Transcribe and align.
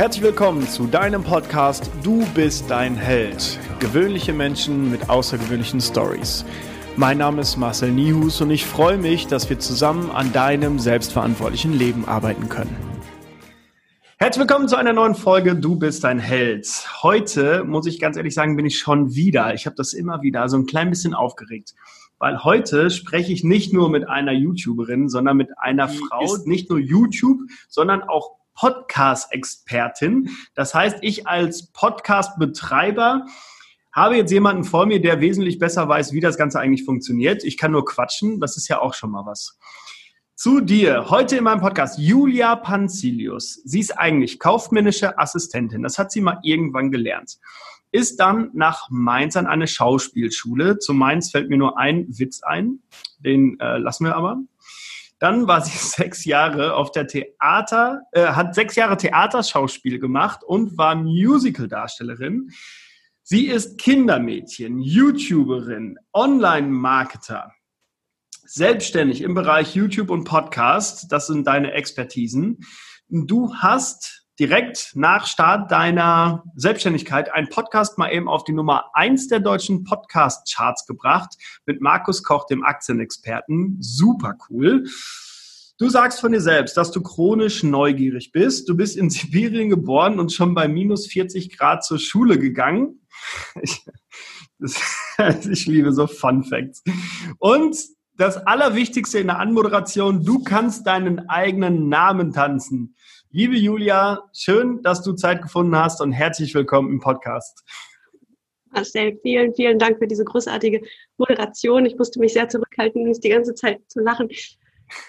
Herzlich 0.00 0.24
willkommen 0.24 0.66
zu 0.66 0.86
deinem 0.86 1.22
Podcast 1.22 1.90
Du 2.02 2.24
bist 2.34 2.70
dein 2.70 2.96
Held. 2.96 3.58
Gewöhnliche 3.80 4.32
Menschen 4.32 4.90
mit 4.90 5.10
außergewöhnlichen 5.10 5.78
Stories. 5.82 6.46
Mein 6.96 7.18
Name 7.18 7.42
ist 7.42 7.58
Marcel 7.58 7.92
Nihus 7.92 8.40
und 8.40 8.50
ich 8.50 8.64
freue 8.64 8.96
mich, 8.96 9.26
dass 9.26 9.50
wir 9.50 9.58
zusammen 9.58 10.10
an 10.10 10.32
deinem 10.32 10.78
selbstverantwortlichen 10.78 11.74
Leben 11.74 12.06
arbeiten 12.06 12.48
können. 12.48 12.74
Herzlich 14.16 14.40
willkommen 14.40 14.68
zu 14.68 14.76
einer 14.76 14.94
neuen 14.94 15.14
Folge 15.14 15.54
Du 15.54 15.76
bist 15.76 16.02
dein 16.02 16.18
Held. 16.18 16.66
Heute, 17.02 17.64
muss 17.64 17.84
ich 17.84 18.00
ganz 18.00 18.16
ehrlich 18.16 18.32
sagen, 18.32 18.56
bin 18.56 18.64
ich 18.64 18.78
schon 18.78 19.14
wieder, 19.14 19.52
ich 19.52 19.66
habe 19.66 19.76
das 19.76 19.92
immer 19.92 20.22
wieder 20.22 20.48
so 20.48 20.56
ein 20.56 20.64
klein 20.64 20.88
bisschen 20.88 21.12
aufgeregt, 21.12 21.74
weil 22.18 22.42
heute 22.42 22.88
spreche 22.88 23.34
ich 23.34 23.44
nicht 23.44 23.74
nur 23.74 23.90
mit 23.90 24.08
einer 24.08 24.32
YouTuberin, 24.32 25.10
sondern 25.10 25.36
mit 25.36 25.50
einer 25.58 25.90
Frau, 25.90 26.38
nicht 26.46 26.70
nur 26.70 26.78
YouTube, 26.78 27.40
sondern 27.68 28.02
auch 28.02 28.39
Podcast-Expertin. 28.60 30.28
Das 30.54 30.74
heißt, 30.74 30.98
ich 31.00 31.26
als 31.26 31.72
Podcast-Betreiber 31.72 33.24
habe 33.90 34.16
jetzt 34.16 34.30
jemanden 34.30 34.64
vor 34.64 34.84
mir, 34.84 35.00
der 35.00 35.22
wesentlich 35.22 35.58
besser 35.58 35.88
weiß, 35.88 36.12
wie 36.12 36.20
das 36.20 36.36
Ganze 36.36 36.60
eigentlich 36.60 36.84
funktioniert. 36.84 37.42
Ich 37.42 37.56
kann 37.56 37.72
nur 37.72 37.86
quatschen, 37.86 38.38
das 38.38 38.58
ist 38.58 38.68
ja 38.68 38.80
auch 38.80 38.92
schon 38.92 39.12
mal 39.12 39.24
was. 39.24 39.58
Zu 40.34 40.60
dir, 40.60 41.08
heute 41.08 41.38
in 41.38 41.44
meinem 41.44 41.60
Podcast, 41.60 41.98
Julia 41.98 42.54
Panzilius. 42.56 43.62
Sie 43.64 43.80
ist 43.80 43.98
eigentlich 43.98 44.38
kaufmännische 44.38 45.18
Assistentin, 45.18 45.82
das 45.82 45.98
hat 45.98 46.12
sie 46.12 46.20
mal 46.20 46.38
irgendwann 46.42 46.90
gelernt. 46.90 47.38
Ist 47.92 48.20
dann 48.20 48.50
nach 48.52 48.88
Mainz 48.90 49.36
an 49.36 49.46
eine 49.46 49.66
Schauspielschule. 49.66 50.78
Zu 50.78 50.92
Mainz 50.92 51.30
fällt 51.30 51.48
mir 51.48 51.56
nur 51.56 51.78
ein 51.78 52.06
Witz 52.08 52.42
ein, 52.42 52.80
den 53.18 53.58
äh, 53.58 53.78
lassen 53.78 54.04
wir 54.04 54.16
aber. 54.16 54.38
Dann 55.20 55.46
war 55.46 55.60
sie 55.60 55.76
sechs 55.78 56.24
Jahre 56.24 56.74
auf 56.74 56.90
der 56.90 57.06
Theater, 57.06 58.02
äh, 58.10 58.26
hat 58.26 58.56
sechs 58.56 58.74
Jahre 58.74 58.96
Theaterschauspiel 58.96 60.00
gemacht 60.00 60.42
und 60.42 60.76
war 60.76 60.96
Musical-Darstellerin. 60.96 62.50
Sie 63.22 63.46
ist 63.46 63.78
Kindermädchen, 63.78 64.80
YouTuberin, 64.80 65.98
Online-Marketer, 66.12 67.52
selbstständig 68.42 69.20
im 69.20 69.34
Bereich 69.34 69.76
YouTube 69.76 70.10
und 70.10 70.24
Podcast. 70.24 71.12
Das 71.12 71.28
sind 71.28 71.46
deine 71.46 71.72
Expertisen. 71.72 72.66
Du 73.08 73.54
hast 73.54 74.19
direkt 74.40 74.92
nach 74.94 75.26
Start 75.26 75.70
deiner 75.70 76.44
Selbstständigkeit 76.56 77.30
einen 77.30 77.50
Podcast 77.50 77.98
mal 77.98 78.10
eben 78.10 78.26
auf 78.26 78.42
die 78.42 78.54
Nummer 78.54 78.86
eins 78.94 79.28
der 79.28 79.38
deutschen 79.38 79.84
Podcast-Charts 79.84 80.86
gebracht 80.86 81.34
mit 81.66 81.82
Markus 81.82 82.22
Koch, 82.22 82.46
dem 82.46 82.64
Aktienexperten. 82.64 83.76
Super 83.80 84.38
cool. 84.48 84.86
Du 85.76 85.90
sagst 85.90 86.20
von 86.20 86.32
dir 86.32 86.40
selbst, 86.40 86.74
dass 86.78 86.90
du 86.90 87.02
chronisch 87.02 87.62
neugierig 87.62 88.32
bist. 88.32 88.66
Du 88.66 88.74
bist 88.74 88.96
in 88.96 89.10
Sibirien 89.10 89.68
geboren 89.68 90.18
und 90.18 90.32
schon 90.32 90.54
bei 90.54 90.68
minus 90.68 91.06
40 91.06 91.58
Grad 91.58 91.84
zur 91.84 91.98
Schule 91.98 92.38
gegangen. 92.38 92.96
Ich, 93.62 93.84
das, 94.58 94.80
ich 95.50 95.66
liebe 95.66 95.92
so 95.92 96.06
Fun 96.06 96.44
Facts. 96.44 96.82
Und 97.38 97.76
das 98.16 98.36
Allerwichtigste 98.36 99.18
in 99.18 99.26
der 99.26 99.38
Anmoderation, 99.38 100.24
du 100.24 100.42
kannst 100.42 100.86
deinen 100.86 101.28
eigenen 101.28 101.88
Namen 101.88 102.32
tanzen. 102.32 102.94
Liebe 103.32 103.56
Julia, 103.56 104.28
schön, 104.32 104.82
dass 104.82 105.04
du 105.04 105.12
Zeit 105.12 105.40
gefunden 105.40 105.76
hast 105.76 106.00
und 106.00 106.10
herzlich 106.10 106.52
willkommen 106.52 106.90
im 106.90 106.98
Podcast. 106.98 107.62
Marcel, 108.72 109.20
vielen, 109.22 109.54
vielen 109.54 109.78
Dank 109.78 109.98
für 109.98 110.08
diese 110.08 110.24
großartige 110.24 110.80
Moderation. 111.16 111.86
Ich 111.86 111.96
musste 111.96 112.18
mich 112.18 112.32
sehr 112.32 112.48
zurückhalten, 112.48 113.04
nicht 113.04 113.22
die 113.22 113.28
ganze 113.28 113.54
Zeit 113.54 113.82
zu 113.86 114.00
lachen. 114.00 114.28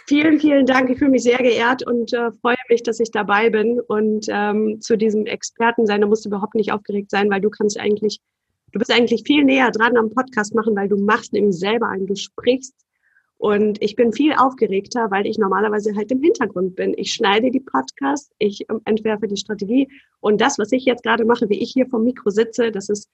Vielen, 0.05 0.39
vielen 0.39 0.67
Dank. 0.67 0.91
Ich 0.91 0.99
fühle 0.99 1.09
mich 1.09 1.23
sehr 1.23 1.39
geehrt 1.39 1.83
und 1.87 2.13
äh, 2.13 2.31
freue 2.41 2.57
mich, 2.69 2.83
dass 2.83 2.99
ich 2.99 3.09
dabei 3.09 3.49
bin. 3.49 3.79
Und 3.79 4.27
ähm, 4.29 4.79
zu 4.81 4.99
diesem 4.99 5.25
Experten 5.25 5.87
sein, 5.87 6.01
da 6.01 6.07
musst 6.07 6.23
du 6.23 6.29
überhaupt 6.29 6.53
nicht 6.53 6.71
aufgeregt 6.71 7.09
sein, 7.09 7.27
weil 7.31 7.41
du 7.41 7.49
kannst 7.49 7.79
eigentlich, 7.79 8.19
du 8.71 8.77
bist 8.77 8.91
eigentlich 8.91 9.23
viel 9.25 9.43
näher 9.43 9.71
dran 9.71 9.97
am 9.97 10.11
Podcast 10.11 10.53
machen, 10.53 10.75
weil 10.75 10.89
du 10.89 10.97
machst 10.97 11.33
nämlich 11.33 11.57
selber 11.57 11.89
einen, 11.89 12.05
du 12.05 12.15
sprichst 12.15 12.75
und 13.41 13.81
ich 13.81 13.95
bin 13.95 14.13
viel 14.13 14.33
aufgeregter, 14.33 15.09
weil 15.09 15.25
ich 15.25 15.39
normalerweise 15.39 15.95
halt 15.95 16.11
im 16.11 16.21
Hintergrund 16.21 16.75
bin. 16.75 16.93
Ich 16.95 17.11
schneide 17.11 17.49
die 17.49 17.59
Podcasts, 17.59 18.29
ich 18.37 18.69
ähm, 18.69 18.81
entwerfe 18.85 19.27
die 19.27 19.35
Strategie. 19.35 19.89
Und 20.19 20.41
das, 20.41 20.59
was 20.59 20.71
ich 20.71 20.85
jetzt 20.85 21.01
gerade 21.01 21.25
mache, 21.25 21.49
wie 21.49 21.59
ich 21.59 21.71
hier 21.71 21.87
vom 21.87 22.03
Mikro 22.03 22.29
sitze, 22.29 22.71
das 22.71 22.87
ist 22.87 23.09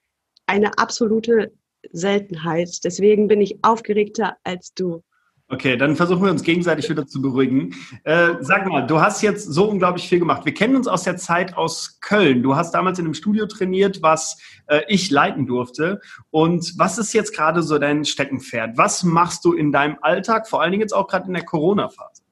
eine 0.45 0.77
absolute 0.77 1.53
Seltenheit. 1.93 2.83
Deswegen 2.83 3.29
bin 3.29 3.39
ich 3.39 3.59
aufgeregter 3.61 4.35
als 4.43 4.73
du. 4.73 5.01
Okay, 5.49 5.77
dann 5.77 5.95
versuchen 5.95 6.23
wir 6.23 6.31
uns 6.31 6.43
gegenseitig 6.43 6.89
wieder 6.89 7.07
zu 7.07 7.21
beruhigen. 7.21 7.73
Äh, 8.03 8.35
sag 8.41 8.67
mal, 8.67 8.85
du 8.85 8.99
hast 8.99 9.21
jetzt 9.21 9.45
so 9.45 9.69
unglaublich 9.69 10.07
viel 10.09 10.19
gemacht. 10.19 10.45
Wir 10.45 10.53
kennen 10.53 10.75
uns 10.75 10.87
aus 10.87 11.03
der 11.03 11.15
Zeit 11.17 11.55
aus 11.55 11.99
Köln. 12.01 12.43
Du 12.43 12.55
hast 12.55 12.73
damals 12.73 12.99
in 12.99 13.05
einem 13.05 13.13
Studio 13.13 13.45
trainiert, 13.45 14.01
was 14.01 14.37
äh, 14.67 14.81
ich 14.87 15.09
leiten 15.09 15.47
durfte. 15.47 16.01
Und 16.31 16.73
was 16.77 16.97
ist 16.97 17.13
jetzt 17.13 17.33
gerade 17.33 17.63
so 17.63 17.79
dein 17.79 18.03
Steckenpferd? 18.03 18.77
Was 18.77 19.03
machst 19.03 19.45
du 19.45 19.53
in 19.53 19.71
deinem 19.71 19.97
Alltag, 20.01 20.49
vor 20.49 20.61
allen 20.61 20.71
Dingen 20.71 20.81
jetzt 20.81 20.93
auch 20.93 21.07
gerade 21.07 21.27
in 21.27 21.33
der 21.33 21.45
Corona-Phase? 21.45 22.23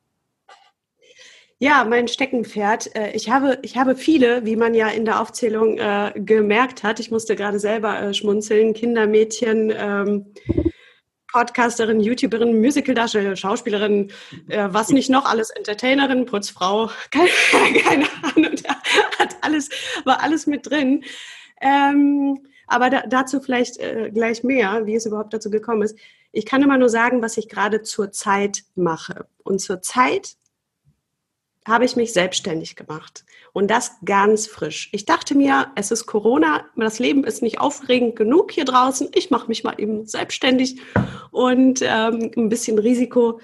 Ja, 1.58 1.86
mein 1.86 2.10
Steckenpferd. 2.10 2.94
Äh, 2.98 3.12
ich 3.14 3.30
habe, 3.30 3.60
ich 3.62 3.78
habe 3.78 3.96
viele, 3.96 4.46
wie 4.46 4.58
man 4.58 4.74
ja 4.74 4.90
in 4.90 5.06
der 5.06 5.22
Aufzählung 5.22 5.78
äh, 5.78 6.12
gemerkt 6.14 6.84
hat. 6.84 7.00
Ich 7.00 7.12
musste 7.12 7.38
gerade 7.38 7.60
selber 7.60 7.98
äh, 7.98 8.14
schmunzeln. 8.14 8.74
Kindermädchen, 8.74 9.72
ähm, 9.74 10.26
Podcasterin, 11.36 12.00
YouTuberin, 12.00 12.62
Musicaldarstellerin, 12.62 13.36
Schauspielerin, 13.36 14.10
äh, 14.48 14.70
was 14.72 14.88
nicht 14.88 15.10
noch 15.10 15.26
alles, 15.26 15.50
Entertainerin, 15.50 16.26
Putzfrau, 16.26 16.90
keine, 17.12 17.30
keine 17.82 18.06
Ahnung, 18.24 18.56
hat 19.20 19.36
alles, 19.42 19.70
war 20.06 20.24
alles 20.24 20.48
mit 20.48 20.70
drin. 20.70 21.04
Ähm, 21.60 22.40
aber 22.68 22.90
da, 22.90 23.04
dazu 23.06 23.42
vielleicht 23.42 23.80
äh, 23.80 24.12
gleich 24.14 24.46
mehr, 24.46 24.86
wie 24.86 24.96
es 24.96 25.06
überhaupt 25.06 25.34
dazu 25.34 25.52
gekommen 25.52 25.82
ist. 25.82 26.00
Ich 26.32 26.46
kann 26.46 26.64
immer 26.64 26.78
nur 26.78 26.88
sagen, 26.88 27.22
was 27.22 27.36
ich 27.36 27.50
gerade 27.50 27.82
zur 27.82 28.14
Zeit 28.14 28.64
mache. 28.76 29.28
Und 29.44 29.60
zur 29.60 29.82
Zeit 29.82 30.38
habe 31.68 31.86
ich 31.86 31.96
mich 31.96 32.14
selbstständig 32.14 32.76
gemacht. 32.76 33.26
Und 33.52 33.72
das 33.72 33.94
ganz 34.06 34.48
frisch. 34.48 34.90
Ich 34.92 35.06
dachte 35.06 35.36
mir, 35.36 35.72
es 35.76 35.90
ist 35.92 36.06
Corona, 36.06 36.66
das 36.76 37.00
Leben 37.00 37.24
ist 37.24 37.42
nicht 37.42 37.60
aufregend 37.60 38.16
genug 38.16 38.52
hier 38.52 38.66
draußen. 38.66 39.10
Ich 39.16 39.32
mache 39.32 39.48
mich 39.48 39.64
mal 39.64 39.76
eben 39.78 40.06
selbstständig 40.06 40.80
und 41.32 41.82
ähm, 41.82 42.32
ein 42.36 42.50
bisschen 42.50 42.78
Risiko. 42.78 43.40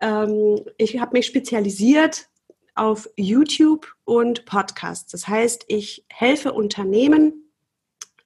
Ähm, 0.00 0.60
ich 0.78 1.00
habe 1.00 1.12
mich 1.14 1.26
spezialisiert 1.26 2.28
auf 2.76 3.08
YouTube 3.16 3.94
und 4.04 4.44
Podcasts. 4.44 5.10
Das 5.10 5.26
heißt, 5.26 5.64
ich 5.68 6.04
helfe 6.08 6.52
Unternehmen, 6.52 7.50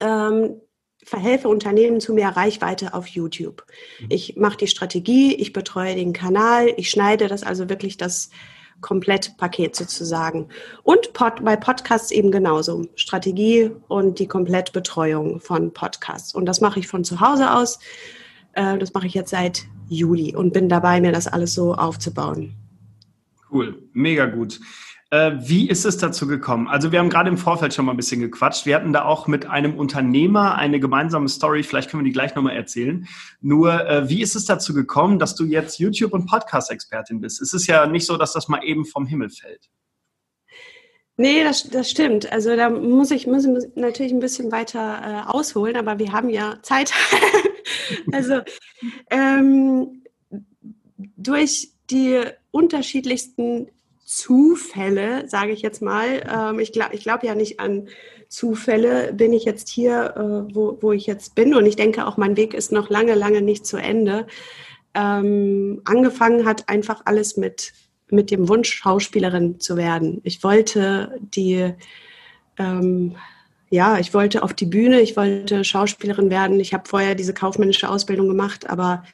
ähm, 0.00 0.60
verhelfe 1.02 1.48
Unternehmen 1.48 2.00
zu 2.00 2.12
mehr 2.12 2.36
Reichweite 2.36 2.92
auf 2.92 3.06
YouTube. 3.06 3.64
Mhm. 4.00 4.06
Ich 4.10 4.36
mache 4.36 4.58
die 4.58 4.66
Strategie, 4.66 5.34
ich 5.34 5.52
betreue 5.52 5.94
den 5.94 6.12
Kanal, 6.12 6.74
ich 6.76 6.90
schneide 6.90 7.28
das 7.28 7.42
also 7.42 7.68
wirklich 7.70 7.96
das 7.96 8.30
Komplettpaket 8.80 9.76
sozusagen. 9.76 10.48
Und 10.82 11.12
Pod, 11.12 11.44
bei 11.44 11.56
Podcasts 11.56 12.10
eben 12.10 12.30
genauso. 12.30 12.86
Strategie 12.94 13.70
und 13.88 14.18
die 14.18 14.28
Komplettbetreuung 14.28 15.40
von 15.40 15.72
Podcasts. 15.72 16.34
Und 16.34 16.46
das 16.46 16.60
mache 16.60 16.80
ich 16.80 16.88
von 16.88 17.04
zu 17.04 17.20
Hause 17.20 17.52
aus. 17.52 17.78
Äh, 18.54 18.78
das 18.78 18.94
mache 18.94 19.06
ich 19.06 19.14
jetzt 19.14 19.30
seit 19.30 19.66
Juli 19.88 20.34
und 20.34 20.52
bin 20.52 20.68
dabei, 20.68 21.00
mir 21.00 21.12
das 21.12 21.26
alles 21.26 21.54
so 21.54 21.74
aufzubauen. 21.74 22.54
Cool, 23.50 23.82
mega 23.92 24.26
gut. 24.26 24.60
Äh, 25.12 25.32
wie 25.40 25.68
ist 25.68 25.84
es 25.84 25.96
dazu 25.96 26.28
gekommen? 26.28 26.68
Also 26.68 26.92
wir 26.92 27.00
haben 27.00 27.10
gerade 27.10 27.28
im 27.28 27.36
Vorfeld 27.36 27.74
schon 27.74 27.84
mal 27.84 27.92
ein 27.92 27.96
bisschen 27.96 28.20
gequatscht. 28.20 28.64
Wir 28.64 28.76
hatten 28.76 28.92
da 28.92 29.04
auch 29.04 29.26
mit 29.26 29.44
einem 29.44 29.76
Unternehmer 29.76 30.54
eine 30.54 30.78
gemeinsame 30.78 31.28
Story. 31.28 31.64
Vielleicht 31.64 31.90
können 31.90 32.04
wir 32.04 32.08
die 32.08 32.12
gleich 32.12 32.36
nochmal 32.36 32.54
erzählen. 32.54 33.08
Nur, 33.40 33.88
äh, 33.88 34.08
wie 34.08 34.22
ist 34.22 34.36
es 34.36 34.44
dazu 34.44 34.72
gekommen, 34.72 35.18
dass 35.18 35.34
du 35.34 35.44
jetzt 35.44 35.80
YouTube- 35.80 36.12
und 36.12 36.26
Podcast-Expertin 36.26 37.20
bist? 37.20 37.42
Es 37.42 37.52
ist 37.52 37.66
ja 37.66 37.86
nicht 37.86 38.06
so, 38.06 38.16
dass 38.16 38.32
das 38.32 38.46
mal 38.46 38.62
eben 38.62 38.84
vom 38.84 39.04
Himmel 39.04 39.30
fällt. 39.30 39.68
Nee, 41.16 41.42
das, 41.42 41.64
das 41.64 41.90
stimmt. 41.90 42.30
Also 42.32 42.54
da 42.54 42.70
muss 42.70 43.10
ich, 43.10 43.26
muss 43.26 43.44
ich 43.44 43.68
natürlich 43.74 44.12
ein 44.12 44.20
bisschen 44.20 44.52
weiter 44.52 45.26
äh, 45.26 45.28
ausholen, 45.28 45.76
aber 45.76 45.98
wir 45.98 46.12
haben 46.12 46.30
ja 46.30 46.58
Zeit. 46.62 46.92
also 48.12 48.42
ähm, 49.10 50.04
durch 51.16 51.72
die 51.90 52.22
unterschiedlichsten 52.52 53.68
Zufälle, 54.10 55.28
sage 55.28 55.52
ich 55.52 55.62
jetzt 55.62 55.82
mal. 55.82 56.28
Ähm, 56.28 56.58
ich 56.58 56.72
glaube 56.72 56.96
ich 56.96 57.04
glaub 57.04 57.22
ja 57.22 57.36
nicht 57.36 57.60
an 57.60 57.86
Zufälle, 58.26 59.12
bin 59.12 59.32
ich 59.32 59.44
jetzt 59.44 59.68
hier, 59.68 60.14
äh, 60.16 60.52
wo, 60.52 60.78
wo 60.80 60.90
ich 60.90 61.06
jetzt 61.06 61.36
bin. 61.36 61.54
Und 61.54 61.64
ich 61.64 61.76
denke 61.76 62.04
auch, 62.04 62.16
mein 62.16 62.36
Weg 62.36 62.52
ist 62.52 62.72
noch 62.72 62.90
lange, 62.90 63.14
lange 63.14 63.40
nicht 63.40 63.64
zu 63.64 63.76
Ende. 63.76 64.26
Ähm, 64.94 65.80
angefangen 65.84 66.44
hat 66.44 66.68
einfach 66.68 67.02
alles 67.04 67.36
mit, 67.36 67.72
mit 68.10 68.32
dem 68.32 68.48
Wunsch, 68.48 68.72
Schauspielerin 68.74 69.60
zu 69.60 69.76
werden. 69.76 70.20
Ich 70.24 70.42
wollte 70.42 71.16
die, 71.20 71.72
ähm, 72.58 73.14
ja, 73.70 74.00
ich 74.00 74.12
wollte 74.12 74.42
auf 74.42 74.54
die 74.54 74.66
Bühne, 74.66 75.00
ich 75.00 75.16
wollte 75.16 75.62
Schauspielerin 75.62 76.30
werden. 76.30 76.58
Ich 76.58 76.74
habe 76.74 76.88
vorher 76.88 77.14
diese 77.14 77.32
kaufmännische 77.32 77.88
Ausbildung 77.88 78.26
gemacht, 78.26 78.68
aber 78.68 79.04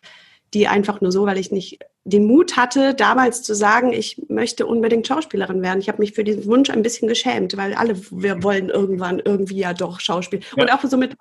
die 0.54 0.69
einfach 0.69 1.02
nur 1.02 1.12
so, 1.12 1.26
weil 1.26 1.37
ich 1.37 1.52
nicht 1.52 1.81
den 2.06 2.25
Mut 2.25 2.56
hatte, 2.56 2.94
damals 2.94 3.43
zu 3.43 3.53
sagen, 3.53 3.93
ich 3.93 4.23
möchte 4.29 4.64
unbedingt 4.64 5.08
Schauspielerin 5.08 5.61
werden. 5.61 5.81
Ich 5.81 5.88
habe 5.88 5.99
mich 5.99 6.12
für 6.12 6.23
diesen 6.23 6.47
Wunsch 6.47 6.70
ein 6.70 6.82
bisschen 6.82 7.08
geschämt, 7.08 7.56
weil 7.56 7.75
alle, 7.75 8.00
wir 8.12 8.44
wollen 8.44 8.69
irgendwann 8.69 9.19
irgendwie 9.19 9.58
ja 9.58 9.75
doch 9.75 9.99
Schauspiel. 9.99 10.38
Ja. 10.56 10.62
Und 10.62 10.73
auch 10.73 10.88
so 10.88 10.97
mit, 10.97 11.17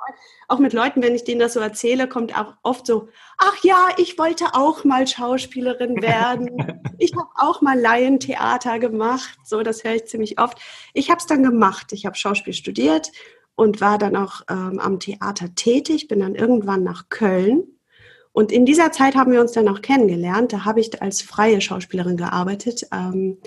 auch 0.48 0.60
mit 0.60 0.74
Leuten, 0.74 1.02
wenn 1.02 1.16
ich 1.16 1.24
denen 1.24 1.40
das 1.40 1.54
so 1.54 1.60
erzähle, 1.60 2.08
kommt 2.08 2.38
auch 2.38 2.54
oft 2.62 2.86
so, 2.86 3.10
ach 3.40 3.56
ja, 3.64 3.88
ich 3.98 4.20
wollte 4.20 4.46
auch 4.54 4.84
mal 4.84 5.08
Schauspielerin 5.08 6.02
werden. 6.04 6.52
ich 7.00 7.14
habe 7.16 7.30
auch 7.36 7.62
mal 7.62 7.80
Laientheater 7.80 8.78
gemacht. 8.78 9.40
So, 9.44 9.64
das 9.64 9.84
höre 9.84 9.96
ich 9.96 10.06
ziemlich 10.06 10.40
oft. 10.40 10.60
Ich 10.94 11.10
habe 11.10 11.18
es 11.18 11.26
dann 11.26 11.42
gemacht. 11.42 11.94
Ich 11.94 12.06
habe 12.06 12.16
Schauspiel 12.16 12.54
studiert 12.54 13.12
und 13.56 13.82
war 13.82 13.98
dann 13.98 14.16
auch 14.16 14.42
ähm, 14.52 14.80
am 14.80 15.00
Theater 15.00 15.56
tätig, 15.56 16.08
bin 16.08 16.20
dann 16.20 16.36
irgendwann 16.36 16.84
nach 16.84 17.10
Köln 17.10 17.75
und 18.36 18.52
in 18.52 18.66
dieser 18.66 18.92
Zeit 18.92 19.16
haben 19.16 19.32
wir 19.32 19.40
uns 19.40 19.54
dann 19.54 19.70
auch 19.70 19.82
kennengelernt. 19.82 20.52
Da 20.52 20.66
habe 20.66 20.82
ich 20.82 21.02
als 21.02 21.22
freie 21.22 21.62
Schauspielerin 21.62 22.18
gearbeitet 22.18 22.86
ähm, 22.92 23.38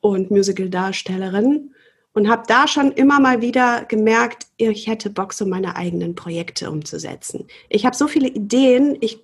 und 0.00 0.30
Musical-Darstellerin 0.30 1.74
und 2.12 2.28
habe 2.28 2.44
da 2.46 2.68
schon 2.68 2.92
immer 2.92 3.18
mal 3.18 3.42
wieder 3.42 3.84
gemerkt, 3.84 4.46
ich 4.58 4.86
hätte 4.86 5.10
Bock, 5.10 5.32
so 5.32 5.44
meine 5.44 5.74
eigenen 5.74 6.14
Projekte 6.14 6.70
umzusetzen. 6.70 7.48
Ich 7.68 7.84
habe 7.84 7.96
so 7.96 8.06
viele 8.06 8.28
Ideen. 8.28 8.96
Ich 9.00 9.18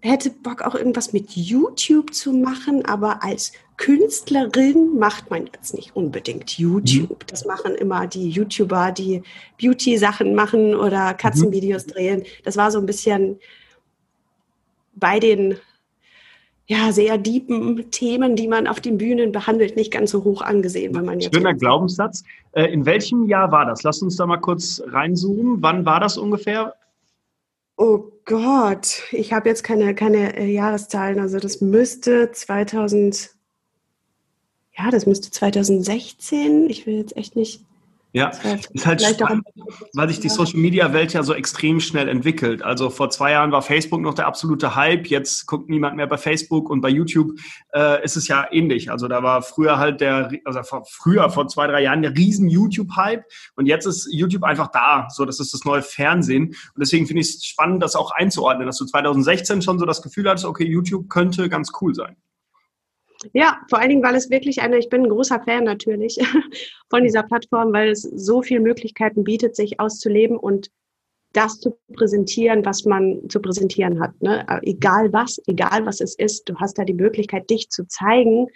hätte 0.00 0.30
Bock, 0.30 0.62
auch 0.62 0.74
irgendwas 0.74 1.12
mit 1.12 1.30
YouTube 1.30 2.12
zu 2.12 2.32
machen, 2.32 2.84
aber 2.86 3.22
als 3.22 3.52
Künstlerin 3.76 4.98
macht 4.98 5.30
man 5.30 5.48
jetzt 5.54 5.72
nicht 5.72 5.94
unbedingt 5.94 6.58
YouTube. 6.58 7.10
Mhm. 7.10 7.26
Das 7.28 7.44
machen 7.44 7.76
immer 7.76 8.08
die 8.08 8.28
YouTuber, 8.28 8.90
die 8.90 9.22
Beauty-Sachen 9.62 10.34
machen 10.34 10.74
oder 10.74 11.14
Katzenvideos 11.14 11.86
mhm. 11.86 11.90
drehen. 11.90 12.22
Das 12.42 12.56
war 12.56 12.72
so 12.72 12.80
ein 12.80 12.86
bisschen 12.86 13.38
bei 14.92 15.20
den 15.20 15.56
ja, 16.70 16.92
sehr 16.92 17.18
deepen 17.18 17.90
Themen, 17.90 18.36
die 18.36 18.46
man 18.46 18.68
auf 18.68 18.80
den 18.80 18.96
Bühnen 18.96 19.32
behandelt, 19.32 19.74
nicht 19.74 19.90
ganz 19.90 20.12
so 20.12 20.22
hoch 20.22 20.40
angesehen, 20.40 20.94
wenn 20.94 21.04
man 21.04 21.18
jetzt. 21.18 21.34
Schöner 21.34 21.52
Glaubenssatz. 21.52 22.22
Äh, 22.52 22.66
in 22.72 22.86
welchem 22.86 23.26
Jahr 23.26 23.50
war 23.50 23.66
das? 23.66 23.82
Lass 23.82 24.00
uns 24.02 24.14
da 24.14 24.24
mal 24.24 24.36
kurz 24.36 24.80
reinzoomen. 24.86 25.60
Wann 25.62 25.84
war 25.84 25.98
das 25.98 26.16
ungefähr? 26.16 26.76
Oh 27.76 28.12
Gott, 28.24 29.02
ich 29.10 29.32
habe 29.32 29.48
jetzt 29.48 29.64
keine, 29.64 29.96
keine 29.96 30.36
äh, 30.36 30.44
Jahreszahlen. 30.44 31.18
Also 31.18 31.40
das 31.40 31.60
müsste 31.60 32.30
2000, 32.30 33.30
ja, 34.78 34.90
das 34.92 35.06
müsste 35.06 35.32
2016. 35.32 36.70
Ich 36.70 36.86
will 36.86 36.98
jetzt 36.98 37.16
echt 37.16 37.34
nicht 37.34 37.64
ja, 38.12 38.30
ist 38.72 38.86
halt 38.86 39.02
spannend, 39.02 39.46
weil 39.94 40.08
sich 40.08 40.18
die 40.18 40.28
Social-Media-Welt 40.28 41.12
ja 41.12 41.22
so 41.22 41.32
extrem 41.32 41.78
schnell 41.78 42.08
entwickelt. 42.08 42.62
Also 42.62 42.90
vor 42.90 43.10
zwei 43.10 43.32
Jahren 43.32 43.52
war 43.52 43.62
Facebook 43.62 44.00
noch 44.00 44.14
der 44.14 44.26
absolute 44.26 44.74
Hype, 44.74 45.06
jetzt 45.06 45.46
guckt 45.46 45.68
niemand 45.68 45.96
mehr 45.96 46.08
bei 46.08 46.18
Facebook 46.18 46.70
und 46.70 46.80
bei 46.80 46.88
YouTube 46.88 47.38
äh, 47.72 48.02
ist 48.04 48.16
es 48.16 48.26
ja 48.26 48.46
ähnlich. 48.50 48.90
Also 48.90 49.06
da 49.06 49.22
war 49.22 49.42
früher 49.42 49.78
halt 49.78 50.00
der, 50.00 50.32
also 50.44 50.62
vor, 50.64 50.84
früher, 50.88 51.30
vor 51.30 51.46
zwei, 51.46 51.68
drei 51.68 51.82
Jahren, 51.82 52.02
der 52.02 52.16
riesen 52.16 52.48
YouTube-Hype 52.48 53.24
und 53.54 53.66
jetzt 53.66 53.86
ist 53.86 54.08
YouTube 54.10 54.42
einfach 54.42 54.72
da. 54.72 55.06
So, 55.10 55.24
das 55.24 55.38
ist 55.38 55.54
das 55.54 55.64
neue 55.64 55.82
Fernsehen. 55.82 56.48
Und 56.48 56.80
deswegen 56.80 57.06
finde 57.06 57.20
ich 57.20 57.28
es 57.28 57.44
spannend, 57.44 57.82
das 57.82 57.94
auch 57.94 58.10
einzuordnen, 58.10 58.66
dass 58.66 58.78
du 58.78 58.86
2016 58.86 59.62
schon 59.62 59.78
so 59.78 59.86
das 59.86 60.02
Gefühl 60.02 60.28
hattest, 60.28 60.46
okay, 60.46 60.66
YouTube 60.66 61.08
könnte 61.08 61.48
ganz 61.48 61.70
cool 61.80 61.94
sein. 61.94 62.16
Ja, 63.32 63.60
vor 63.68 63.78
allen 63.78 63.90
Dingen, 63.90 64.02
weil 64.02 64.14
es 64.14 64.30
wirklich 64.30 64.62
eine, 64.62 64.78
ich 64.78 64.88
bin 64.88 65.02
ein 65.02 65.10
großer 65.10 65.42
Fan 65.42 65.64
natürlich 65.64 66.18
von 66.90 67.02
dieser 67.02 67.22
Plattform, 67.22 67.72
weil 67.72 67.90
es 67.90 68.02
so 68.02 68.42
viele 68.42 68.60
Möglichkeiten 68.60 69.24
bietet, 69.24 69.56
sich 69.56 69.78
auszuleben 69.78 70.36
und 70.36 70.70
das 71.32 71.60
zu 71.60 71.78
präsentieren, 71.92 72.64
was 72.64 72.84
man 72.84 73.28
zu 73.28 73.40
präsentieren 73.40 74.00
hat. 74.00 74.20
Ne? 74.20 74.44
Egal 74.62 75.12
was, 75.12 75.40
egal 75.46 75.86
was 75.86 76.00
es 76.00 76.14
ist, 76.16 76.48
du 76.48 76.56
hast 76.56 76.78
da 76.78 76.84
die 76.84 76.94
Möglichkeit, 76.94 77.48
dich 77.50 77.68
zu 77.68 77.86
zeigen 77.86 78.48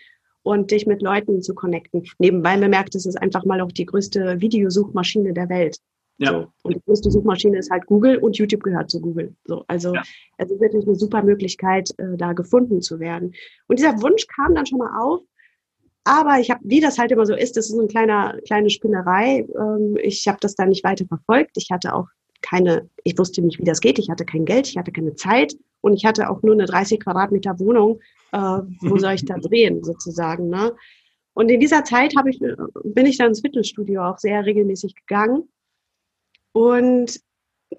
und 0.43 0.71
dich 0.71 0.87
mit 0.87 1.03
Leuten 1.03 1.41
zu 1.43 1.55
connecten. 1.55 2.05
Nebenbei 2.19 2.57
bemerkt, 2.57 2.95
es 2.95 3.07
ist 3.07 3.17
einfach 3.17 3.45
mal 3.45 3.61
auch 3.61 3.71
die 3.71 3.87
größte 3.87 4.41
Videosuchmaschine 4.41 5.33
der 5.33 5.49
Welt. 5.49 5.79
Ja. 6.19 6.31
So. 6.31 6.47
Und 6.63 6.77
die 6.77 6.81
größte 6.87 7.11
Suchmaschine 7.11 7.59
ist 7.59 7.71
halt 7.71 7.87
Google 7.87 8.19
und 8.19 8.37
YouTube 8.37 8.63
gehört 8.63 8.91
zu 8.91 9.01
Google. 9.01 9.35
So, 9.45 9.65
also 9.67 9.95
ja. 9.95 10.03
es 10.39 10.51
ist 10.51 10.61
wirklich 10.61 10.87
eine 10.87 10.95
super 10.95 11.23
Möglichkeit, 11.23 11.91
äh, 11.99 12.17
da 12.17 12.33
gefunden 12.33 12.81
zu 12.81 13.01
werden. 13.01 13.35
Und 13.67 13.79
dieser 13.79 14.01
Wunsch 14.01 14.27
kam 14.27 14.55
dann 14.55 14.67
schon 14.67 14.79
mal 14.79 15.01
auf. 15.01 15.23
Aber 16.05 16.39
ich 16.39 16.51
habe, 16.51 16.61
wie 16.65 16.81
das 16.81 16.99
halt 16.99 17.13
immer 17.13 17.25
so 17.25 17.35
ist, 17.35 17.57
das 17.57 17.71
ist 17.71 17.79
eine 17.79 17.89
kleine, 17.89 18.41
kleine 18.47 18.71
Spinnerei. 18.71 19.47
Ähm, 19.59 19.97
ich 20.03 20.27
habe 20.29 20.39
das 20.41 20.55
dann 20.55 20.69
nicht 20.69 20.85
weiter 20.85 21.07
verfolgt. 21.07 21.53
Ich 21.57 21.71
hatte 21.71 21.95
auch 21.95 22.07
keine, 22.43 22.89
ich 23.05 23.19
wusste 23.19 23.41
nicht, 23.41 23.59
wie 23.59 23.65
das 23.65 23.81
geht. 23.81 23.99
Ich 23.99 24.11
hatte 24.11 24.27
kein 24.27 24.45
Geld, 24.45 24.69
ich 24.69 24.77
hatte 24.77 24.93
keine 24.93 25.15
Zeit 25.15 25.57
und 25.81 25.95
ich 25.95 26.05
hatte 26.05 26.29
auch 26.29 26.43
nur 26.43 26.53
eine 26.53 26.67
30 26.67 27.01
Quadratmeter 27.01 27.59
Wohnung. 27.59 28.01
Äh, 28.33 28.61
wo 28.83 28.99
soll 28.99 29.15
ich 29.15 29.25
da 29.25 29.39
drehen, 29.39 29.83
sozusagen? 29.83 30.49
Ne? 30.49 30.75
Und 31.33 31.51
in 31.51 31.59
dieser 31.59 31.85
Zeit 31.85 32.15
habe 32.17 32.31
ich, 32.31 32.39
bin 32.39 33.07
ich 33.07 33.17
dann 33.17 33.29
ins 33.29 33.41
Fitnessstudio 33.41 34.05
auch 34.05 34.19
sehr 34.19 34.45
regelmäßig 34.45 34.95
gegangen 34.95 35.49
und 36.55 37.21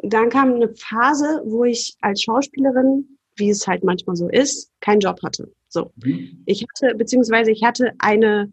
dann 0.03 0.29
kam 0.29 0.55
eine 0.55 0.75
Phase, 0.75 1.41
wo 1.45 1.63
ich 1.63 1.95
als 2.01 2.21
Schauspielerin, 2.21 3.17
wie 3.37 3.49
es 3.49 3.65
halt 3.65 3.83
manchmal 3.83 4.17
so 4.17 4.27
ist, 4.27 4.69
keinen 4.81 4.99
Job 4.99 5.21
hatte. 5.23 5.51
So, 5.69 5.91
mhm. 5.95 6.43
ich 6.45 6.63
hatte 6.63 6.93
beziehungsweise 6.95 7.51
ich 7.51 7.63
hatte 7.63 7.93
eine, 7.99 8.51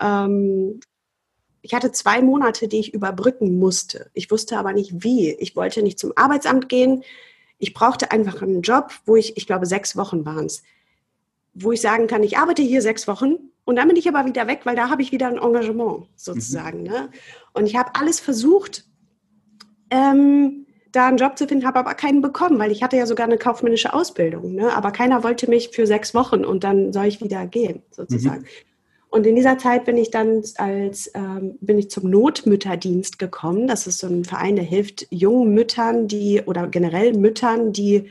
ähm, 0.00 0.80
ich 1.60 1.74
hatte 1.74 1.92
zwei 1.92 2.22
Monate, 2.22 2.66
die 2.66 2.78
ich 2.78 2.94
überbrücken 2.94 3.58
musste. 3.58 4.10
Ich 4.14 4.30
wusste 4.30 4.56
aber 4.56 4.72
nicht 4.72 5.04
wie. 5.04 5.32
Ich 5.32 5.54
wollte 5.54 5.82
nicht 5.82 5.98
zum 5.98 6.12
Arbeitsamt 6.16 6.70
gehen. 6.70 7.04
Ich 7.58 7.74
brauchte 7.74 8.10
einfach 8.10 8.40
einen 8.40 8.62
Job, 8.62 8.92
wo 9.04 9.16
ich, 9.16 9.36
ich 9.36 9.46
glaube, 9.46 9.66
sechs 9.66 9.96
Wochen 9.96 10.24
waren 10.24 10.46
es, 10.46 10.62
wo 11.52 11.72
ich 11.72 11.82
sagen 11.82 12.06
kann, 12.06 12.22
ich 12.22 12.38
arbeite 12.38 12.62
hier 12.62 12.80
sechs 12.80 13.06
Wochen 13.06 13.36
und 13.66 13.76
dann 13.76 13.88
bin 13.88 13.98
ich 13.98 14.08
aber 14.08 14.24
wieder 14.24 14.46
weg, 14.46 14.60
weil 14.64 14.76
da 14.76 14.88
habe 14.88 15.02
ich 15.02 15.12
wieder 15.12 15.26
ein 15.26 15.36
Engagement 15.36 16.06
sozusagen. 16.16 16.84
Mhm. 16.84 16.88
Ne? 16.88 17.10
Und 17.52 17.66
ich 17.66 17.76
habe 17.76 17.90
alles 17.94 18.18
versucht, 18.18 18.88
ähm, 19.90 20.66
da 20.92 21.08
einen 21.08 21.18
Job 21.18 21.36
zu 21.36 21.46
finden, 21.46 21.66
habe 21.66 21.78
aber 21.78 21.94
keinen 21.94 22.22
bekommen, 22.22 22.58
weil 22.58 22.72
ich 22.72 22.82
hatte 22.82 22.96
ja 22.96 23.06
sogar 23.06 23.26
eine 23.26 23.38
kaufmännische 23.38 23.92
Ausbildung. 23.92 24.54
Ne? 24.54 24.74
Aber 24.74 24.90
keiner 24.90 25.22
wollte 25.22 25.48
mich 25.48 25.70
für 25.70 25.86
sechs 25.86 26.14
Wochen 26.14 26.44
und 26.44 26.64
dann 26.64 26.92
soll 26.92 27.06
ich 27.06 27.20
wieder 27.20 27.46
gehen, 27.46 27.82
sozusagen. 27.90 28.42
Mhm. 28.42 28.46
Und 29.10 29.26
in 29.26 29.36
dieser 29.36 29.56
Zeit 29.56 29.86
bin 29.86 29.96
ich 29.96 30.10
dann 30.10 30.42
als 30.56 31.10
ähm, 31.14 31.56
bin 31.60 31.78
ich 31.78 31.88
zum 31.88 32.10
Notmütterdienst 32.10 33.18
gekommen. 33.18 33.66
Das 33.66 33.86
ist 33.86 34.00
so 34.00 34.06
ein 34.06 34.24
Verein, 34.24 34.56
der 34.56 34.66
hilft 34.66 35.06
jungen 35.10 35.54
Müttern, 35.54 36.08
die 36.08 36.42
oder 36.44 36.66
generell 36.68 37.14
Müttern, 37.14 37.72
die 37.72 38.10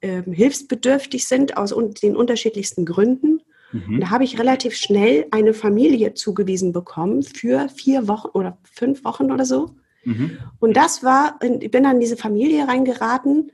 ähm, 0.00 0.32
hilfsbedürftig 0.32 1.26
sind 1.26 1.58
aus 1.58 1.72
un 1.72 1.92
den 1.92 2.16
unterschiedlichsten 2.16 2.86
Gründen. 2.86 3.42
Mhm. 3.72 3.94
Und 3.94 4.00
da 4.00 4.10
habe 4.10 4.24
ich 4.24 4.38
relativ 4.38 4.76
schnell 4.76 5.26
eine 5.30 5.52
Familie 5.52 6.14
zugewiesen 6.14 6.72
bekommen 6.72 7.22
für 7.22 7.68
vier 7.68 8.08
Wochen 8.08 8.28
oder 8.28 8.56
fünf 8.62 9.04
Wochen 9.04 9.30
oder 9.30 9.44
so. 9.44 9.74
Mhm. 10.04 10.38
Und 10.58 10.76
das 10.76 11.02
war, 11.02 11.38
ich 11.42 11.70
bin 11.70 11.84
dann 11.84 11.96
in 11.96 12.00
diese 12.00 12.16
Familie 12.16 12.66
reingeraten, 12.66 13.52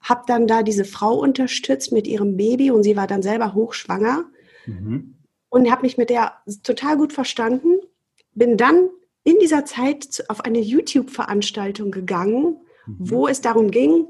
habe 0.00 0.22
dann 0.26 0.46
da 0.46 0.62
diese 0.62 0.84
Frau 0.84 1.18
unterstützt 1.18 1.92
mit 1.92 2.06
ihrem 2.06 2.36
Baby 2.36 2.70
und 2.70 2.82
sie 2.82 2.96
war 2.96 3.06
dann 3.06 3.22
selber 3.22 3.54
hochschwanger 3.54 4.24
mhm. 4.66 5.16
und 5.48 5.70
habe 5.70 5.82
mich 5.82 5.98
mit 5.98 6.10
der 6.10 6.34
total 6.62 6.96
gut 6.96 7.12
verstanden. 7.12 7.78
Bin 8.34 8.56
dann 8.56 8.88
in 9.24 9.36
dieser 9.40 9.64
Zeit 9.64 10.24
auf 10.28 10.44
eine 10.44 10.60
YouTube-Veranstaltung 10.60 11.90
gegangen, 11.90 12.58
mhm. 12.86 12.96
wo 12.98 13.28
es 13.28 13.40
darum 13.40 13.70
ging, 13.70 14.08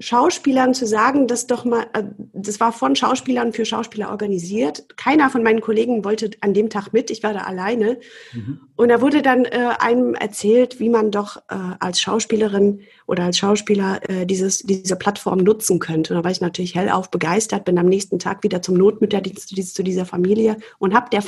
Schauspielern 0.00 0.74
zu 0.74 0.86
sagen, 0.86 1.26
dass 1.26 1.48
doch 1.48 1.64
mal, 1.64 1.86
äh, 1.92 2.04
das 2.32 2.60
war 2.60 2.72
von 2.72 2.94
Schauspielern 2.94 3.52
für 3.52 3.64
Schauspieler 3.64 4.10
organisiert. 4.10 4.96
Keiner 4.96 5.28
von 5.28 5.42
meinen 5.42 5.60
Kollegen 5.60 6.04
wollte 6.04 6.30
an 6.40 6.54
dem 6.54 6.70
Tag 6.70 6.92
mit, 6.92 7.10
ich 7.10 7.24
war 7.24 7.32
da 7.32 7.40
alleine. 7.40 7.98
Mhm. 8.32 8.60
Und 8.76 8.90
da 8.90 9.00
wurde 9.00 9.22
dann 9.22 9.44
äh, 9.44 9.74
einem 9.80 10.14
erzählt, 10.14 10.78
wie 10.78 10.88
man 10.88 11.10
doch 11.10 11.38
äh, 11.48 11.56
als 11.80 12.00
Schauspielerin 12.00 12.82
oder 13.06 13.24
als 13.24 13.38
Schauspieler 13.38 14.00
äh, 14.08 14.24
dieses, 14.24 14.58
diese 14.60 14.94
Plattform 14.94 15.38
nutzen 15.38 15.80
könnte. 15.80 16.14
Und 16.14 16.20
da 16.20 16.24
war 16.24 16.30
ich 16.30 16.40
natürlich 16.40 16.76
hellauf 16.76 17.10
begeistert, 17.10 17.64
bin 17.64 17.76
am 17.76 17.86
nächsten 17.86 18.20
Tag 18.20 18.44
wieder 18.44 18.62
zum 18.62 18.76
Notmütterdienst 18.76 19.74
zu 19.74 19.82
dieser 19.82 20.06
Familie 20.06 20.58
und 20.78 20.94
habe 20.94 21.10
der 21.10 21.24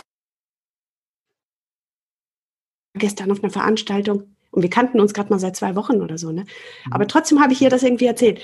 gestern 2.94 3.32
auf 3.32 3.42
einer 3.42 3.52
Veranstaltung 3.52 4.36
und 4.50 4.62
wir 4.62 4.70
kannten 4.70 5.00
uns 5.00 5.14
gerade 5.14 5.30
mal 5.30 5.38
seit 5.38 5.56
zwei 5.56 5.76
Wochen 5.76 6.00
oder 6.02 6.18
so, 6.18 6.32
ne? 6.32 6.42
Mhm. 6.42 6.92
Aber 6.92 7.06
trotzdem 7.06 7.40
habe 7.40 7.52
ich 7.52 7.62
ihr 7.62 7.70
das 7.70 7.82
irgendwie 7.82 8.06
erzählt. 8.06 8.40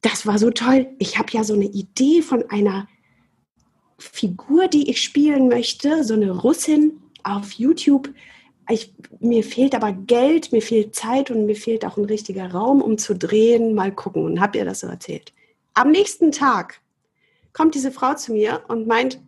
Das 0.00 0.26
war 0.26 0.38
so 0.38 0.50
toll. 0.50 0.88
Ich 0.98 1.18
habe 1.18 1.28
ja 1.32 1.44
so 1.44 1.54
eine 1.54 1.66
Idee 1.66 2.22
von 2.22 2.48
einer 2.50 2.88
Figur, 3.98 4.68
die 4.68 4.90
ich 4.90 5.00
spielen 5.00 5.48
möchte, 5.48 6.02
so 6.04 6.14
eine 6.14 6.30
Russin 6.30 7.00
auf 7.22 7.52
YouTube. 7.52 8.12
Ich, 8.68 8.94
mir 9.20 9.44
fehlt 9.44 9.74
aber 9.74 9.92
Geld, 9.92 10.50
mir 10.52 10.62
fehlt 10.62 10.94
Zeit 10.94 11.30
und 11.30 11.46
mir 11.46 11.54
fehlt 11.54 11.84
auch 11.84 11.96
ein 11.96 12.04
richtiger 12.04 12.50
Raum, 12.50 12.80
um 12.82 12.98
zu 12.98 13.14
drehen. 13.14 13.74
Mal 13.74 13.92
gucken. 13.92 14.24
Und 14.24 14.40
habe 14.40 14.58
ihr 14.58 14.64
das 14.64 14.80
so 14.80 14.88
erzählt. 14.88 15.32
Am 15.74 15.90
nächsten 15.90 16.32
Tag 16.32 16.80
kommt 17.52 17.74
diese 17.74 17.92
Frau 17.92 18.14
zu 18.14 18.32
mir 18.32 18.62
und 18.68 18.86
meint, 18.86 19.20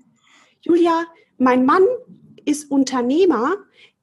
Julia, 0.63 1.05
mein 1.39 1.65
Mann 1.65 1.83
ist 2.45 2.71
Unternehmer 2.71 3.57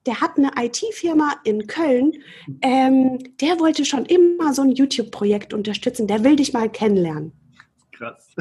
der 0.05 0.21
hat 0.21 0.37
eine 0.37 0.51
IT-Firma 0.57 1.35
in 1.43 1.67
Köln, 1.67 2.13
ähm, 2.61 3.19
der 3.39 3.59
wollte 3.59 3.85
schon 3.85 4.05
immer 4.05 4.53
so 4.53 4.63
ein 4.63 4.71
YouTube-Projekt 4.71 5.53
unterstützen, 5.53 6.07
der 6.07 6.23
will 6.23 6.35
dich 6.35 6.53
mal 6.53 6.69
kennenlernen. 6.69 7.33
Krass. 7.91 8.33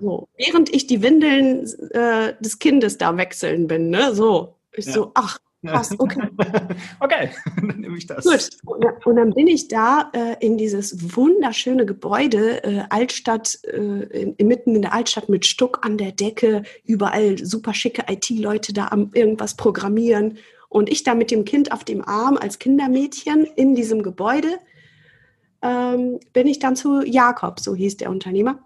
So, 0.00 0.28
während 0.36 0.72
ich 0.72 0.86
die 0.86 1.02
Windeln 1.02 1.66
äh, 1.90 2.34
des 2.40 2.58
Kindes 2.60 2.98
da 2.98 3.16
wechseln 3.16 3.66
bin, 3.66 3.90
ne? 3.90 4.14
So. 4.14 4.54
Ich 4.72 4.86
ja. 4.86 4.92
so, 4.92 5.10
ach, 5.14 5.38
Krass, 5.66 5.92
okay. 5.98 6.28
okay, 7.00 7.30
dann 7.56 7.80
nehme 7.80 7.98
ich 7.98 8.06
das. 8.06 8.24
Gut, 8.24 8.80
und 9.04 9.16
dann 9.16 9.34
bin 9.34 9.48
ich 9.48 9.66
da 9.66 10.08
äh, 10.12 10.36
in 10.38 10.56
dieses 10.56 11.16
wunderschöne 11.16 11.84
Gebäude, 11.84 12.62
äh, 12.62 12.84
Altstadt, 12.90 13.58
äh, 13.64 14.34
mitten 14.40 14.76
in 14.76 14.82
der 14.82 14.92
Altstadt 14.92 15.28
mit 15.28 15.46
Stuck 15.46 15.84
an 15.84 15.98
der 15.98 16.12
Decke, 16.12 16.62
überall 16.84 17.44
super 17.44 17.74
schicke 17.74 18.04
IT-Leute 18.08 18.72
da 18.72 18.88
am 18.88 19.10
irgendwas 19.14 19.56
programmieren. 19.56 20.38
Und 20.68 20.90
ich 20.90 21.02
da 21.02 21.14
mit 21.14 21.30
dem 21.30 21.44
Kind 21.44 21.72
auf 21.72 21.84
dem 21.84 22.06
Arm 22.06 22.36
als 22.36 22.58
Kindermädchen 22.58 23.44
in 23.56 23.74
diesem 23.74 24.02
Gebäude, 24.02 24.58
ähm, 25.62 26.20
bin 26.32 26.46
ich 26.46 26.58
dann 26.58 26.76
zu 26.76 27.02
Jakob, 27.02 27.60
so 27.60 27.74
hieß 27.74 27.96
der 27.96 28.10
Unternehmer. 28.10 28.60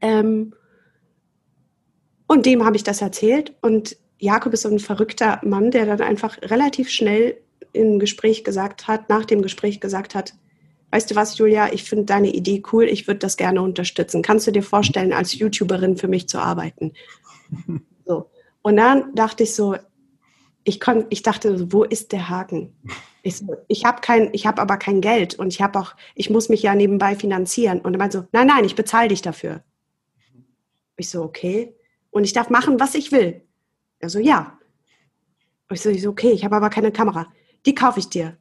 Ähm, 0.00 0.54
und 2.26 2.46
dem 2.46 2.64
habe 2.64 2.76
ich 2.76 2.84
das 2.84 3.00
erzählt 3.00 3.54
und 3.62 3.96
Jakob 4.18 4.52
ist 4.52 4.62
so 4.62 4.68
ein 4.68 4.78
verrückter 4.78 5.40
Mann, 5.44 5.70
der 5.70 5.86
dann 5.86 6.00
einfach 6.00 6.40
relativ 6.42 6.88
schnell 6.88 7.38
im 7.72 7.98
Gespräch 7.98 8.44
gesagt 8.44 8.86
hat, 8.86 9.08
nach 9.08 9.24
dem 9.24 9.42
Gespräch 9.42 9.80
gesagt 9.80 10.14
hat, 10.14 10.34
weißt 10.92 11.10
du 11.10 11.16
was, 11.16 11.36
Julia, 11.38 11.72
ich 11.72 11.84
finde 11.84 12.04
deine 12.04 12.32
Idee 12.32 12.62
cool, 12.72 12.84
ich 12.84 13.06
würde 13.06 13.18
das 13.18 13.36
gerne 13.36 13.60
unterstützen. 13.60 14.22
Kannst 14.22 14.46
du 14.46 14.52
dir 14.52 14.62
vorstellen, 14.62 15.12
als 15.12 15.34
YouTuberin 15.34 15.96
für 15.96 16.08
mich 16.08 16.28
zu 16.28 16.38
arbeiten? 16.38 16.92
So. 18.06 18.28
Und 18.60 18.76
dann 18.76 19.14
dachte 19.14 19.44
ich 19.44 19.54
so, 19.54 19.76
ich, 20.64 20.80
kon, 20.80 21.06
ich 21.10 21.22
dachte, 21.22 21.72
wo 21.72 21.84
ist 21.84 22.12
der 22.12 22.28
Haken? 22.28 22.74
Ich, 23.22 23.36
so, 23.36 23.56
ich 23.68 23.84
habe 23.84 24.00
kein, 24.00 24.30
ich 24.32 24.46
habe 24.46 24.60
aber 24.60 24.78
kein 24.78 25.00
Geld 25.00 25.34
und 25.34 25.48
ich 25.48 25.60
habe 25.60 25.78
auch, 25.78 25.94
ich 26.14 26.30
muss 26.30 26.48
mich 26.48 26.62
ja 26.62 26.74
nebenbei 26.74 27.14
finanzieren. 27.14 27.80
Und 27.80 27.94
er 27.94 27.98
meinte 27.98 28.18
so, 28.18 28.26
nein, 28.32 28.46
nein, 28.46 28.64
ich 28.64 28.74
bezahle 28.74 29.08
dich 29.08 29.22
dafür. 29.22 29.62
Ich 30.96 31.10
so, 31.10 31.22
okay. 31.22 31.74
Und 32.10 32.24
ich 32.24 32.32
darf 32.32 32.50
machen, 32.50 32.80
was 32.80 32.94
ich 32.94 33.12
will. 33.12 33.42
Er 33.98 34.08
so, 34.08 34.18
ja. 34.18 34.58
Ich 35.70 35.80
so, 35.80 35.90
ich 35.90 36.02
so 36.02 36.10
okay, 36.10 36.32
ich 36.32 36.44
habe 36.44 36.56
aber 36.56 36.70
keine 36.70 36.92
Kamera. 36.92 37.32
Die 37.66 37.74
kaufe 37.74 37.98
ich 37.98 38.08
dir. 38.08 38.36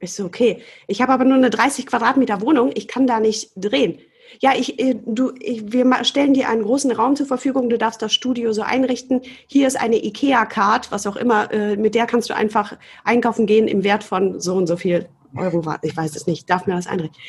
Ich 0.00 0.12
so, 0.12 0.26
okay. 0.26 0.62
Ich 0.86 1.00
habe 1.00 1.12
aber 1.12 1.24
nur 1.24 1.36
eine 1.36 1.50
30 1.50 1.86
Quadratmeter 1.86 2.40
Wohnung, 2.40 2.70
ich 2.74 2.88
kann 2.88 3.06
da 3.06 3.20
nicht 3.20 3.52
drehen. 3.56 3.98
Ja, 4.40 4.52
ich, 4.56 4.78
äh, 4.78 4.96
du, 5.04 5.32
ich, 5.38 5.72
wir 5.72 6.04
stellen 6.04 6.34
dir 6.34 6.48
einen 6.48 6.62
großen 6.62 6.90
Raum 6.92 7.16
zur 7.16 7.26
Verfügung, 7.26 7.68
du 7.68 7.78
darfst 7.78 8.02
das 8.02 8.12
Studio 8.12 8.52
so 8.52 8.62
einrichten. 8.62 9.22
Hier 9.46 9.66
ist 9.66 9.76
eine 9.76 10.04
IKEA-Card, 10.04 10.90
was 10.90 11.06
auch 11.06 11.16
immer, 11.16 11.52
äh, 11.52 11.76
mit 11.76 11.94
der 11.94 12.06
kannst 12.06 12.30
du 12.30 12.34
einfach 12.34 12.76
einkaufen 13.04 13.46
gehen 13.46 13.68
im 13.68 13.84
Wert 13.84 14.04
von 14.04 14.40
so 14.40 14.54
und 14.54 14.66
so 14.66 14.76
viel 14.76 15.08
Euro. 15.36 15.62
Ich 15.82 15.96
weiß 15.96 16.16
es 16.16 16.26
nicht, 16.26 16.48
darf 16.48 16.66
mir 16.66 16.74
das 16.74 16.86
einrichten. 16.86 17.20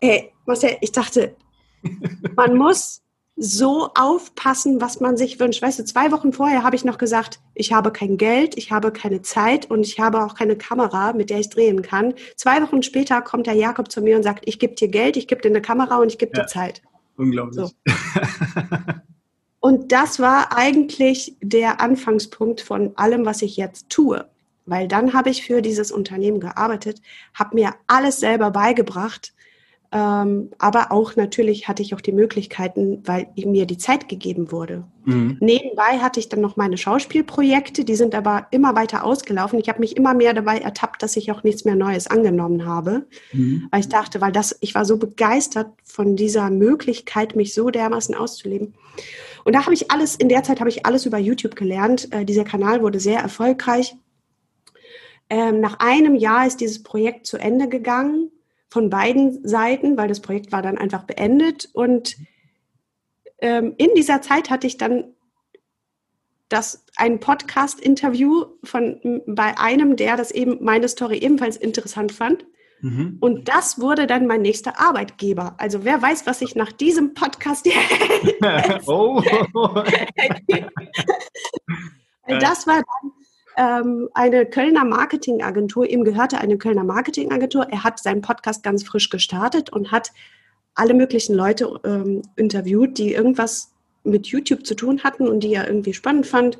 Ey, 0.00 0.32
Marcel, 0.46 0.76
ich 0.80 0.92
dachte, 0.92 1.36
man 2.36 2.56
muss 2.56 3.03
so 3.36 3.90
aufpassen, 3.94 4.80
was 4.80 5.00
man 5.00 5.16
sich 5.16 5.40
wünscht. 5.40 5.60
Weißt 5.60 5.78
du, 5.80 5.84
zwei 5.84 6.12
Wochen 6.12 6.32
vorher 6.32 6.62
habe 6.62 6.76
ich 6.76 6.84
noch 6.84 6.98
gesagt, 6.98 7.40
ich 7.54 7.72
habe 7.72 7.90
kein 7.90 8.16
Geld, 8.16 8.56
ich 8.56 8.70
habe 8.70 8.92
keine 8.92 9.22
Zeit 9.22 9.70
und 9.70 9.84
ich 9.84 9.98
habe 9.98 10.24
auch 10.24 10.34
keine 10.36 10.56
Kamera, 10.56 11.12
mit 11.12 11.30
der 11.30 11.40
ich 11.40 11.50
drehen 11.50 11.82
kann. 11.82 12.14
Zwei 12.36 12.62
Wochen 12.62 12.82
später 12.82 13.20
kommt 13.22 13.46
der 13.46 13.54
Jakob 13.54 13.90
zu 13.90 14.02
mir 14.02 14.16
und 14.16 14.22
sagt, 14.22 14.44
ich 14.46 14.58
gebe 14.58 14.74
dir 14.74 14.88
Geld, 14.88 15.16
ich 15.16 15.26
gebe 15.26 15.42
dir 15.42 15.48
eine 15.48 15.62
Kamera 15.62 15.96
und 15.96 16.08
ich 16.08 16.18
gebe 16.18 16.32
ja. 16.36 16.44
dir 16.44 16.48
Zeit. 16.48 16.82
Unglaublich. 17.16 17.56
So. 17.56 17.70
und 19.60 19.90
das 19.90 20.20
war 20.20 20.56
eigentlich 20.56 21.36
der 21.40 21.80
Anfangspunkt 21.80 22.60
von 22.60 22.96
allem, 22.96 23.26
was 23.26 23.42
ich 23.42 23.56
jetzt 23.56 23.88
tue. 23.88 24.28
Weil 24.66 24.88
dann 24.88 25.12
habe 25.12 25.28
ich 25.28 25.44
für 25.44 25.60
dieses 25.60 25.92
Unternehmen 25.92 26.40
gearbeitet, 26.40 27.02
habe 27.34 27.56
mir 27.56 27.74
alles 27.86 28.20
selber 28.20 28.50
beigebracht, 28.50 29.33
aber 29.96 30.90
auch 30.90 31.14
natürlich 31.14 31.68
hatte 31.68 31.80
ich 31.80 31.94
auch 31.94 32.00
die 32.00 32.10
Möglichkeiten, 32.10 33.00
weil 33.04 33.28
mir 33.36 33.64
die 33.64 33.78
Zeit 33.78 34.08
gegeben 34.08 34.50
wurde. 34.50 34.82
Mhm. 35.04 35.36
Nebenbei 35.40 35.98
hatte 36.00 36.18
ich 36.18 36.28
dann 36.28 36.40
noch 36.40 36.56
meine 36.56 36.76
Schauspielprojekte, 36.76 37.84
die 37.84 37.94
sind 37.94 38.12
aber 38.16 38.48
immer 38.50 38.74
weiter 38.74 39.04
ausgelaufen. 39.04 39.60
Ich 39.60 39.68
habe 39.68 39.78
mich 39.78 39.96
immer 39.96 40.12
mehr 40.12 40.34
dabei 40.34 40.58
ertappt, 40.58 41.00
dass 41.00 41.16
ich 41.16 41.30
auch 41.30 41.44
nichts 41.44 41.64
mehr 41.64 41.76
Neues 41.76 42.08
angenommen 42.08 42.66
habe, 42.66 43.06
mhm. 43.32 43.68
weil 43.70 43.80
ich 43.80 43.88
dachte, 43.88 44.20
weil 44.20 44.32
das, 44.32 44.56
ich 44.60 44.74
war 44.74 44.84
so 44.84 44.96
begeistert 44.96 45.68
von 45.84 46.16
dieser 46.16 46.50
Möglichkeit, 46.50 47.36
mich 47.36 47.54
so 47.54 47.70
dermaßen 47.70 48.16
auszuleben. 48.16 48.74
Und 49.44 49.54
da 49.54 49.62
habe 49.62 49.74
ich 49.74 49.92
alles, 49.92 50.16
in 50.16 50.28
der 50.28 50.42
Zeit 50.42 50.58
habe 50.58 50.70
ich 50.70 50.86
alles 50.86 51.06
über 51.06 51.18
YouTube 51.18 51.54
gelernt. 51.54 52.12
Äh, 52.12 52.24
dieser 52.24 52.44
Kanal 52.44 52.82
wurde 52.82 52.98
sehr 52.98 53.20
erfolgreich. 53.20 53.94
Ähm, 55.30 55.60
nach 55.60 55.78
einem 55.78 56.16
Jahr 56.16 56.48
ist 56.48 56.60
dieses 56.60 56.82
Projekt 56.82 57.26
zu 57.26 57.36
Ende 57.36 57.68
gegangen 57.68 58.32
von 58.74 58.90
beiden 58.90 59.46
Seiten, 59.46 59.96
weil 59.96 60.08
das 60.08 60.18
Projekt 60.18 60.50
war 60.50 60.60
dann 60.60 60.76
einfach 60.78 61.04
beendet. 61.04 61.68
Und 61.74 62.16
ähm, 63.38 63.74
in 63.76 63.90
dieser 63.94 64.20
Zeit 64.20 64.50
hatte 64.50 64.66
ich 64.66 64.78
dann 64.78 65.14
das 66.48 66.84
ein 66.96 67.20
Podcast-Interview 67.20 68.46
von 68.64 69.22
bei 69.28 69.56
einem, 69.58 69.94
der 69.94 70.16
das 70.16 70.32
eben 70.32 70.58
meine 70.60 70.88
Story 70.88 71.18
ebenfalls 71.18 71.56
interessant 71.56 72.10
fand. 72.10 72.46
Mhm. 72.80 73.18
Und 73.20 73.48
das 73.48 73.80
wurde 73.80 74.08
dann 74.08 74.26
mein 74.26 74.42
nächster 74.42 74.80
Arbeitgeber. 74.80 75.54
Also 75.58 75.84
wer 75.84 76.02
weiß, 76.02 76.26
was 76.26 76.42
ich 76.42 76.56
nach 76.56 76.72
diesem 76.72 77.14
Podcast. 77.14 77.68
oh. 78.86 79.22
das 82.26 82.66
war 82.66 82.82
dann 82.82 83.12
ähm, 83.56 84.08
eine 84.14 84.46
Kölner 84.46 84.84
Marketingagentur, 84.84 85.88
ihm 85.88 86.04
gehörte 86.04 86.38
eine 86.38 86.58
Kölner 86.58 86.84
Marketingagentur. 86.84 87.66
Er 87.70 87.84
hat 87.84 87.98
seinen 88.00 88.20
Podcast 88.20 88.62
ganz 88.62 88.84
frisch 88.84 89.10
gestartet 89.10 89.70
und 89.70 89.92
hat 89.92 90.12
alle 90.74 90.94
möglichen 90.94 91.34
Leute 91.34 91.80
ähm, 91.84 92.22
interviewt, 92.36 92.98
die 92.98 93.14
irgendwas 93.14 93.72
mit 94.02 94.26
YouTube 94.26 94.66
zu 94.66 94.74
tun 94.74 95.02
hatten 95.04 95.28
und 95.28 95.40
die 95.40 95.54
er 95.54 95.66
irgendwie 95.66 95.94
spannend 95.94 96.26
fand. 96.26 96.58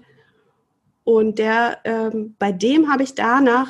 Und 1.04 1.38
der, 1.38 1.78
ähm, 1.84 2.34
bei 2.38 2.52
dem 2.52 2.90
habe 2.90 3.02
ich 3.02 3.14
danach, 3.14 3.68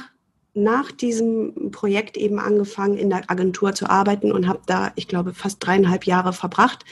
nach 0.56 0.92
diesem 0.92 1.72
Projekt 1.72 2.16
eben 2.16 2.38
angefangen, 2.38 2.96
in 2.96 3.10
der 3.10 3.28
Agentur 3.28 3.74
zu 3.74 3.90
arbeiten 3.90 4.30
und 4.30 4.46
habe 4.46 4.60
da, 4.66 4.92
ich 4.94 5.08
glaube, 5.08 5.34
fast 5.34 5.64
dreieinhalb 5.66 6.06
Jahre 6.06 6.32
verbracht 6.32 6.84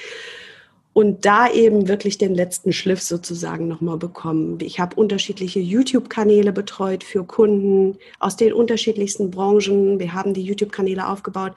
und 0.95 1.25
da 1.25 1.51
eben 1.51 1.89
wirklich 1.89 2.19
den 2.19 2.35
letzten 2.35 2.73
Schliff 2.73 3.01
sozusagen 3.01 3.67
nochmal 3.67 3.97
bekommen. 3.97 4.59
Ich 4.61 4.79
habe 4.79 4.97
unterschiedliche 4.97 5.61
YouTube-Kanäle 5.61 6.53
betreut 6.53 7.03
für 7.03 7.25
Kunden 7.25 7.99
aus 8.19 8.37
den 8.37 8.53
unterschiedlichsten 8.53 9.31
Branchen. 9.31 9.99
Wir 9.99 10.13
haben 10.13 10.35
die 10.35 10.43
YouTube-Kanäle 10.43 11.09
aufgebaut. 11.09 11.55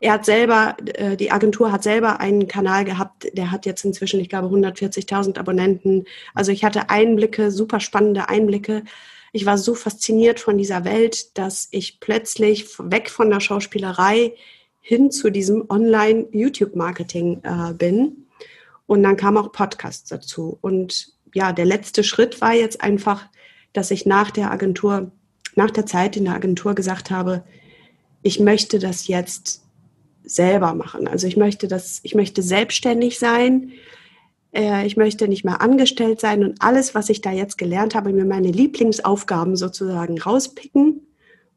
Er 0.00 0.12
hat 0.12 0.24
selber, 0.24 0.76
äh, 0.94 1.16
die 1.16 1.32
Agentur 1.32 1.72
hat 1.72 1.82
selber 1.82 2.20
einen 2.20 2.46
Kanal 2.46 2.84
gehabt, 2.84 3.26
der 3.32 3.50
hat 3.50 3.66
jetzt 3.66 3.84
inzwischen, 3.84 4.20
ich 4.20 4.28
glaube, 4.28 4.46
140.000 4.46 5.38
Abonnenten. 5.38 6.04
Also 6.34 6.52
ich 6.52 6.62
hatte 6.62 6.88
Einblicke, 6.88 7.50
super 7.50 7.80
spannende 7.80 8.28
Einblicke. 8.28 8.84
Ich 9.32 9.44
war 9.44 9.58
so 9.58 9.74
fasziniert 9.74 10.38
von 10.38 10.56
dieser 10.56 10.84
Welt, 10.84 11.36
dass 11.36 11.66
ich 11.72 11.98
plötzlich 11.98 12.66
weg 12.78 13.10
von 13.10 13.28
der 13.28 13.40
Schauspielerei 13.40 14.34
hin 14.80 15.10
zu 15.10 15.30
diesem 15.30 15.64
Online-YouTube-Marketing 15.68 17.40
äh, 17.42 17.74
bin 17.74 18.27
und 18.88 19.02
dann 19.02 19.18
kam 19.18 19.36
auch 19.36 19.52
Podcast 19.52 20.10
dazu. 20.10 20.58
Und 20.62 21.12
ja, 21.34 21.52
der 21.52 21.66
letzte 21.66 22.02
Schritt 22.02 22.40
war 22.40 22.54
jetzt 22.54 22.80
einfach, 22.80 23.26
dass 23.74 23.90
ich 23.90 24.06
nach 24.06 24.30
der 24.30 24.50
Agentur, 24.50 25.12
nach 25.54 25.70
der 25.70 25.84
Zeit 25.84 26.16
in 26.16 26.24
der 26.24 26.34
Agentur 26.34 26.74
gesagt 26.74 27.10
habe, 27.10 27.44
ich 28.22 28.40
möchte 28.40 28.78
das 28.78 29.06
jetzt 29.06 29.62
selber 30.24 30.74
machen. 30.74 31.06
Also 31.06 31.26
ich 31.26 31.36
möchte 31.36 31.68
das, 31.68 32.00
ich 32.02 32.14
möchte 32.14 32.42
selbstständig 32.42 33.18
sein. 33.18 33.72
Äh, 34.52 34.86
ich 34.86 34.96
möchte 34.96 35.28
nicht 35.28 35.44
mehr 35.44 35.60
angestellt 35.60 36.18
sein 36.18 36.42
und 36.42 36.62
alles, 36.62 36.94
was 36.94 37.10
ich 37.10 37.20
da 37.20 37.30
jetzt 37.30 37.58
gelernt 37.58 37.94
habe, 37.94 38.14
mir 38.14 38.24
meine 38.24 38.50
Lieblingsaufgaben 38.50 39.54
sozusagen 39.54 40.18
rauspicken 40.18 41.06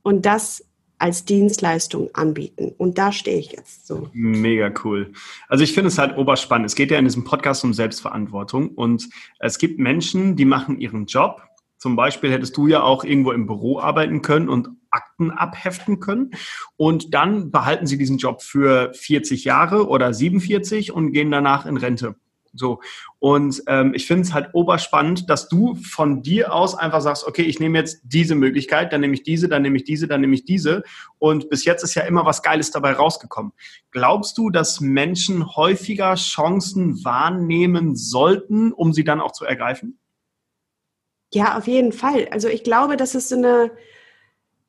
und 0.03 0.25
das 0.25 0.65
als 1.01 1.25
Dienstleistung 1.25 2.09
anbieten. 2.13 2.73
Und 2.77 2.97
da 2.97 3.11
stehe 3.11 3.39
ich 3.39 3.51
jetzt 3.51 3.87
so. 3.87 4.09
Mega 4.13 4.71
cool. 4.83 5.11
Also 5.47 5.63
ich 5.63 5.73
finde 5.73 5.87
es 5.87 5.97
halt 5.97 6.17
oberspannend. 6.17 6.67
Es 6.67 6.75
geht 6.75 6.91
ja 6.91 6.99
in 6.99 7.05
diesem 7.05 7.23
Podcast 7.23 7.63
um 7.63 7.73
Selbstverantwortung 7.73 8.69
und 8.69 9.09
es 9.39 9.57
gibt 9.57 9.79
Menschen, 9.79 10.35
die 10.35 10.45
machen 10.45 10.79
ihren 10.79 11.07
Job. 11.07 11.41
Zum 11.77 11.95
Beispiel 11.95 12.31
hättest 12.31 12.55
du 12.55 12.67
ja 12.67 12.83
auch 12.83 13.03
irgendwo 13.03 13.31
im 13.31 13.47
Büro 13.47 13.79
arbeiten 13.79 14.21
können 14.21 14.47
und 14.47 14.69
Akten 14.91 15.31
abheften 15.31 15.99
können. 15.99 16.31
Und 16.77 17.15
dann 17.15 17.49
behalten 17.49 17.87
sie 17.87 17.97
diesen 17.97 18.17
Job 18.17 18.43
für 18.43 18.93
40 18.93 19.43
Jahre 19.43 19.87
oder 19.87 20.13
47 20.13 20.91
und 20.91 21.13
gehen 21.13 21.31
danach 21.31 21.65
in 21.65 21.77
Rente. 21.77 22.15
So. 22.53 22.81
Und 23.19 23.61
ähm, 23.67 23.93
ich 23.93 24.07
finde 24.07 24.23
es 24.23 24.33
halt 24.33 24.49
oberspannend, 24.53 25.29
dass 25.29 25.47
du 25.47 25.75
von 25.75 26.21
dir 26.21 26.53
aus 26.53 26.75
einfach 26.75 27.01
sagst, 27.01 27.25
okay, 27.25 27.43
ich 27.43 27.59
nehme 27.59 27.77
jetzt 27.77 28.01
diese 28.03 28.35
Möglichkeit, 28.35 28.91
dann 28.91 29.01
nehme 29.01 29.13
ich 29.13 29.23
diese, 29.23 29.47
dann 29.47 29.61
nehme 29.61 29.77
ich 29.77 29.83
diese, 29.83 30.07
dann 30.07 30.21
nehme 30.21 30.35
ich 30.35 30.43
diese. 30.43 30.83
Und 31.17 31.49
bis 31.49 31.65
jetzt 31.65 31.83
ist 31.83 31.95
ja 31.95 32.03
immer 32.03 32.25
was 32.25 32.43
Geiles 32.43 32.71
dabei 32.71 32.93
rausgekommen. 32.93 33.53
Glaubst 33.91 34.37
du, 34.37 34.49
dass 34.49 34.81
Menschen 34.81 35.55
häufiger 35.55 36.15
Chancen 36.15 37.03
wahrnehmen 37.05 37.95
sollten, 37.95 38.73
um 38.73 38.93
sie 38.93 39.03
dann 39.03 39.21
auch 39.21 39.31
zu 39.31 39.45
ergreifen? 39.45 39.97
Ja, 41.33 41.57
auf 41.57 41.67
jeden 41.67 41.93
Fall. 41.93 42.27
Also 42.31 42.49
ich 42.49 42.63
glaube, 42.63 42.97
dass 42.97 43.15
es 43.15 43.29
so 43.29 43.35
eine, 43.35 43.71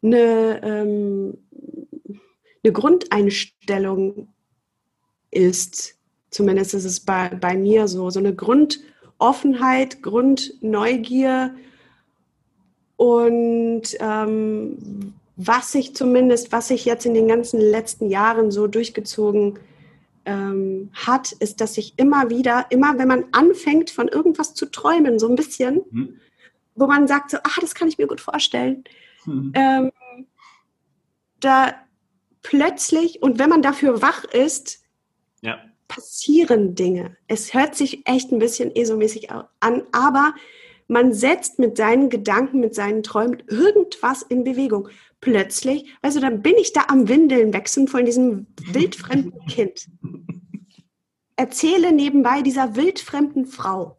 eine, 0.02 0.60
ähm, 0.62 1.38
eine 2.62 2.72
Grundeinstellung 2.72 4.28
ist, 5.32 5.98
Zumindest 6.32 6.72
ist 6.72 6.86
es 6.86 6.98
bei, 6.98 7.28
bei 7.28 7.56
mir 7.56 7.86
so, 7.88 8.08
so 8.08 8.18
eine 8.18 8.34
Grundoffenheit, 8.34 10.02
Grundneugier 10.02 11.54
und 12.96 13.82
ähm, 14.00 15.14
was 15.36 15.72
sich 15.72 15.94
zumindest, 15.94 16.50
was 16.50 16.68
sich 16.68 16.86
jetzt 16.86 17.04
in 17.04 17.12
den 17.12 17.28
ganzen 17.28 17.60
letzten 17.60 18.08
Jahren 18.08 18.50
so 18.50 18.66
durchgezogen 18.66 19.58
ähm, 20.24 20.90
hat, 20.94 21.32
ist, 21.32 21.60
dass 21.60 21.74
sich 21.74 21.94
immer 21.98 22.30
wieder, 22.30 22.66
immer 22.70 22.96
wenn 22.96 23.08
man 23.08 23.24
anfängt 23.32 23.90
von 23.90 24.08
irgendwas 24.08 24.54
zu 24.54 24.66
träumen, 24.66 25.18
so 25.18 25.28
ein 25.28 25.36
bisschen, 25.36 25.82
mhm. 25.90 26.20
wo 26.74 26.86
man 26.86 27.06
sagt 27.08 27.30
so, 27.30 27.36
ah, 27.38 27.60
das 27.60 27.74
kann 27.74 27.88
ich 27.88 27.98
mir 27.98 28.06
gut 28.06 28.22
vorstellen, 28.22 28.84
mhm. 29.26 29.52
ähm, 29.54 29.92
da 31.40 31.74
plötzlich, 32.40 33.20
und 33.20 33.38
wenn 33.38 33.50
man 33.50 33.60
dafür 33.60 34.00
wach 34.00 34.24
ist, 34.24 34.82
ja. 35.42 35.58
Passieren 35.94 36.74
Dinge. 36.74 37.18
Es 37.26 37.52
hört 37.52 37.74
sich 37.74 38.06
echt 38.06 38.32
ein 38.32 38.38
bisschen 38.38 38.74
ESO-mäßig 38.74 39.30
an, 39.30 39.82
aber 39.92 40.34
man 40.88 41.12
setzt 41.12 41.58
mit 41.58 41.76
seinen 41.76 42.08
Gedanken, 42.08 42.60
mit 42.60 42.74
seinen 42.74 43.02
Träumen 43.02 43.42
irgendwas 43.46 44.22
in 44.22 44.42
Bewegung. 44.42 44.88
Plötzlich, 45.20 45.92
also 46.00 46.18
dann 46.18 46.40
bin 46.40 46.54
ich 46.56 46.72
da 46.72 46.86
am 46.88 47.08
Windeln 47.08 47.52
wechseln 47.52 47.88
von 47.88 48.06
diesem 48.06 48.46
wildfremden 48.72 49.44
Kind. 49.48 49.86
Erzähle 51.36 51.92
nebenbei 51.92 52.40
dieser 52.40 52.74
wildfremden 52.74 53.44
Frau 53.44 53.98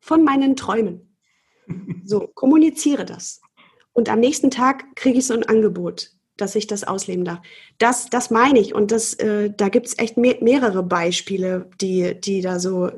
von 0.00 0.22
meinen 0.22 0.54
Träumen. 0.54 1.16
So, 2.04 2.28
kommuniziere 2.28 3.04
das. 3.04 3.40
Und 3.92 4.08
am 4.08 4.20
nächsten 4.20 4.50
Tag 4.50 4.94
kriege 4.94 5.18
ich 5.18 5.26
so 5.26 5.34
ein 5.34 5.44
Angebot 5.44 6.10
dass 6.36 6.54
ich 6.54 6.66
das 6.66 6.84
ausleben 6.84 7.24
darf. 7.24 7.40
Das, 7.78 8.10
das 8.10 8.30
meine 8.30 8.58
ich. 8.58 8.74
Und 8.74 8.90
das, 8.90 9.14
äh, 9.14 9.50
da 9.56 9.68
gibt 9.68 9.86
es 9.86 9.98
echt 9.98 10.16
me 10.16 10.36
mehrere 10.40 10.82
Beispiele, 10.82 11.70
die, 11.80 12.20
die 12.20 12.40
da 12.40 12.58
so 12.58 12.90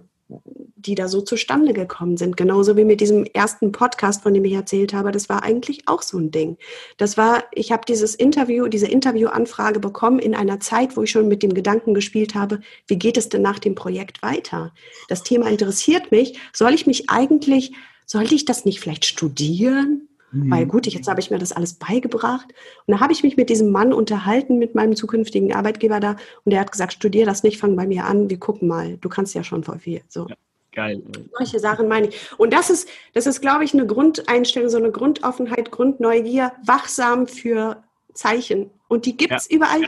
die 0.76 0.94
da 0.94 1.08
so 1.08 1.20
zustande 1.20 1.72
gekommen 1.72 2.16
sind. 2.16 2.36
Genauso 2.36 2.76
wie 2.76 2.84
mit 2.84 3.00
diesem 3.00 3.24
ersten 3.24 3.72
Podcast, 3.72 4.22
von 4.22 4.34
dem 4.34 4.44
ich 4.44 4.52
erzählt 4.52 4.92
habe, 4.92 5.12
das 5.12 5.28
war 5.28 5.42
eigentlich 5.42 5.86
auch 5.86 6.02
so 6.02 6.18
ein 6.18 6.30
Ding. 6.30 6.58
Das 6.96 7.16
war, 7.16 7.44
ich 7.52 7.72
habe 7.72 7.82
dieses 7.86 8.14
Interview, 8.14 8.68
diese 8.68 8.86
Interviewanfrage 8.86 9.80
bekommen 9.80 10.18
in 10.18 10.34
einer 10.34 10.60
Zeit, 10.60 10.96
wo 10.96 11.02
ich 11.02 11.10
schon 11.10 11.28
mit 11.28 11.42
dem 11.42 11.54
Gedanken 11.54 11.94
gespielt 11.94 12.34
habe, 12.34 12.60
wie 12.86 12.98
geht 12.98 13.16
es 13.16 13.28
denn 13.28 13.42
nach 13.42 13.58
dem 13.58 13.74
Projekt 13.74 14.22
weiter? 14.22 14.72
Das 15.08 15.22
Thema 15.22 15.48
interessiert 15.48 16.10
mich. 16.10 16.38
Soll 16.52 16.74
ich 16.74 16.86
mich 16.86 17.08
eigentlich, 17.08 17.72
sollte 18.04 18.34
ich 18.34 18.44
das 18.44 18.64
nicht 18.64 18.80
vielleicht 18.80 19.04
studieren? 19.04 20.05
Mhm. 20.32 20.50
Weil 20.50 20.66
gut, 20.66 20.86
jetzt 20.86 21.08
habe 21.08 21.20
ich 21.20 21.30
mir 21.30 21.38
das 21.38 21.52
alles 21.52 21.74
beigebracht. 21.74 22.48
Und 22.86 22.92
da 22.92 23.00
habe 23.00 23.12
ich 23.12 23.22
mich 23.22 23.36
mit 23.36 23.48
diesem 23.48 23.70
Mann 23.70 23.92
unterhalten, 23.92 24.58
mit 24.58 24.74
meinem 24.74 24.96
zukünftigen 24.96 25.54
Arbeitgeber 25.54 26.00
da. 26.00 26.16
Und 26.44 26.52
der 26.52 26.60
hat 26.60 26.72
gesagt, 26.72 26.92
studier 26.92 27.26
das 27.26 27.42
nicht, 27.42 27.58
fang 27.58 27.76
bei 27.76 27.86
mir 27.86 28.04
an, 28.04 28.30
wir 28.30 28.38
gucken 28.38 28.68
mal. 28.68 28.96
Du 28.98 29.08
kannst 29.08 29.34
ja 29.34 29.44
schon 29.44 29.64
voll 29.64 29.78
viel. 29.78 30.02
So. 30.08 30.26
Ja. 30.28 30.36
Geil. 30.72 31.02
Solche 31.38 31.58
Sachen 31.58 31.88
meine 31.88 32.08
ich. 32.08 32.38
Und 32.38 32.52
das 32.52 32.68
ist, 32.68 32.86
das 33.14 33.26
ist, 33.26 33.40
glaube 33.40 33.64
ich, 33.64 33.72
eine 33.72 33.86
Grundeinstellung, 33.86 34.68
so 34.68 34.76
eine 34.76 34.90
Grundoffenheit, 34.90 35.70
Grundneugier, 35.70 36.52
wachsam 36.66 37.26
für 37.26 37.82
Zeichen. 38.12 38.70
Und 38.86 39.06
die 39.06 39.16
gibt 39.16 39.32
es 39.32 39.48
ja. 39.50 39.56
überall. 39.56 39.86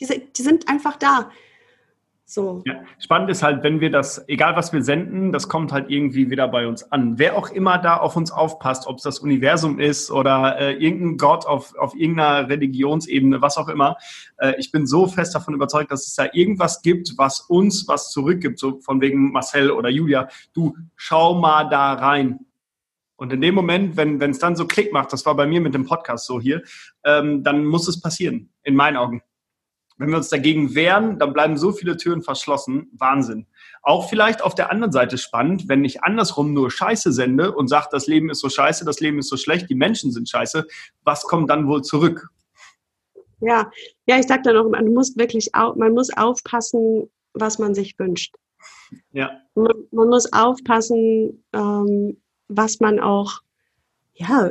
Die, 0.00 0.06
die 0.06 0.42
sind 0.42 0.66
einfach 0.66 0.96
da. 0.96 1.30
So. 2.30 2.62
Ja, 2.64 2.84
spannend 3.00 3.28
ist 3.28 3.42
halt, 3.42 3.64
wenn 3.64 3.80
wir 3.80 3.90
das, 3.90 4.24
egal 4.28 4.54
was 4.54 4.72
wir 4.72 4.84
senden, 4.84 5.32
das 5.32 5.48
kommt 5.48 5.72
halt 5.72 5.90
irgendwie 5.90 6.30
wieder 6.30 6.46
bei 6.46 6.68
uns 6.68 6.84
an. 6.92 7.18
Wer 7.18 7.36
auch 7.36 7.50
immer 7.50 7.76
da 7.76 7.96
auf 7.96 8.14
uns 8.14 8.30
aufpasst, 8.30 8.86
ob 8.86 8.98
es 8.98 9.02
das 9.02 9.18
Universum 9.18 9.80
ist 9.80 10.12
oder 10.12 10.56
äh, 10.60 10.74
irgendein 10.74 11.16
Gott 11.16 11.44
auf, 11.44 11.76
auf 11.76 11.92
irgendeiner 11.96 12.48
Religionsebene, 12.48 13.42
was 13.42 13.56
auch 13.56 13.66
immer, 13.66 13.96
äh, 14.38 14.54
ich 14.60 14.70
bin 14.70 14.86
so 14.86 15.08
fest 15.08 15.34
davon 15.34 15.54
überzeugt, 15.54 15.90
dass 15.90 16.06
es 16.06 16.14
da 16.14 16.28
irgendwas 16.32 16.82
gibt, 16.82 17.14
was 17.18 17.40
uns 17.40 17.88
was 17.88 18.12
zurückgibt, 18.12 18.60
so 18.60 18.78
von 18.78 19.00
wegen 19.00 19.32
Marcel 19.32 19.72
oder 19.72 19.88
Julia, 19.88 20.28
du 20.52 20.76
schau 20.94 21.34
mal 21.34 21.64
da 21.64 21.94
rein. 21.94 22.38
Und 23.16 23.32
in 23.32 23.40
dem 23.40 23.56
Moment, 23.56 23.96
wenn 23.96 24.22
es 24.22 24.38
dann 24.38 24.54
so 24.54 24.68
Klick 24.68 24.92
macht, 24.92 25.12
das 25.12 25.26
war 25.26 25.34
bei 25.34 25.48
mir 25.48 25.60
mit 25.60 25.74
dem 25.74 25.84
Podcast 25.84 26.26
so 26.26 26.40
hier, 26.40 26.62
ähm, 27.04 27.42
dann 27.42 27.64
muss 27.64 27.88
es 27.88 28.00
passieren, 28.00 28.50
in 28.62 28.76
meinen 28.76 28.96
Augen. 28.96 29.20
Wenn 30.00 30.08
wir 30.08 30.16
uns 30.16 30.30
dagegen 30.30 30.74
wehren, 30.74 31.18
dann 31.18 31.34
bleiben 31.34 31.58
so 31.58 31.72
viele 31.72 31.94
Türen 31.98 32.22
verschlossen. 32.22 32.90
Wahnsinn. 32.96 33.46
Auch 33.82 34.08
vielleicht 34.08 34.40
auf 34.40 34.54
der 34.54 34.70
anderen 34.70 34.92
Seite 34.92 35.18
spannend, 35.18 35.68
wenn 35.68 35.84
ich 35.84 36.02
andersrum 36.02 36.54
nur 36.54 36.70
Scheiße 36.70 37.12
sende 37.12 37.52
und 37.52 37.68
sage, 37.68 37.88
das 37.92 38.06
Leben 38.06 38.30
ist 38.30 38.40
so 38.40 38.48
scheiße, 38.48 38.86
das 38.86 39.00
Leben 39.00 39.18
ist 39.18 39.28
so 39.28 39.36
schlecht, 39.36 39.68
die 39.68 39.74
Menschen 39.74 40.10
sind 40.10 40.26
scheiße, 40.26 40.66
was 41.04 41.24
kommt 41.24 41.50
dann 41.50 41.68
wohl 41.68 41.82
zurück? 41.82 42.30
Ja, 43.42 43.70
ja, 44.06 44.18
ich 44.18 44.26
sag 44.26 44.42
da 44.42 44.54
noch, 44.54 44.70
man 44.70 44.86
muss 44.94 45.18
wirklich, 45.18 45.50
man 45.52 45.92
muss 45.92 46.08
aufpassen, 46.16 47.10
was 47.34 47.58
man 47.58 47.74
sich 47.74 47.98
wünscht. 47.98 48.34
Ja. 49.12 49.32
Man, 49.54 49.74
man 49.90 50.08
muss 50.08 50.32
aufpassen, 50.32 51.44
ähm, 51.52 52.16
was 52.48 52.80
man 52.80 53.00
auch 53.00 53.42
ja, 54.14 54.50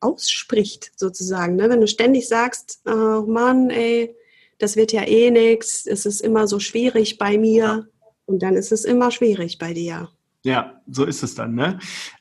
ausspricht, 0.00 0.90
sozusagen. 0.96 1.54
Ne? 1.54 1.70
Wenn 1.70 1.80
du 1.80 1.86
ständig 1.86 2.26
sagst, 2.26 2.80
oh 2.84 3.22
Mann, 3.26 3.70
ey, 3.70 4.16
das 4.58 4.76
wird 4.76 4.92
ja 4.92 5.02
eh 5.06 5.30
nichts, 5.30 5.86
es 5.86 6.06
ist 6.06 6.20
immer 6.20 6.46
so 6.46 6.60
schwierig 6.60 7.18
bei 7.18 7.38
mir 7.38 7.88
und 8.26 8.42
dann 8.42 8.54
ist 8.54 8.72
es 8.72 8.84
immer 8.84 9.10
schwierig 9.10 9.58
bei 9.58 9.72
dir. 9.72 10.08
Ja, 10.44 10.80
so 10.86 11.04
ist 11.04 11.22
es 11.22 11.34
dann. 11.34 11.54
Ne? 11.54 11.78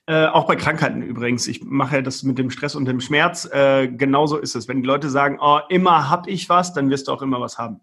Äh, 0.08 0.26
auch 0.26 0.48
bei 0.48 0.56
Krankheiten 0.56 1.02
übrigens. 1.02 1.48
Ich 1.48 1.64
mache 1.64 1.98
ja 1.98 2.02
das 2.02 2.24
mit 2.24 2.38
dem 2.38 2.50
Stress 2.50 2.76
und 2.76 2.86
dem 2.86 3.00
Schmerz. 3.00 3.48
Äh, 3.52 3.88
genauso 3.90 4.38
ist 4.38 4.56
es. 4.56 4.68
Wenn 4.68 4.82
die 4.82 4.88
Leute 4.88 5.10
sagen, 5.10 5.38
oh, 5.40 5.60
immer 5.70 6.10
hab 6.10 6.28
ich 6.28 6.50
was, 6.50 6.74
dann 6.74 6.90
wirst 6.90 7.08
du 7.08 7.12
auch 7.12 7.22
immer 7.22 7.40
was 7.40 7.58
haben. 7.58 7.80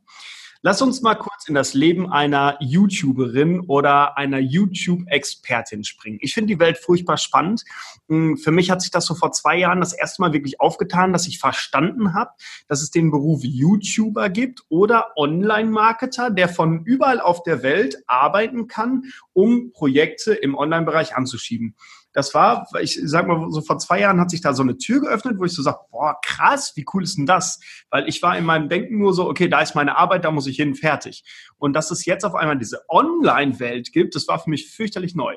Lass 0.67 0.81
uns 0.81 1.03
mal 1.03 1.15
kurz 1.15 1.47
in 1.47 1.55
das 1.55 1.75
Leben 1.75 2.11
einer 2.11 2.57
YouTuberin 2.59 3.61
oder 3.61 4.17
einer 4.17 4.39
YouTube-Expertin 4.39 5.85
springen. 5.85 6.17
Ich 6.23 6.33
finde 6.33 6.55
die 6.55 6.59
Welt 6.59 6.79
furchtbar 6.79 7.19
spannend. 7.19 7.65
Hm, 8.09 8.39
für 8.39 8.51
mich 8.51 8.71
hat 8.71 8.81
sich 8.81 8.91
das 8.91 9.05
so 9.05 9.15
vor 9.15 9.31
zwei 9.33 9.59
Jahren 9.59 9.81
das 9.81 9.93
erste 9.93 10.23
Mal 10.23 10.33
wirklich 10.33 10.63
aufgetan, 10.63 11.13
dass 11.13 11.27
ich 11.27 11.39
verstanden 11.39 12.15
habe, 12.15 12.31
dass 12.67 12.81
es 12.81 12.91
den 12.91 13.11
Beruf 13.11 13.43
YouTuber 13.45 14.31
gibt 14.31 14.63
oder 14.71 15.13
Online-Marketer, 15.19 16.31
der 16.31 16.49
von 16.49 16.83
überall 16.87 17.21
auf 17.21 17.43
der 17.43 17.63
Welt 17.63 18.03
arbeiten 18.07 18.67
kann, 18.67 19.13
um 19.35 19.71
Projekte 19.71 20.33
im 20.33 20.55
Online-Bereich 20.55 21.15
anzuschieben 21.15 21.77
das 22.15 22.33
war, 22.33 22.67
ich 22.81 22.99
sag 23.05 23.27
mal, 23.27 23.51
so 23.51 23.61
vor 23.61 23.79
zwei 23.79 24.01
Jahren 24.01 24.21
hat 24.21 24.31
sich 24.31 24.41
da 24.41 24.55
so 24.55 24.63
eine 24.63 24.79
Tür 24.79 25.01
geöffnet, 25.01 25.39
wo 25.39 25.45
ich 25.45 25.53
so 25.53 25.63
sage, 25.63 25.79
boah, 25.91 26.17
krass, 26.25 26.73
wie 26.77 26.87
cool 26.95 27.03
ist 27.03 27.19
denn 27.19 27.27
das? 27.27 27.61
Weil 27.91 28.09
ich 28.09 28.23
war 28.23 28.39
in 28.39 28.45
meinem 28.45 28.69
Denken 28.69 28.99
nur 28.99 29.13
so, 29.13 29.29
okay, 29.29 29.49
da 29.49 29.61
ist 29.61 29.75
meine 29.75 29.99
Arbeit, 29.99 30.25
da 30.25 30.31
muss 30.31 30.47
ich 30.47 30.57
hin, 30.57 30.77
fertig. 30.77 31.25
Und 31.59 31.75
dass 31.75 31.91
es 31.91 32.07
jetzt 32.07 32.25
auf 32.25 32.37
einmal 32.37 32.57
diese 32.57 32.85
Online-Welt 32.89 33.93
gibt, 33.93 34.15
das 34.15 34.29
war 34.29 34.39
für 34.39 34.49
mich 34.49 34.71
fürchterlich 34.71 35.17
neu. 35.17 35.35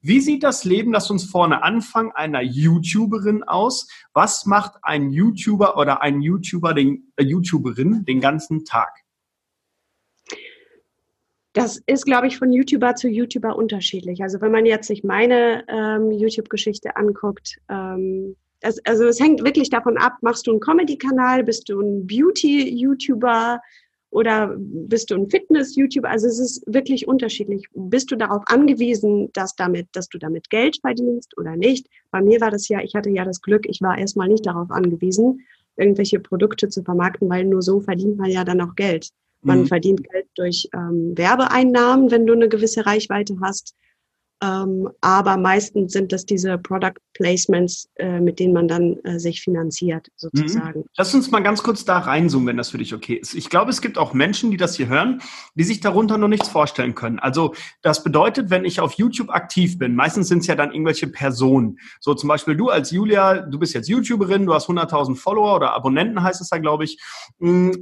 Wie 0.00 0.20
sieht 0.20 0.42
das 0.44 0.64
Leben, 0.64 0.92
lass 0.92 1.10
uns 1.10 1.24
vorne 1.24 1.62
anfangen, 1.62 2.12
einer 2.12 2.42
YouTuberin 2.42 3.42
aus? 3.42 3.88
Was 4.12 4.46
macht 4.46 4.74
ein 4.82 5.10
YouTuber 5.10 5.76
oder 5.76 6.00
ein 6.00 6.22
YouTuber, 6.22 6.74
den, 6.74 7.10
äh, 7.16 7.24
YouTuberin 7.24 8.04
den 8.04 8.20
ganzen 8.20 8.64
Tag? 8.64 9.03
Das 11.54 11.80
ist, 11.86 12.04
glaube 12.04 12.26
ich, 12.26 12.36
von 12.36 12.52
YouTuber 12.52 12.96
zu 12.96 13.08
YouTuber 13.08 13.56
unterschiedlich. 13.56 14.22
Also 14.22 14.40
wenn 14.40 14.50
man 14.50 14.66
jetzt 14.66 14.88
sich 14.88 15.04
meine 15.04 15.64
ähm, 15.68 16.10
YouTube-Geschichte 16.10 16.96
anguckt, 16.96 17.58
ähm, 17.70 18.34
das, 18.58 18.84
also 18.84 19.04
es 19.04 19.20
hängt 19.20 19.44
wirklich 19.44 19.70
davon 19.70 19.96
ab, 19.96 20.14
machst 20.20 20.48
du 20.48 20.50
einen 20.50 20.60
Comedy-Kanal, 20.60 21.44
bist 21.44 21.68
du 21.68 21.80
ein 21.80 22.08
Beauty-YouTuber 22.08 23.60
oder 24.10 24.56
bist 24.58 25.10
du 25.10 25.14
ein 25.14 25.30
Fitness-YouTuber? 25.30 26.10
Also 26.10 26.26
es 26.26 26.40
ist 26.40 26.64
wirklich 26.66 27.06
unterschiedlich. 27.06 27.68
Bist 27.72 28.10
du 28.10 28.16
darauf 28.16 28.42
angewiesen, 28.46 29.30
dass 29.32 29.54
damit, 29.54 29.86
dass 29.92 30.08
du 30.08 30.18
damit 30.18 30.50
Geld 30.50 30.78
verdienst 30.80 31.38
oder 31.38 31.54
nicht? 31.54 31.88
Bei 32.10 32.20
mir 32.20 32.40
war 32.40 32.50
das 32.50 32.66
ja, 32.68 32.80
ich 32.80 32.96
hatte 32.96 33.10
ja 33.10 33.24
das 33.24 33.42
Glück, 33.42 33.64
ich 33.68 33.80
war 33.80 33.96
erstmal 33.96 34.26
nicht 34.26 34.44
darauf 34.44 34.72
angewiesen, 34.72 35.42
irgendwelche 35.76 36.18
Produkte 36.18 36.68
zu 36.68 36.82
vermarkten, 36.82 37.28
weil 37.28 37.44
nur 37.44 37.62
so 37.62 37.80
verdient 37.80 38.18
man 38.18 38.30
ja 38.30 38.42
dann 38.44 38.60
auch 38.60 38.74
Geld. 38.74 39.10
Man 39.44 39.60
mhm. 39.60 39.66
verdient 39.66 40.08
Geld 40.10 40.26
durch 40.34 40.68
ähm, 40.74 41.12
Werbeeinnahmen, 41.16 42.10
wenn 42.10 42.26
du 42.26 42.32
eine 42.32 42.48
gewisse 42.48 42.86
Reichweite 42.86 43.36
hast. 43.42 43.74
Ähm, 44.44 44.90
aber 45.00 45.36
meistens 45.38 45.92
sind 45.92 46.12
das 46.12 46.26
diese 46.26 46.58
Product 46.58 47.00
Placements, 47.14 47.88
äh, 47.94 48.20
mit 48.20 48.38
denen 48.38 48.52
man 48.52 48.68
dann 48.68 48.98
äh, 49.04 49.18
sich 49.18 49.40
finanziert, 49.40 50.08
sozusagen. 50.16 50.80
Mhm. 50.80 50.84
Lass 50.96 51.14
uns 51.14 51.30
mal 51.30 51.40
ganz 51.40 51.62
kurz 51.62 51.84
da 51.84 51.98
reinzoomen, 51.98 52.48
wenn 52.48 52.56
das 52.56 52.70
für 52.70 52.78
dich 52.78 52.92
okay 52.92 53.14
ist. 53.14 53.34
Ich 53.34 53.48
glaube, 53.48 53.70
es 53.70 53.80
gibt 53.80 53.96
auch 53.96 54.12
Menschen, 54.12 54.50
die 54.50 54.56
das 54.56 54.76
hier 54.76 54.88
hören, 54.88 55.22
die 55.54 55.64
sich 55.64 55.80
darunter 55.80 56.18
noch 56.18 56.28
nichts 56.28 56.48
vorstellen 56.48 56.94
können. 56.94 57.18
Also 57.20 57.54
das 57.80 58.04
bedeutet, 58.04 58.50
wenn 58.50 58.64
ich 58.64 58.80
auf 58.80 58.94
YouTube 58.94 59.30
aktiv 59.30 59.78
bin, 59.78 59.94
meistens 59.94 60.28
sind 60.28 60.40
es 60.40 60.46
ja 60.46 60.56
dann 60.56 60.72
irgendwelche 60.72 61.06
Personen. 61.06 61.78
So 62.00 62.14
zum 62.14 62.28
Beispiel 62.28 62.56
du 62.56 62.68
als 62.68 62.90
Julia, 62.90 63.40
du 63.40 63.58
bist 63.58 63.72
jetzt 63.72 63.88
YouTuberin, 63.88 64.44
du 64.44 64.52
hast 64.52 64.68
100.000 64.68 65.16
Follower 65.16 65.56
oder 65.56 65.72
Abonnenten 65.72 66.22
heißt 66.22 66.40
es 66.40 66.50
da, 66.50 66.58
glaube 66.58 66.84
ich. 66.84 67.00
Hm, 67.38 67.72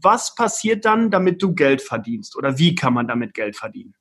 was 0.00 0.34
passiert 0.36 0.84
dann, 0.84 1.10
damit 1.10 1.42
du 1.42 1.54
Geld 1.54 1.82
verdienst? 1.82 2.36
Oder 2.36 2.58
wie 2.58 2.74
kann 2.76 2.94
man 2.94 3.08
damit 3.08 3.34
Geld 3.34 3.56
verdienen? 3.56 3.94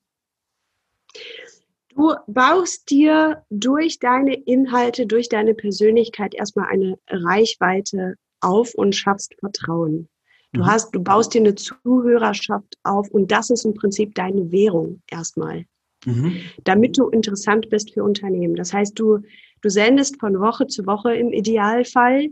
Du 1.96 2.14
baust 2.28 2.90
dir 2.90 3.44
durch 3.50 4.00
deine 4.00 4.34
Inhalte, 4.34 5.08
durch 5.08 5.30
deine 5.30 5.54
Persönlichkeit 5.54 6.36
erstmal 6.36 6.68
eine 6.68 7.00
Reichweite 7.08 8.16
auf 8.42 8.74
und 8.76 8.96
schaffst 8.96 9.34
Vertrauen. 9.40 10.10
Du 10.52 10.62
mhm. 10.62 10.66
hast, 10.66 10.94
du 10.94 11.02
baust 11.02 11.34
dir 11.34 11.40
eine 11.40 11.56
Zuhörerschaft 11.56 12.76
auf 12.84 13.10
und 13.12 13.32
das 13.32 13.50
ist 13.50 13.66
im 13.66 13.74
Prinzip 13.74 14.14
deine 14.14 14.52
Währung 14.52 15.02
erstmal. 15.10 15.66
Mhm. 16.06 16.42
Damit 16.66 16.98
du 16.98 17.10
interessant 17.10 17.70
bist 17.70 17.94
für 17.94 18.04
Unternehmen. 18.04 18.56
Das 18.56 18.74
heißt, 18.74 19.00
du, 19.00 19.20
du 19.62 19.70
sendest 19.70 20.20
von 20.20 20.40
Woche 20.40 20.68
zu 20.68 20.86
Woche 20.86 21.16
im 21.16 21.32
Idealfall 21.32 22.30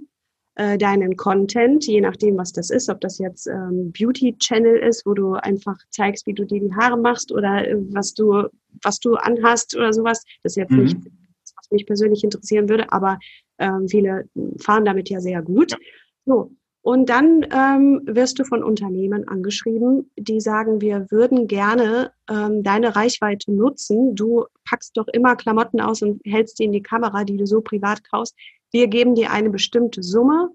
äh, 0.55 0.77
deinen 0.77 1.17
Content, 1.17 1.85
je 1.87 2.01
nachdem, 2.01 2.37
was 2.37 2.51
das 2.51 2.69
ist, 2.69 2.89
ob 2.89 3.01
das 3.01 3.17
jetzt 3.17 3.47
ähm, 3.47 3.91
Beauty 3.91 4.35
Channel 4.37 4.77
ist, 4.77 5.05
wo 5.05 5.13
du 5.13 5.33
einfach 5.33 5.77
zeigst, 5.89 6.27
wie 6.27 6.33
du 6.33 6.45
dir 6.45 6.59
die 6.59 6.73
Haare 6.75 6.97
machst 6.97 7.31
oder 7.31 7.67
äh, 7.67 7.75
was 7.91 8.13
du, 8.13 8.43
was 8.83 8.99
du 8.99 9.15
anhast 9.15 9.75
oder 9.75 9.93
sowas. 9.93 10.23
Das 10.43 10.53
ist 10.53 10.57
jetzt 10.57 10.71
mhm. 10.71 10.83
nicht, 10.83 10.97
was 10.97 11.71
mich 11.71 11.85
persönlich 11.85 12.23
interessieren 12.23 12.69
würde, 12.69 12.91
aber 12.91 13.17
ähm, 13.57 13.87
viele 13.87 14.29
fahren 14.59 14.85
damit 14.85 15.09
ja 15.09 15.19
sehr 15.19 15.41
gut. 15.41 15.71
Ja. 15.71 15.77
So. 16.25 16.51
Und 16.85 17.07
dann 17.09 17.47
ähm, 17.49 18.01
wirst 18.03 18.39
du 18.39 18.43
von 18.43 18.61
Unternehmen 18.61 19.25
angeschrieben, 19.25 20.11
die 20.17 20.41
sagen, 20.41 20.81
wir 20.81 21.07
würden 21.09 21.47
gerne 21.47 22.11
ähm, 22.29 22.61
deine 22.61 22.93
Reichweite 22.93 23.53
nutzen. 23.53 24.15
Du 24.15 24.45
packst 24.69 24.97
doch 24.97 25.07
immer 25.07 25.37
Klamotten 25.37 25.79
aus 25.79 26.01
und 26.01 26.21
hältst 26.25 26.59
die 26.59 26.65
in 26.65 26.73
die 26.73 26.81
Kamera, 26.81 27.23
die 27.23 27.37
du 27.37 27.47
so 27.47 27.61
privat 27.61 28.03
kaufst. 28.03 28.35
Wir 28.73 28.87
geben 28.87 29.15
dir 29.15 29.31
eine 29.31 29.51
bestimmte 29.51 30.01
Summe, 30.01 30.49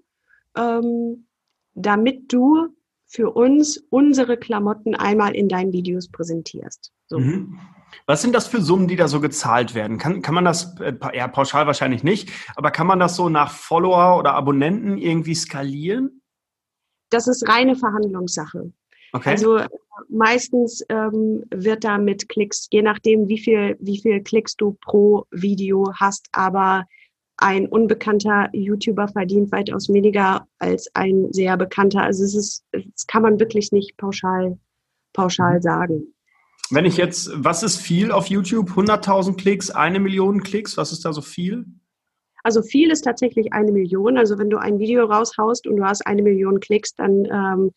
ähm, 0.55 1.25
damit 1.73 2.31
du 2.31 2.67
für 3.05 3.31
uns 3.31 3.77
unsere 3.89 4.37
Klamotten 4.37 4.93
einmal 4.93 5.35
in 5.35 5.47
deinen 5.47 5.71
Videos 5.71 6.11
präsentierst. 6.11 6.91
So. 7.07 7.17
Mhm. 7.17 7.57
Was 8.05 8.21
sind 8.21 8.35
das 8.35 8.47
für 8.47 8.61
Summen, 8.61 8.87
die 8.87 8.97
da 8.97 9.07
so 9.07 9.19
gezahlt 9.19 9.73
werden? 9.73 9.97
Kann, 9.97 10.21
kann 10.21 10.35
man 10.35 10.45
das, 10.45 10.79
äh, 10.79 10.93
ja, 11.13 11.27
pauschal 11.27 11.65
wahrscheinlich 11.65 12.03
nicht, 12.03 12.29
aber 12.55 12.69
kann 12.69 12.85
man 12.85 12.99
das 12.99 13.15
so 13.15 13.29
nach 13.29 13.51
Follower 13.51 14.19
oder 14.19 14.33
Abonnenten 14.33 14.97
irgendwie 14.97 15.33
skalieren? 15.33 16.21
Das 17.09 17.27
ist 17.27 17.47
reine 17.47 17.75
Verhandlungssache. 17.75 18.71
Okay. 19.13 19.29
Also 19.29 19.61
meistens 20.09 20.85
ähm, 20.89 21.45
wird 21.49 21.83
da 21.83 21.97
mit 21.97 22.29
Klicks, 22.29 22.67
je 22.71 22.83
nachdem, 22.83 23.27
wie 23.27 23.39
viel, 23.39 23.75
wie 23.79 23.99
viel 23.99 24.21
Klicks 24.21 24.55
du 24.55 24.77
pro 24.81 25.25
Video 25.31 25.91
hast, 25.95 26.27
aber 26.31 26.85
ein 27.41 27.67
unbekannter 27.67 28.49
YouTuber 28.51 29.07
verdient 29.07 29.51
weitaus 29.51 29.87
weniger 29.89 30.45
als 30.59 30.93
ein 30.93 31.31
sehr 31.31 31.55
bekannter. 31.55 32.03
Also 32.03 32.23
es 32.23 32.35
ist, 32.35 32.65
das 32.71 33.07
kann 33.07 33.21
man 33.21 33.39
wirklich 33.39 33.71
nicht 33.71 33.95
pauschal, 33.97 34.59
pauschal 35.13 35.55
mhm. 35.57 35.61
sagen. 35.61 36.13
Wenn 36.69 36.85
ich 36.85 36.97
jetzt, 36.97 37.31
was 37.33 37.63
ist 37.63 37.77
viel 37.77 38.11
auf 38.11 38.27
YouTube? 38.27 38.71
100.000 38.71 39.37
Klicks, 39.37 39.71
eine 39.71 39.99
Million 39.99 40.43
Klicks? 40.43 40.77
Was 40.77 40.91
ist 40.91 41.05
da 41.05 41.13
so 41.13 41.21
viel? 41.21 41.65
Also 42.43 42.61
viel 42.61 42.91
ist 42.91 43.01
tatsächlich 43.01 43.53
eine 43.53 43.71
Million. 43.71 44.17
Also 44.17 44.37
wenn 44.37 44.49
du 44.49 44.57
ein 44.57 44.77
Video 44.77 45.05
raushaust 45.05 45.65
und 45.65 45.77
du 45.77 45.83
hast 45.83 46.05
eine 46.05 46.21
Million 46.21 46.59
Klicks, 46.59 46.93
dann 46.93 47.25
ähm, 47.25 47.71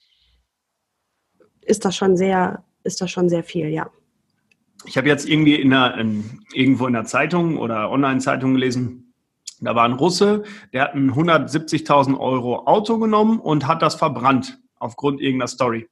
ist 1.62 1.84
das 1.84 1.96
schon 1.96 2.16
sehr, 2.16 2.64
ist 2.82 3.00
das 3.00 3.10
schon 3.10 3.28
sehr 3.28 3.44
viel, 3.44 3.68
ja. 3.68 3.90
Ich 4.84 4.96
habe 4.98 5.08
jetzt 5.08 5.28
irgendwie 5.28 5.54
in 5.54 5.70
der, 5.70 5.96
in, 5.96 6.40
irgendwo 6.52 6.88
in 6.88 6.92
der 6.92 7.04
Zeitung 7.04 7.56
oder 7.56 7.90
Online-Zeitung 7.90 8.54
gelesen, 8.54 9.11
da 9.62 9.74
war 9.74 9.84
ein 9.84 9.92
Russe, 9.92 10.42
der 10.72 10.82
hat 10.82 10.94
ein 10.94 11.12
170.000 11.12 12.18
Euro 12.18 12.66
Auto 12.66 12.98
genommen 12.98 13.40
und 13.40 13.66
hat 13.66 13.82
das 13.82 13.94
verbrannt 13.94 14.58
aufgrund 14.78 15.20
irgendeiner 15.20 15.48
Story. 15.48 15.88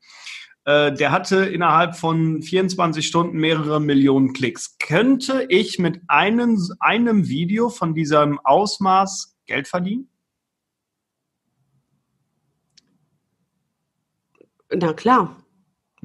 Äh, 0.65 0.93
der 0.93 1.13
hatte 1.13 1.47
innerhalb 1.47 1.97
von 1.97 2.43
24 2.43 3.07
Stunden 3.07 3.39
mehrere 3.39 3.81
Millionen 3.81 4.33
Klicks. 4.33 4.77
Könnte 4.79 5.47
ich 5.49 5.79
mit 5.79 6.01
einem, 6.09 6.61
einem 6.81 7.29
Video 7.29 7.71
von 7.71 7.95
diesem 7.95 8.39
Ausmaß 8.41 9.37
Geld 9.47 9.69
verdienen? 9.69 10.11
Na 14.73 14.93
klar. 14.93 15.37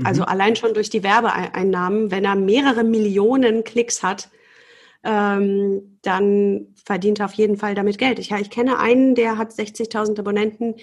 Also 0.04 0.23
mhm. 0.23 0.28
allein 0.28 0.56
schon 0.56 0.73
durch 0.73 0.89
die 0.89 1.04
Werbeeinnahmen, 1.04 2.12
wenn 2.12 2.25
er 2.25 2.36
mehrere 2.36 2.84
Millionen 2.84 3.63
Klicks 3.63 4.04
hat, 4.04 4.30
ähm, 5.06 5.98
dann 6.02 6.68
verdient 6.84 7.20
er 7.20 7.26
auf 7.26 7.34
jeden 7.34 7.58
Fall 7.58 7.76
damit 7.76 7.98
Geld. 7.98 8.20
Ich, 8.20 8.32
ich 8.32 8.50
kenne 8.50 8.80
einen, 8.80 9.15
der 9.15 9.38
hat 9.38 9.52
60.000 9.52 10.20
Abonnenten, 10.20 10.76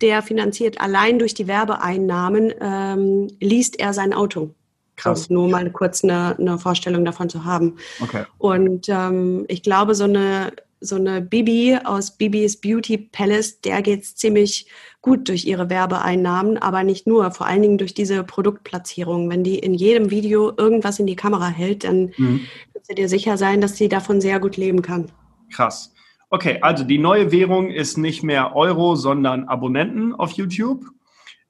der 0.00 0.22
finanziert 0.22 0.80
allein 0.80 1.18
durch 1.18 1.34
die 1.34 1.46
Werbeeinnahmen, 1.46 2.52
ähm, 2.60 3.28
liest 3.40 3.78
er 3.78 3.92
sein 3.92 4.12
Auto. 4.12 4.54
Krass. 4.96 5.28
Nur 5.28 5.48
mal 5.48 5.70
kurz 5.70 6.04
eine, 6.04 6.36
eine 6.38 6.58
Vorstellung 6.58 7.04
davon 7.04 7.28
zu 7.28 7.44
haben. 7.44 7.76
Okay. 8.00 8.24
Und 8.38 8.88
ähm, 8.88 9.44
ich 9.48 9.62
glaube, 9.62 9.94
so 9.94 10.04
eine 10.04 10.52
so 10.80 10.96
eine 10.96 11.20
Bibi 11.22 11.78
aus 11.84 12.16
Bibis 12.16 12.60
Beauty 12.60 12.98
Palace, 12.98 13.60
der 13.60 13.82
geht's 13.82 14.14
ziemlich 14.14 14.68
gut 15.00 15.28
durch 15.28 15.44
ihre 15.44 15.70
Werbeeinnahmen, 15.70 16.58
aber 16.58 16.82
nicht 16.82 17.06
nur, 17.06 17.30
vor 17.30 17.46
allen 17.46 17.62
Dingen 17.62 17.78
durch 17.78 17.94
diese 17.94 18.24
Produktplatzierung. 18.24 19.30
Wenn 19.30 19.44
die 19.44 19.58
in 19.58 19.74
jedem 19.74 20.10
Video 20.10 20.52
irgendwas 20.56 20.98
in 20.98 21.06
die 21.06 21.16
Kamera 21.16 21.48
hält, 21.48 21.84
dann 21.84 22.12
mhm 22.16 22.40
kannst 22.84 22.90
du 22.90 23.02
dir 23.02 23.08
sicher 23.08 23.38
sein, 23.38 23.62
dass 23.62 23.78
sie 23.78 23.88
davon 23.88 24.20
sehr 24.20 24.38
gut 24.40 24.58
leben 24.58 24.82
kann. 24.82 25.10
Krass. 25.50 25.94
Okay, 26.28 26.58
also 26.60 26.84
die 26.84 26.98
neue 26.98 27.32
Währung 27.32 27.70
ist 27.70 27.96
nicht 27.96 28.22
mehr 28.22 28.54
Euro, 28.54 28.94
sondern 28.94 29.44
Abonnenten 29.44 30.14
auf 30.14 30.32
YouTube. 30.32 30.84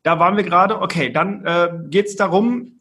Da 0.05 0.21
waren 0.21 0.37
wir 0.37 0.45
gerade. 0.45 0.81
Okay, 0.81 1.11
dann 1.11 1.45
äh, 1.45 1.71
geht 1.89 2.07
es 2.07 2.15
darum, 2.15 2.74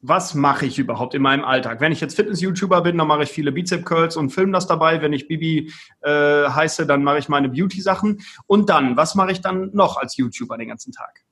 was 0.00 0.34
mache 0.34 0.66
ich 0.66 0.78
überhaupt 0.78 1.14
in 1.14 1.22
meinem 1.22 1.44
Alltag? 1.44 1.80
Wenn 1.80 1.92
ich 1.92 2.00
jetzt 2.00 2.16
Fitness-YouTuber 2.16 2.82
bin, 2.82 2.98
dann 2.98 3.08
mache 3.08 3.24
ich 3.24 3.30
viele 3.30 3.52
Bizep-Curls 3.52 4.16
und 4.16 4.30
filme 4.30 4.52
das 4.52 4.66
dabei. 4.66 5.00
Wenn 5.02 5.12
ich 5.12 5.26
Bibi 5.26 5.72
äh, 6.02 6.48
heiße, 6.48 6.86
dann 6.86 7.02
mache 7.02 7.18
ich 7.18 7.28
meine 7.28 7.48
Beauty-Sachen. 7.48 8.20
Und 8.46 8.68
dann, 8.68 8.96
was 8.96 9.14
mache 9.14 9.32
ich 9.32 9.40
dann 9.40 9.70
noch 9.72 9.96
als 9.96 10.16
YouTuber 10.16 10.58
den 10.58 10.68
ganzen 10.68 10.92
Tag? 10.92 11.24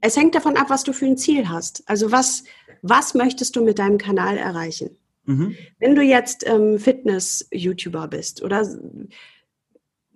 Es 0.00 0.16
hängt 0.16 0.34
davon 0.34 0.56
ab, 0.56 0.66
was 0.68 0.84
du 0.84 0.92
für 0.92 1.06
ein 1.06 1.16
Ziel 1.16 1.48
hast. 1.48 1.82
Also 1.88 2.12
was, 2.12 2.44
was 2.82 3.14
möchtest 3.14 3.56
du 3.56 3.64
mit 3.64 3.78
deinem 3.78 3.98
Kanal 3.98 4.36
erreichen? 4.36 4.96
Mhm. 5.24 5.56
Wenn 5.78 5.94
du 5.94 6.02
jetzt 6.02 6.46
ähm, 6.46 6.78
Fitness-YouTuber 6.78 8.08
bist 8.08 8.42
oder 8.42 8.66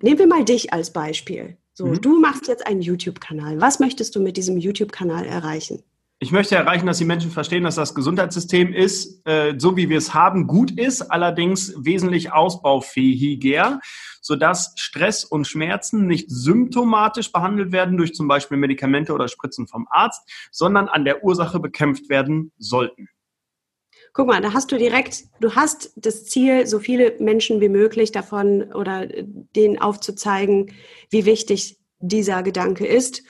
nehmen 0.01 0.19
wir 0.19 0.27
mal 0.27 0.45
dich 0.45 0.73
als 0.73 0.93
Beispiel. 0.93 1.57
So, 1.75 1.87
mhm. 1.87 2.01
du 2.01 2.21
machst 2.21 2.49
jetzt 2.49 2.67
einen 2.67 2.83
YouTube-Kanal. 2.83 3.61
Was 3.61 3.79
möchtest 3.79 4.15
du 4.15 4.21
mit 4.21 4.37
diesem 4.37 4.59
YouTube-Kanal 4.59 5.25
erreichen? 5.25 5.83
Ich 6.23 6.31
möchte 6.31 6.55
erreichen, 6.55 6.87
dass 6.87 6.99
die 6.99 7.05
Menschen 7.05 7.33
verstehen, 7.33 7.65
dass 7.65 7.75
das 7.75 7.97
Gesundheitssystem 7.97 8.73
ist, 8.73 9.27
äh, 9.27 9.55
so 9.59 9.77
wie 9.77 9.89
wir 9.89 9.99
es 9.99 10.15
haben, 10.15 10.47
gut 10.47 10.71
ist, 10.71 11.03
allerdings 11.03 11.75
wesentlich 11.77 12.31
ausbaufähiger, 12.31 13.81
sodass 14.21 14.73
Stress 14.77 15.25
und 15.25 15.49
Schmerzen 15.49 16.07
nicht 16.07 16.31
symptomatisch 16.31 17.33
behandelt 17.33 17.73
werden 17.73 17.97
durch 17.97 18.15
zum 18.15 18.29
Beispiel 18.29 18.57
Medikamente 18.57 19.15
oder 19.15 19.27
Spritzen 19.27 19.67
vom 19.67 19.89
Arzt, 19.91 20.23
sondern 20.53 20.87
an 20.87 21.05
der 21.05 21.25
Ursache 21.25 21.59
bekämpft 21.59 22.09
werden 22.09 22.53
sollten. 22.57 23.09
Guck 24.13 24.29
mal, 24.29 24.41
da 24.41 24.53
hast 24.53 24.71
du 24.71 24.79
direkt, 24.79 25.25
du 25.41 25.57
hast 25.57 25.93
das 25.97 26.27
Ziel, 26.27 26.69
so 26.69 26.79
viele 26.79 27.17
Menschen 27.19 27.61
wie 27.61 27.69
möglich 27.69 28.13
davon 28.13 28.73
oder 28.73 29.09
denen 29.57 29.81
aufzuzeigen, 29.81 30.73
wie 31.11 31.25
wichtig 31.25 31.81
dieser 31.99 32.45
Gedanke 32.45 32.87
ist. 32.87 33.25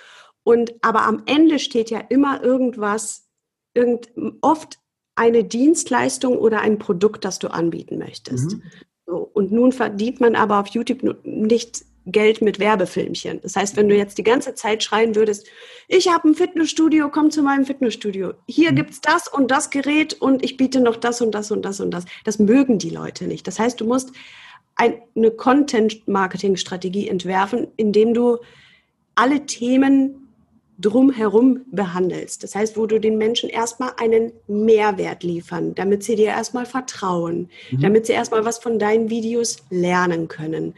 Und 0.45 0.75
aber 0.83 1.03
am 1.03 1.23
Ende 1.27 1.59
steht 1.59 1.91
ja 1.91 2.01
immer 2.01 2.43
irgendwas, 2.43 3.29
irgend, 3.75 4.11
oft 4.41 4.79
eine 5.15 5.45
Dienstleistung 5.45 6.39
oder 6.39 6.61
ein 6.61 6.79
Produkt, 6.79 7.25
das 7.25 7.39
du 7.39 7.49
anbieten 7.49 7.99
möchtest. 7.99 8.53
Mhm. 8.53 8.63
So, 9.07 9.31
und 9.33 9.53
nun 9.53 9.73
verdient 9.73 10.21
man 10.21 10.35
aber 10.35 10.59
auf 10.61 10.69
YouTube 10.69 11.03
nicht 11.25 11.85
Geld 12.07 12.43
mit 12.43 12.59
Werbefilmchen. 12.59 13.41
Das 13.43 13.55
heißt, 13.55 13.77
wenn 13.77 13.89
du 13.89 13.97
jetzt 13.97 14.19
die 14.19 14.25
ganze 14.25 14.55
Zeit 14.55 14.83
schreien 14.83 15.15
würdest, 15.15 15.47
ich 15.87 16.09
habe 16.09 16.29
ein 16.29 16.35
Fitnessstudio, 16.35 17.11
komm 17.11 17.31
zu 17.31 17.43
meinem 17.43 17.65
Fitnessstudio. 17.65 18.35
Hier 18.49 18.73
mhm. 18.73 18.77
gibt's 18.77 19.01
das 19.01 19.29
und 19.29 19.51
das 19.51 19.71
Gerät 19.71 20.15
und 20.15 20.45
ich 20.45 20.57
biete 20.57 20.81
noch 20.81 20.97
das 20.97 21.21
und 21.21 21.33
das 21.33 21.51
und 21.51 21.63
das 21.63 21.81
und 21.81 21.93
das. 21.93 22.05
Das 22.25 22.39
mögen 22.39 22.79
die 22.79 22.91
Leute 22.91 23.27
nicht. 23.27 23.47
Das 23.47 23.59
heißt, 23.59 23.81
du 23.81 23.85
musst 23.85 24.13
eine 24.75 25.31
Content-Marketing-Strategie 25.31 27.09
entwerfen, 27.09 27.69
indem 27.77 28.15
du 28.15 28.39
alle 29.15 29.47
Themen 29.47 30.22
drumherum 30.83 31.63
behandelst. 31.71 32.43
Das 32.43 32.55
heißt, 32.55 32.77
wo 32.77 32.87
du 32.87 32.99
den 32.99 33.17
Menschen 33.17 33.49
erstmal 33.49 33.93
einen 33.97 34.33
Mehrwert 34.47 35.23
liefern, 35.23 35.75
damit 35.75 36.03
sie 36.05 36.17
dir 36.17 36.29
erstmal 36.29 36.67
vertrauen, 36.67 37.49
mhm. 37.71 37.81
damit 37.81 38.07
sie 38.07 38.13
erstmal 38.13 38.45
was 38.45 38.59
von 38.59 38.79
deinen 38.79 39.09
Videos 39.09 39.59
lernen 39.71 40.29
können. 40.29 40.75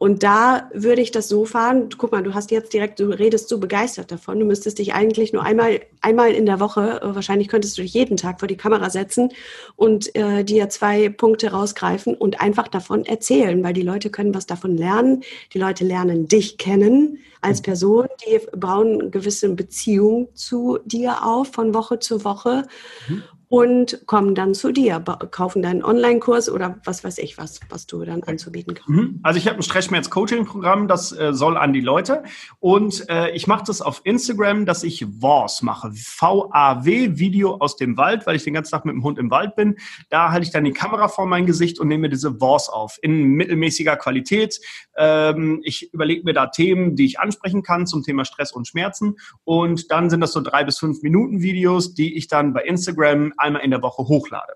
Und 0.00 0.22
da 0.22 0.70
würde 0.72 1.02
ich 1.02 1.10
das 1.10 1.28
so 1.28 1.44
fahren, 1.44 1.90
guck 1.98 2.10
mal, 2.10 2.22
du 2.22 2.32
hast 2.32 2.50
jetzt 2.50 2.72
direkt, 2.72 3.00
du 3.00 3.10
redest 3.10 3.50
so 3.50 3.60
begeistert 3.60 4.10
davon, 4.10 4.40
du 4.40 4.46
müsstest 4.46 4.78
dich 4.78 4.94
eigentlich 4.94 5.34
nur 5.34 5.42
einmal, 5.42 5.82
einmal 6.00 6.32
in 6.32 6.46
der 6.46 6.58
Woche, 6.58 7.02
äh, 7.02 7.14
wahrscheinlich 7.14 7.48
könntest 7.48 7.76
du 7.76 7.82
dich 7.82 7.92
jeden 7.92 8.16
Tag 8.16 8.40
vor 8.40 8.48
die 8.48 8.56
Kamera 8.56 8.88
setzen 8.88 9.30
und 9.76 10.16
äh, 10.16 10.42
dir 10.42 10.70
zwei 10.70 11.10
Punkte 11.10 11.50
rausgreifen 11.50 12.14
und 12.14 12.40
einfach 12.40 12.68
davon 12.68 13.04
erzählen, 13.04 13.62
weil 13.62 13.74
die 13.74 13.82
Leute 13.82 14.08
können 14.08 14.34
was 14.34 14.46
davon 14.46 14.74
lernen. 14.78 15.22
Die 15.52 15.58
Leute 15.58 15.84
lernen 15.84 16.28
dich 16.28 16.56
kennen 16.56 17.18
als 17.42 17.58
mhm. 17.58 17.64
Person, 17.64 18.06
die 18.24 18.40
bauen 18.56 19.02
eine 19.02 19.10
gewisse 19.10 19.50
Beziehung 19.50 20.28
zu 20.32 20.78
dir 20.86 21.26
auf 21.26 21.48
von 21.48 21.74
Woche 21.74 21.98
zu 21.98 22.24
Woche. 22.24 22.66
Mhm. 23.06 23.22
Und 23.50 24.06
kommen 24.06 24.36
dann 24.36 24.54
zu 24.54 24.70
dir, 24.70 25.00
kaufen 25.32 25.60
deinen 25.60 25.82
Online-Kurs 25.82 26.48
oder 26.48 26.78
was 26.84 27.02
weiß 27.02 27.18
ich 27.18 27.36
was, 27.36 27.58
was 27.68 27.84
du 27.84 28.04
dann 28.04 28.22
anzubieten 28.22 28.74
kannst. 28.74 28.88
Mhm. 28.88 29.18
Also 29.24 29.38
ich 29.38 29.48
habe 29.48 29.56
ein 29.56 29.62
Stressschmerz-Coaching-Programm, 29.62 30.86
das 30.86 31.10
äh, 31.10 31.34
soll 31.34 31.56
an 31.56 31.72
die 31.72 31.80
Leute 31.80 32.22
und 32.60 33.10
äh, 33.10 33.32
ich 33.32 33.48
mache 33.48 33.64
das 33.66 33.82
auf 33.82 34.02
Instagram, 34.04 34.66
dass 34.66 34.84
ich 34.84 35.04
VAWs 35.20 35.62
mache, 35.62 35.90
V-A-W, 35.92 37.18
Video 37.18 37.56
aus 37.56 37.74
dem 37.74 37.96
Wald, 37.96 38.24
weil 38.24 38.36
ich 38.36 38.44
den 38.44 38.54
ganzen 38.54 38.70
Tag 38.70 38.84
mit 38.84 38.94
dem 38.94 39.02
Hund 39.02 39.18
im 39.18 39.32
Wald 39.32 39.56
bin. 39.56 39.74
Da 40.10 40.30
halte 40.30 40.44
ich 40.44 40.52
dann 40.52 40.62
die 40.62 40.72
Kamera 40.72 41.08
vor 41.08 41.26
mein 41.26 41.44
Gesicht 41.44 41.80
und 41.80 41.88
nehme 41.88 42.08
diese 42.08 42.40
VAWs 42.40 42.68
auf 42.68 43.00
in 43.02 43.32
mittelmäßiger 43.32 43.96
Qualität. 43.96 44.60
Ähm, 44.96 45.60
ich 45.64 45.92
überlege 45.92 46.22
mir 46.22 46.34
da 46.34 46.46
Themen, 46.46 46.94
die 46.94 47.06
ich 47.06 47.18
ansprechen 47.18 47.64
kann 47.64 47.88
zum 47.88 48.04
Thema 48.04 48.24
Stress 48.24 48.52
und 48.52 48.68
Schmerzen 48.68 49.16
und 49.42 49.90
dann 49.90 50.08
sind 50.08 50.20
das 50.20 50.30
so 50.30 50.40
drei 50.40 50.62
bis 50.62 50.78
fünf 50.78 51.02
Minuten 51.02 51.42
Videos, 51.42 51.94
die 51.94 52.16
ich 52.16 52.28
dann 52.28 52.52
bei 52.52 52.62
Instagram 52.62 53.32
einmal 53.40 53.62
in 53.62 53.70
der 53.70 53.82
Woche 53.82 54.02
hochlade. 54.02 54.54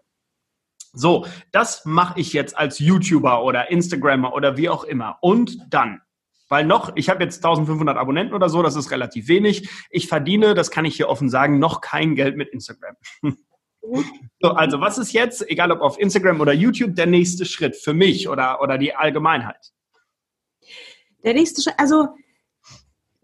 So, 0.92 1.26
das 1.50 1.84
mache 1.84 2.20
ich 2.20 2.32
jetzt 2.32 2.56
als 2.56 2.78
YouTuber 2.78 3.42
oder 3.42 3.70
Instagrammer 3.70 4.32
oder 4.32 4.56
wie 4.56 4.68
auch 4.68 4.84
immer. 4.84 5.18
Und 5.20 5.58
dann, 5.68 6.00
weil 6.48 6.64
noch, 6.64 6.92
ich 6.94 7.08
habe 7.08 7.24
jetzt 7.24 7.44
1500 7.44 7.96
Abonnenten 7.96 8.34
oder 8.34 8.48
so, 8.48 8.62
das 8.62 8.76
ist 8.76 8.92
relativ 8.92 9.26
wenig. 9.26 9.68
Ich 9.90 10.06
verdiene, 10.06 10.54
das 10.54 10.70
kann 10.70 10.84
ich 10.84 10.96
hier 10.96 11.08
offen 11.08 11.28
sagen, 11.28 11.58
noch 11.58 11.80
kein 11.80 12.14
Geld 12.14 12.36
mit 12.36 12.48
Instagram. 12.50 12.96
So, 14.40 14.48
also 14.48 14.80
was 14.80 14.96
ist 14.96 15.12
jetzt, 15.12 15.46
egal 15.50 15.70
ob 15.70 15.82
auf 15.82 15.98
Instagram 15.98 16.40
oder 16.40 16.54
YouTube, 16.54 16.96
der 16.96 17.04
nächste 17.04 17.44
Schritt 17.44 17.76
für 17.76 17.92
mich 17.92 18.30
oder, 18.30 18.62
oder 18.62 18.78
die 18.78 18.94
Allgemeinheit? 18.94 19.72
Der 21.22 21.34
nächste 21.34 21.60
Schritt, 21.60 21.74
also 21.76 22.08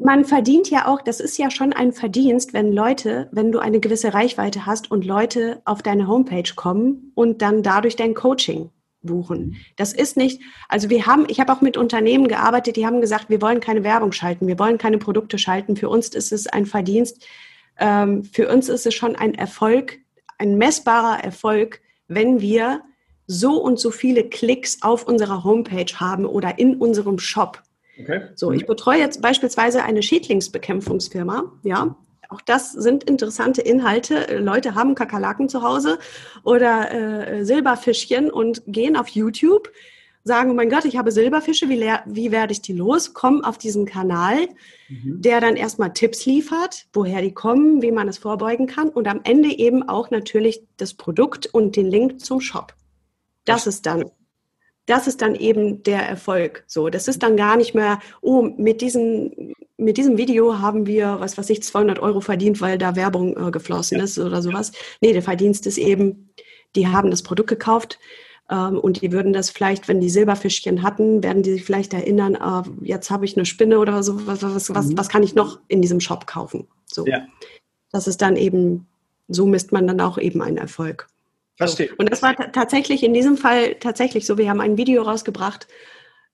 man 0.02 0.24
verdient 0.24 0.70
ja 0.70 0.86
auch, 0.86 1.02
das 1.02 1.20
ist 1.20 1.38
ja 1.38 1.50
schon 1.50 1.72
ein 1.72 1.92
Verdienst, 1.92 2.52
wenn 2.52 2.72
Leute, 2.72 3.28
wenn 3.32 3.52
du 3.52 3.58
eine 3.58 3.80
gewisse 3.80 4.14
Reichweite 4.14 4.66
hast 4.66 4.90
und 4.90 5.04
Leute 5.04 5.60
auf 5.64 5.82
deine 5.82 6.08
Homepage 6.08 6.50
kommen 6.56 7.12
und 7.14 7.42
dann 7.42 7.62
dadurch 7.62 7.96
dein 7.96 8.14
Coaching 8.14 8.70
buchen. 9.02 9.56
Das 9.76 9.92
ist 9.92 10.16
nicht, 10.16 10.40
also 10.68 10.90
wir 10.90 11.06
haben, 11.06 11.26
ich 11.28 11.40
habe 11.40 11.52
auch 11.52 11.60
mit 11.60 11.76
Unternehmen 11.76 12.28
gearbeitet, 12.28 12.76
die 12.76 12.86
haben 12.86 13.00
gesagt, 13.00 13.28
wir 13.28 13.40
wollen 13.42 13.60
keine 13.60 13.84
Werbung 13.84 14.12
schalten, 14.12 14.46
wir 14.46 14.58
wollen 14.58 14.78
keine 14.78 14.98
Produkte 14.98 15.38
schalten. 15.38 15.76
Für 15.76 15.88
uns 15.88 16.08
ist 16.08 16.32
es 16.32 16.46
ein 16.46 16.66
Verdienst, 16.66 17.26
ähm, 17.78 18.24
für 18.24 18.48
uns 18.48 18.68
ist 18.68 18.86
es 18.86 18.94
schon 18.94 19.16
ein 19.16 19.34
Erfolg, 19.34 19.98
ein 20.38 20.56
messbarer 20.56 21.22
Erfolg, 21.22 21.80
wenn 22.08 22.40
wir 22.40 22.82
so 23.26 23.62
und 23.62 23.78
so 23.78 23.90
viele 23.90 24.28
Klicks 24.28 24.78
auf 24.82 25.06
unserer 25.06 25.44
Homepage 25.44 25.94
haben 25.96 26.26
oder 26.26 26.58
in 26.58 26.76
unserem 26.76 27.18
Shop. 27.18 27.62
Okay. 28.02 28.22
So, 28.34 28.52
ich 28.52 28.66
betreue 28.66 28.98
jetzt 28.98 29.20
beispielsweise 29.22 29.82
eine 29.82 30.02
Schädlingsbekämpfungsfirma, 30.02 31.52
ja. 31.62 31.96
Auch 32.30 32.40
das 32.40 32.70
sind 32.72 33.02
interessante 33.04 33.60
Inhalte. 33.60 34.38
Leute 34.38 34.76
haben 34.76 34.94
Kakerlaken 34.94 35.48
zu 35.48 35.62
Hause 35.62 35.98
oder 36.44 36.92
äh, 36.92 37.44
Silberfischchen 37.44 38.30
und 38.30 38.62
gehen 38.68 38.96
auf 38.96 39.08
YouTube, 39.08 39.68
sagen, 40.22 40.52
oh 40.52 40.54
mein 40.54 40.70
Gott, 40.70 40.84
ich 40.84 40.96
habe 40.96 41.10
Silberfische, 41.10 41.68
wie, 41.68 41.80
wie 42.06 42.30
werde 42.30 42.52
ich 42.52 42.62
die 42.62 42.72
los? 42.72 43.14
Kommen 43.14 43.42
auf 43.42 43.58
diesen 43.58 43.84
Kanal, 43.84 44.48
mhm. 44.88 45.20
der 45.20 45.40
dann 45.40 45.56
erstmal 45.56 45.92
Tipps 45.92 46.24
liefert, 46.24 46.86
woher 46.92 47.20
die 47.20 47.34
kommen, 47.34 47.82
wie 47.82 47.90
man 47.90 48.06
es 48.06 48.18
vorbeugen 48.18 48.68
kann 48.68 48.90
und 48.90 49.08
am 49.08 49.22
Ende 49.24 49.50
eben 49.50 49.88
auch 49.88 50.10
natürlich 50.10 50.62
das 50.76 50.94
Produkt 50.94 51.46
und 51.46 51.74
den 51.74 51.86
Link 51.86 52.20
zum 52.20 52.40
Shop. 52.40 52.74
Das, 53.44 53.64
das 53.64 53.74
ist 53.74 53.86
dann 53.86 54.04
das 54.90 55.06
ist 55.06 55.22
dann 55.22 55.34
eben 55.34 55.82
der 55.84 56.02
Erfolg. 56.02 56.64
So, 56.66 56.88
das 56.88 57.06
ist 57.06 57.22
dann 57.22 57.36
gar 57.36 57.56
nicht 57.56 57.74
mehr, 57.74 58.00
oh, 58.20 58.42
mit 58.42 58.80
diesem, 58.80 59.54
mit 59.76 59.96
diesem 59.96 60.18
Video 60.18 60.58
haben 60.58 60.86
wir, 60.86 61.20
was 61.20 61.38
weiß 61.38 61.48
ich, 61.50 61.62
200 61.62 62.00
Euro 62.00 62.20
verdient, 62.20 62.60
weil 62.60 62.76
da 62.76 62.96
Werbung 62.96 63.36
äh, 63.36 63.50
geflossen 63.50 63.98
ja. 63.98 64.04
ist 64.04 64.18
oder 64.18 64.42
sowas. 64.42 64.72
Nee, 65.00 65.12
der 65.12 65.22
Verdienst 65.22 65.66
ist 65.66 65.78
eben, 65.78 66.32
die 66.74 66.88
haben 66.88 67.10
das 67.10 67.22
Produkt 67.22 67.48
gekauft 67.48 67.98
ähm, 68.50 68.78
und 68.78 69.00
die 69.00 69.12
würden 69.12 69.32
das 69.32 69.50
vielleicht, 69.50 69.86
wenn 69.86 70.00
die 70.00 70.10
Silberfischchen 70.10 70.82
hatten, 70.82 71.22
werden 71.22 71.44
die 71.44 71.52
sich 71.52 71.64
vielleicht 71.64 71.94
erinnern, 71.94 72.34
äh, 72.34 72.86
jetzt 72.86 73.10
habe 73.10 73.24
ich 73.24 73.36
eine 73.36 73.46
Spinne 73.46 73.78
oder 73.78 74.02
so, 74.02 74.26
was, 74.26 74.42
was, 74.42 74.74
was, 74.74 74.88
mhm. 74.88 74.98
was 74.98 75.08
kann 75.08 75.22
ich 75.22 75.36
noch 75.36 75.60
in 75.68 75.80
diesem 75.80 76.00
Shop 76.00 76.26
kaufen? 76.26 76.66
So. 76.86 77.06
Ja. 77.06 77.26
Das 77.92 78.08
ist 78.08 78.22
dann 78.22 78.36
eben, 78.36 78.86
so 79.28 79.46
misst 79.46 79.70
man 79.70 79.86
dann 79.86 80.00
auch 80.00 80.18
eben 80.18 80.42
einen 80.42 80.58
Erfolg. 80.58 81.08
Verstehe. 81.56 81.90
Und 81.98 82.10
das 82.10 82.22
war 82.22 82.34
tatsächlich 82.52 83.02
in 83.02 83.14
diesem 83.14 83.36
Fall 83.36 83.74
tatsächlich 83.76 84.26
so. 84.26 84.38
Wir 84.38 84.48
haben 84.48 84.60
ein 84.60 84.76
Video 84.76 85.02
rausgebracht 85.02 85.68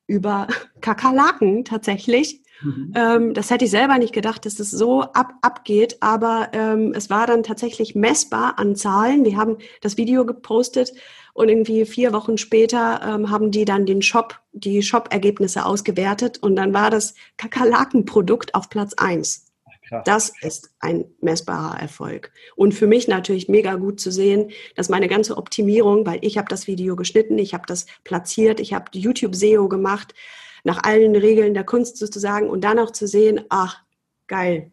über 0.06 0.46
Kakerlaken 0.80 1.64
tatsächlich. 1.64 2.42
Mhm. 2.62 2.92
Ähm, 2.94 3.34
das 3.34 3.50
hätte 3.50 3.66
ich 3.66 3.70
selber 3.70 3.98
nicht 3.98 4.14
gedacht, 4.14 4.46
dass 4.46 4.54
es 4.54 4.70
das 4.70 4.78
so 4.78 5.02
ab, 5.02 5.34
abgeht, 5.42 5.98
aber 6.00 6.48
ähm, 6.52 6.92
es 6.96 7.10
war 7.10 7.26
dann 7.26 7.42
tatsächlich 7.42 7.94
messbar 7.94 8.58
an 8.58 8.76
Zahlen. 8.76 9.24
Wir 9.24 9.36
haben 9.36 9.58
das 9.82 9.96
Video 9.96 10.24
gepostet 10.24 10.92
und 11.34 11.50
irgendwie 11.50 11.84
vier 11.84 12.12
Wochen 12.12 12.38
später 12.38 13.00
ähm, 13.04 13.30
haben 13.30 13.50
die 13.50 13.66
dann 13.66 13.84
den 13.84 14.00
Shop, 14.00 14.40
die 14.52 14.82
Shop-Ergebnisse 14.82 15.66
ausgewertet 15.66 16.38
und 16.38 16.56
dann 16.56 16.72
war 16.72 16.90
das 16.90 17.14
Kakerlakenprodukt 17.36 18.54
auf 18.54 18.70
Platz 18.70 18.94
eins. 18.94 19.45
Krass. 19.88 20.02
Das 20.04 20.32
ist 20.40 20.70
ein 20.80 21.04
messbarer 21.20 21.80
Erfolg. 21.80 22.32
Und 22.56 22.74
für 22.74 22.86
mich 22.86 23.06
natürlich 23.06 23.48
mega 23.48 23.74
gut 23.76 24.00
zu 24.00 24.10
sehen, 24.10 24.50
dass 24.74 24.88
meine 24.88 25.08
ganze 25.08 25.36
Optimierung, 25.36 26.04
weil 26.06 26.18
ich 26.22 26.38
habe 26.38 26.48
das 26.48 26.66
Video 26.66 26.96
geschnitten, 26.96 27.38
ich 27.38 27.54
habe 27.54 27.64
das 27.66 27.86
platziert, 28.02 28.58
ich 28.58 28.72
habe 28.72 28.86
YouTube 28.92 29.36
SEO 29.36 29.68
gemacht, 29.68 30.14
nach 30.64 30.82
allen 30.82 31.14
Regeln 31.14 31.54
der 31.54 31.64
Kunst 31.64 31.98
sozusagen 31.98 32.50
und 32.50 32.62
dann 32.62 32.80
auch 32.80 32.90
zu 32.90 33.06
sehen, 33.06 33.44
ach, 33.48 33.82
geil, 34.26 34.72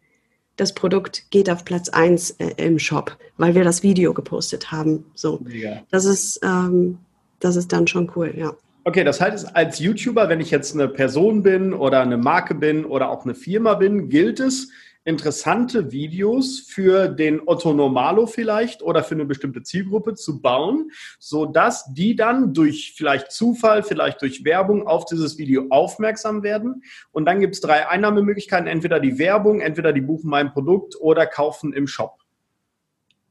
das 0.56 0.74
Produkt 0.74 1.30
geht 1.30 1.50
auf 1.50 1.66
Platz 1.66 1.90
1 1.90 2.32
äh, 2.32 2.54
im 2.58 2.80
Shop, 2.80 3.18
weil 3.38 3.54
wir 3.56 3.64
das 3.64 3.84
Video 3.84 4.14
gepostet 4.14 4.72
haben. 4.72 5.06
So, 5.14 5.42
ja. 5.48 5.84
das 5.92 6.06
ist, 6.06 6.40
ähm, 6.44 6.98
das 7.40 7.56
ist 7.56 7.72
dann 7.72 7.88
schon 7.88 8.12
cool, 8.16 8.34
ja. 8.36 8.54
Okay, 8.86 9.04
das 9.04 9.22
heißt, 9.22 9.56
als 9.56 9.80
YouTuber, 9.80 10.28
wenn 10.28 10.42
ich 10.42 10.52
jetzt 10.52 10.74
eine 10.74 10.90
Person 10.90 11.42
bin 11.42 11.74
oder 11.74 12.02
eine 12.02 12.18
Marke 12.18 12.54
bin 12.54 12.84
oder 12.84 13.10
auch 13.10 13.24
eine 13.24 13.34
Firma 13.34 13.76
bin, 13.76 14.10
gilt 14.10 14.40
es, 14.40 14.70
interessante 15.06 15.92
Videos 15.92 16.60
für 16.60 17.08
den 17.10 17.42
Otto 17.46 17.74
Normalo 17.74 18.26
vielleicht 18.26 18.82
oder 18.82 19.04
für 19.04 19.16
eine 19.16 19.26
bestimmte 19.26 19.64
Zielgruppe 19.64 20.16
zu 20.16 20.42
bauen, 20.42 20.92
so 21.20 21.46
dass 21.46 21.94
die 21.94 22.16
dann 22.16 22.54
durch 22.54 22.94
vielleicht 22.96 23.32
Zufall, 23.32 23.84
vielleicht 23.84 24.22
durch 24.22 24.46
Werbung 24.46 24.88
auf 24.88 25.06
dieses 25.06 25.38
Video 25.38 25.66
aufmerksam 25.70 26.44
werden. 26.44 26.84
Und 27.12 27.26
dann 27.26 27.40
gibt 27.40 27.56
es 27.56 27.62
drei 27.62 27.88
Einnahmemöglichkeiten, 27.88 28.68
entweder 28.68 29.00
die 29.00 29.18
Werbung, 29.20 29.60
entweder 29.60 29.92
die 29.92 30.02
buchen 30.02 30.30
mein 30.30 30.52
Produkt 30.54 30.96
oder 31.00 31.26
kaufen 31.28 31.74
im 31.74 31.88
Shop. 31.88 32.20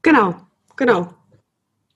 Genau, 0.03 0.35
genau. 0.77 1.15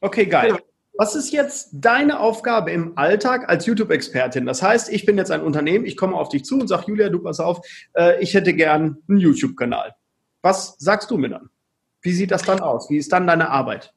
Okay, 0.01 0.27
geil. 0.27 0.53
Genau. 0.53 0.61
Was 0.99 1.15
ist 1.15 1.31
jetzt 1.33 1.69
deine 1.73 2.21
Aufgabe 2.21 2.71
im 2.71 2.97
Alltag 2.97 3.49
als 3.49 3.67
YouTube-Expertin? 3.67 4.47
Das 4.47 4.63
heißt, 4.63 4.91
ich 4.91 5.05
bin 5.05 5.19
jetzt 5.19 5.31
ein 5.31 5.43
Unternehmen, 5.43 5.85
ich 5.85 5.97
komme 5.97 6.17
auf 6.17 6.31
dich 6.31 6.45
zu 6.45 6.59
und 6.59 6.69
sage, 6.69 6.85
Julia, 6.89 7.11
du 7.11 7.19
pass 7.19 7.39
auf, 7.39 7.61
äh, 7.95 8.23
ich 8.23 8.35
hätte 8.35 8.55
gern 8.55 8.99
einen 9.09 9.19
YouTube-Kanal. 9.19 9.95
Was 10.43 10.77
sagst 10.79 11.11
du 11.11 11.19
mir 11.19 11.29
dann? 11.29 11.51
Wie 12.01 12.13
sieht 12.13 12.31
das 12.31 12.43
dann 12.43 12.61
aus? 12.61 12.89
Wie 12.89 12.97
ist 12.97 13.13
dann 13.13 13.27
deine 13.27 13.51
Arbeit? 13.51 13.93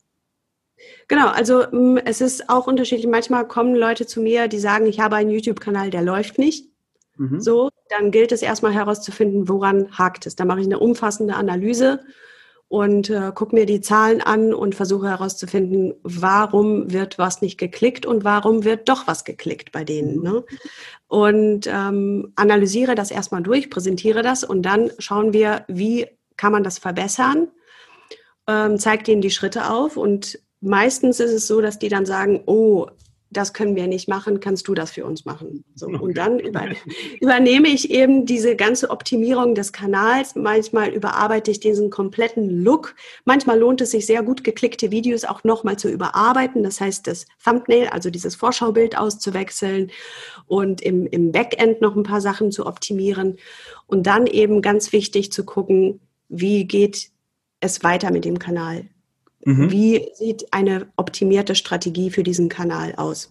Genau, 1.08 1.28
also 1.28 1.66
mm, 1.72 1.98
es 2.06 2.22
ist 2.22 2.50
auch 2.50 2.68
unterschiedlich. 2.68 3.08
Manchmal 3.08 3.48
kommen 3.48 3.76
Leute 3.76 4.06
zu 4.06 4.22
mir, 4.22 4.48
die 4.48 4.60
sagen, 4.60 4.86
ich 4.86 5.00
habe 5.00 5.16
einen 5.16 5.30
YouTube-Kanal, 5.30 5.90
der 5.90 6.02
läuft 6.02 6.38
nicht. 6.38 6.70
Mhm. 7.18 7.40
So, 7.40 7.70
dann 7.90 8.12
gilt 8.12 8.32
es 8.32 8.42
erstmal 8.42 8.74
herauszufinden, 8.74 9.48
woran 9.48 9.98
hakt 9.98 10.26
es. 10.26 10.36
Da 10.36 10.46
mache 10.46 10.62
ich 10.62 10.66
eine 10.66 10.80
umfassende 10.80 11.36
Analyse 11.36 12.00
und 12.70 13.10
äh, 13.10 13.32
gucke 13.34 13.56
mir 13.56 13.66
die 13.66 13.82
Zahlen 13.82 14.22
an 14.22 14.54
und 14.54 14.76
versuche 14.76 15.10
herauszufinden, 15.10 15.96
warum 16.04 16.94
wird 16.94 17.18
was 17.18 17.42
nicht 17.42 17.58
geklickt 17.58 18.06
und 18.06 18.24
warum 18.24 18.64
wird 18.64 18.88
doch 18.88 19.08
was 19.08 19.26
geklickt 19.26 19.72
bei 19.72 19.84
denen. 19.84 20.18
Mhm. 20.18 20.24
Ne? 20.24 20.44
Und 21.08 21.68
ähm, 21.68 22.32
analysiere 22.36 22.94
das 22.94 23.10
erstmal 23.10 23.42
durch, 23.42 23.72
präsentiere 23.72 24.22
das 24.22 24.44
und 24.44 24.62
dann 24.62 24.92
schauen 25.00 25.34
wir, 25.34 25.66
wie 25.68 26.08
kann 26.38 26.52
man 26.52 26.64
das 26.64 26.78
verbessern, 26.78 27.48
ähm, 28.48 28.78
zeigt 28.78 29.08
ihnen 29.08 29.22
die 29.22 29.32
Schritte 29.32 29.72
auf 29.72 29.98
und 29.98 30.40
meistens 30.62 31.20
ist 31.20 31.32
es 31.32 31.48
so, 31.48 31.62
dass 31.62 31.80
die 31.80 31.90
dann 31.90 32.06
sagen, 32.06 32.44
oh, 32.46 32.86
das 33.32 33.54
können 33.54 33.76
wir 33.76 33.88
nicht 33.88 34.08
machen, 34.08 34.40
kannst 34.40 34.68
du 34.68 34.74
das 34.74 34.92
für 34.92 35.06
uns 35.06 35.26
machen? 35.26 35.64
So, 35.76 35.88
okay. 35.88 35.98
Und 36.00 36.18
dann 36.18 36.40
über, 36.40 36.66
übernehme 37.22 37.68
ich 37.68 37.92
eben 37.92 38.26
diese 38.26 38.56
ganze 38.56 38.90
Optimierung 38.90 39.54
des 39.54 39.72
Kanals. 39.72 40.36
Manchmal 40.36 40.90
überarbeite 40.90 41.52
ich 41.52 41.60
diesen 41.60 41.90
kompletten 41.90 42.50
Look. 42.64 42.96
Manchmal 43.26 43.60
lohnt 43.60 43.82
es 43.82 43.92
sich 43.92 44.06
sehr 44.06 44.24
gut 44.24 44.44
geklickte 44.44 44.90
Videos 44.90 45.26
auch 45.26 45.44
nochmal 45.44 45.78
zu 45.78 45.90
überarbeiten. 45.90 46.64
Das 46.64 46.82
heißt, 46.82 47.06
das 47.06 47.28
Thumbnail, 47.44 47.90
also 47.90 48.10
dieses 48.10 48.36
Vorschaubild 48.36 48.98
auszuwechseln 48.98 49.92
und 50.48 50.82
im, 50.82 51.06
im 51.06 51.32
Backend 51.32 51.82
noch 51.82 51.96
ein 51.96 52.04
paar 52.04 52.22
Sachen 52.22 52.52
zu 52.52 52.66
optimieren. 52.66 53.38
Und 53.86 54.08
dann 54.08 54.26
eben 54.26 54.62
ganz 54.62 54.92
wichtig 54.92 55.32
zu 55.32 55.46
gucken, 55.46 56.00
wie 56.30 56.66
geht 56.66 57.12
es 57.60 57.84
weiter 57.84 58.12
mit 58.12 58.26
dem 58.26 58.40
Kanal? 58.40 58.88
Mhm. 59.46 59.72
Wie 59.72 60.10
sieht 60.14 60.54
eine 60.54 60.88
optimierte 60.96 61.56
Strategie 61.56 62.10
für 62.10 62.24
diesen 62.24 62.50
Kanal 62.50 62.94
aus? 62.96 63.30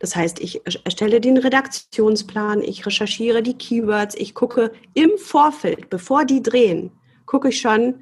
Das 0.00 0.16
heißt, 0.16 0.40
ich 0.40 0.62
erstelle 0.84 1.20
den 1.20 1.36
Redaktionsplan, 1.36 2.62
ich 2.62 2.84
recherchiere 2.86 3.42
die 3.42 3.54
Keywords, 3.54 4.14
ich 4.14 4.34
gucke 4.34 4.72
im 4.94 5.10
Vorfeld, 5.18 5.90
bevor 5.90 6.24
die 6.24 6.42
drehen, 6.42 6.90
gucke 7.26 7.50
ich 7.50 7.60
schon, 7.60 8.00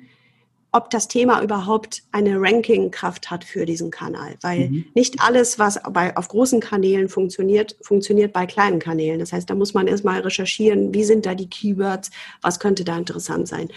ob 0.71 0.91
das 0.91 1.09
Thema 1.09 1.43
überhaupt 1.43 2.03
eine 2.13 2.41
Rankingkraft 2.41 3.31
hat 3.31 3.45
für 3.45 3.65
diesen 3.65 3.91
Kanal. 3.91 4.35
Weil 4.43 4.69
mhm. 4.69 4.85
nicht 4.95 5.21
alles, 5.21 5.59
was 5.59 5.81
bei, 5.91 6.15
auf 6.17 6.29
großen 6.29 6.61
Kanälen 6.61 7.09
funktioniert, 7.09 7.77
funktioniert 7.81 8.33
bei 8.33 8.45
kleinen 8.47 8.79
Kanälen. 8.79 9.19
Das 9.19 9.33
heißt, 9.33 9.49
da 9.49 9.55
muss 9.55 9.73
man 9.73 9.87
erstmal 9.87 10.21
recherchieren, 10.21 10.93
wie 10.93 11.05
sind 11.05 11.25
da 11.25 11.35
die 11.35 11.49
Keywords, 11.49 12.11
was 12.43 12.61
könnte 12.61 12.85
da 12.85 12.99
interessant 12.99 13.49
sein. 13.49 13.69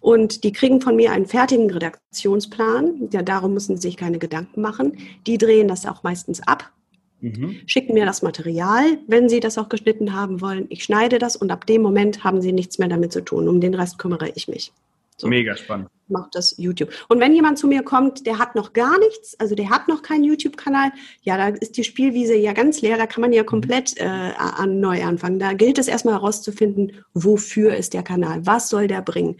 Und 0.00 0.42
die 0.42 0.52
kriegen 0.52 0.80
von 0.80 0.96
mir 0.96 1.12
einen 1.12 1.26
fertigen 1.26 1.70
Redaktionsplan. 1.70 3.08
Ja, 3.12 3.22
darum 3.22 3.52
müssen 3.52 3.76
sie 3.76 3.82
sich 3.88 3.96
keine 3.96 4.18
Gedanken 4.18 4.62
machen. 4.62 4.96
Die 5.26 5.38
drehen 5.38 5.68
das 5.68 5.86
auch 5.86 6.02
meistens 6.02 6.40
ab. 6.46 6.72
Mhm. 7.20 7.60
Schicken 7.66 7.94
mir 7.94 8.04
das 8.04 8.22
Material, 8.22 8.98
wenn 9.06 9.28
sie 9.28 9.38
das 9.38 9.58
auch 9.58 9.68
geschnitten 9.68 10.12
haben 10.12 10.40
wollen. 10.40 10.66
Ich 10.70 10.82
schneide 10.82 11.18
das 11.18 11.36
und 11.36 11.52
ab 11.52 11.66
dem 11.66 11.82
Moment 11.82 12.24
haben 12.24 12.40
sie 12.40 12.52
nichts 12.52 12.78
mehr 12.78 12.88
damit 12.88 13.12
zu 13.12 13.20
tun. 13.20 13.48
Um 13.48 13.60
den 13.60 13.74
Rest 13.74 13.98
kümmere 13.98 14.30
ich 14.34 14.48
mich. 14.48 14.72
So. 15.22 15.28
Mega 15.28 15.56
spannend. 15.56 15.88
Macht 16.08 16.34
das 16.34 16.56
YouTube. 16.58 16.90
Und 17.08 17.20
wenn 17.20 17.32
jemand 17.32 17.56
zu 17.56 17.68
mir 17.68 17.84
kommt, 17.84 18.26
der 18.26 18.40
hat 18.40 18.56
noch 18.56 18.72
gar 18.72 18.98
nichts, 18.98 19.38
also 19.38 19.54
der 19.54 19.70
hat 19.70 19.86
noch 19.86 20.02
keinen 20.02 20.24
YouTube-Kanal, 20.24 20.90
ja, 21.20 21.36
da 21.36 21.56
ist 21.56 21.76
die 21.76 21.84
Spielwiese 21.84 22.34
ja 22.34 22.52
ganz 22.54 22.82
leer, 22.82 22.96
da 22.96 23.06
kann 23.06 23.20
man 23.20 23.32
ja 23.32 23.44
komplett 23.44 23.96
äh, 24.00 24.04
an 24.04 24.80
neu 24.80 25.04
anfangen. 25.04 25.38
Da 25.38 25.52
gilt 25.52 25.78
es 25.78 25.86
erstmal 25.86 26.14
herauszufinden, 26.14 27.04
wofür 27.14 27.76
ist 27.76 27.94
der 27.94 28.02
Kanal, 28.02 28.44
was 28.46 28.68
soll 28.68 28.88
der 28.88 29.00
bringen. 29.00 29.36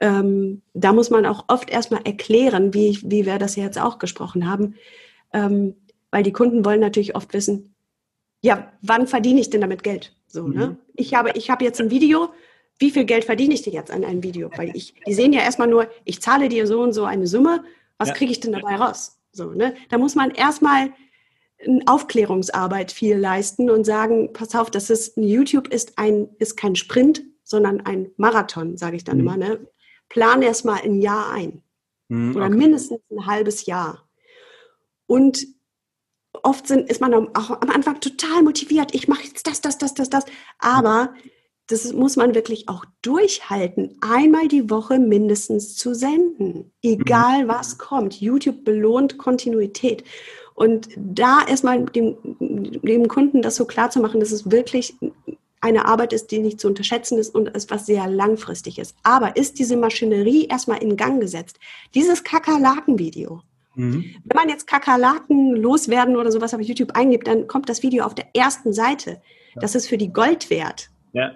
Ähm, 0.00 0.62
da 0.72 0.92
muss 0.92 1.10
man 1.10 1.26
auch 1.26 1.44
oft 1.46 1.70
erstmal 1.70 2.02
erklären, 2.02 2.74
wie, 2.74 2.98
wie 3.04 3.24
wir 3.24 3.38
das 3.38 3.54
jetzt 3.54 3.80
auch 3.80 4.00
gesprochen 4.00 4.50
haben, 4.50 4.74
ähm, 5.32 5.76
weil 6.10 6.24
die 6.24 6.32
Kunden 6.32 6.64
wollen 6.64 6.80
natürlich 6.80 7.14
oft 7.14 7.32
wissen, 7.34 7.72
ja, 8.40 8.72
wann 8.82 9.06
verdiene 9.06 9.40
ich 9.40 9.48
denn 9.48 9.60
damit 9.60 9.84
Geld? 9.84 10.12
So, 10.26 10.48
ne? 10.48 10.48
mhm. 10.48 10.58
ne? 10.58 10.76
Ich 10.96 11.14
habe, 11.14 11.30
ich 11.36 11.50
habe 11.50 11.64
jetzt 11.64 11.80
ein 11.80 11.92
Video, 11.92 12.30
wie 12.78 12.90
viel 12.90 13.04
Geld 13.04 13.24
verdiene 13.24 13.54
ich 13.54 13.62
dir 13.62 13.72
jetzt 13.72 13.90
an 13.90 14.04
einem 14.04 14.22
Video? 14.22 14.50
Weil 14.56 14.74
ich, 14.74 14.94
die 15.06 15.14
sehen 15.14 15.32
ja 15.32 15.40
erstmal 15.40 15.68
nur, 15.68 15.88
ich 16.04 16.20
zahle 16.20 16.48
dir 16.48 16.66
so 16.66 16.80
und 16.82 16.92
so 16.92 17.04
eine 17.04 17.26
Summe, 17.26 17.64
was 17.98 18.08
ja. 18.08 18.14
kriege 18.14 18.32
ich 18.32 18.40
denn 18.40 18.52
dabei 18.52 18.76
raus? 18.76 19.18
So, 19.32 19.52
ne? 19.52 19.74
Da 19.88 19.98
muss 19.98 20.14
man 20.14 20.30
erstmal 20.30 20.92
eine 21.64 21.82
Aufklärungsarbeit 21.86 22.92
viel 22.92 23.16
leisten 23.16 23.70
und 23.70 23.84
sagen, 23.84 24.32
pass 24.32 24.54
auf, 24.54 24.70
das 24.70 24.90
ist, 24.90 25.16
YouTube 25.16 25.68
ist 25.68 25.98
ein, 25.98 26.28
ist 26.38 26.56
kein 26.56 26.76
Sprint, 26.76 27.22
sondern 27.42 27.80
ein 27.82 28.10
Marathon, 28.16 28.76
sage 28.76 28.96
ich 28.96 29.04
dann 29.04 29.18
mhm. 29.18 29.22
immer, 29.22 29.36
ne? 29.36 29.66
Plan 30.08 30.42
erstmal 30.42 30.82
ein 30.82 31.00
Jahr 31.00 31.30
ein. 31.30 31.62
Mhm, 32.08 32.36
oder 32.36 32.48
mindestens 32.48 33.00
ein 33.10 33.26
halbes 33.26 33.66
Jahr. 33.66 34.08
Und 35.06 35.46
oft 36.42 36.66
sind, 36.66 36.90
ist 36.90 37.00
man 37.00 37.14
auch 37.14 37.50
am 37.60 37.70
Anfang 37.70 38.00
total 38.00 38.42
motiviert. 38.42 38.94
Ich 38.94 39.08
mache 39.08 39.24
jetzt 39.24 39.46
das, 39.46 39.60
das, 39.60 39.78
das, 39.78 39.94
das, 39.94 40.10
das. 40.10 40.24
Aber 40.58 41.14
das 41.68 41.92
muss 41.92 42.16
man 42.16 42.34
wirklich 42.34 42.68
auch 42.68 42.84
durchhalten, 43.00 43.96
einmal 44.00 44.48
die 44.48 44.68
Woche 44.68 44.98
mindestens 44.98 45.76
zu 45.76 45.94
senden, 45.94 46.72
egal 46.82 47.44
mhm. 47.44 47.48
was 47.48 47.78
kommt. 47.78 48.20
YouTube 48.20 48.64
belohnt 48.64 49.16
Kontinuität. 49.16 50.04
Und 50.54 50.88
da 50.96 51.40
erstmal 51.46 51.84
dem, 51.86 52.16
dem 52.38 53.08
Kunden 53.08 53.42
das 53.42 53.56
so 53.56 53.64
klar 53.64 53.90
zu 53.90 54.00
machen, 54.00 54.20
dass 54.20 54.30
es 54.30 54.50
wirklich 54.50 54.94
eine 55.60 55.86
Arbeit 55.86 56.12
ist, 56.12 56.30
die 56.30 56.38
nicht 56.38 56.60
zu 56.60 56.68
unterschätzen 56.68 57.18
ist 57.18 57.34
und 57.34 57.48
es 57.54 57.70
was 57.70 57.86
sehr 57.86 58.06
langfristig 58.06 58.78
ist. 58.78 58.94
Aber 59.02 59.36
ist 59.36 59.58
diese 59.58 59.76
Maschinerie 59.76 60.46
erstmal 60.46 60.82
in 60.82 60.96
Gang 60.96 61.20
gesetzt? 61.20 61.58
Dieses 61.94 62.22
Kakerlaken-Video. 62.22 63.40
Mhm. 63.74 64.04
Wenn 64.22 64.36
man 64.36 64.48
jetzt 64.50 64.66
Kakerlaken 64.66 65.56
loswerden 65.56 66.16
oder 66.16 66.30
sowas 66.30 66.52
auf 66.52 66.60
YouTube 66.60 66.92
eingibt, 66.92 67.26
dann 67.26 67.48
kommt 67.48 67.70
das 67.70 67.82
Video 67.82 68.04
auf 68.04 68.14
der 68.14 68.28
ersten 68.34 68.74
Seite. 68.74 69.22
Das 69.56 69.74
ist 69.74 69.88
für 69.88 69.98
die 69.98 70.12
Gold 70.12 70.50
wert. 70.50 70.90
Ja 71.12 71.32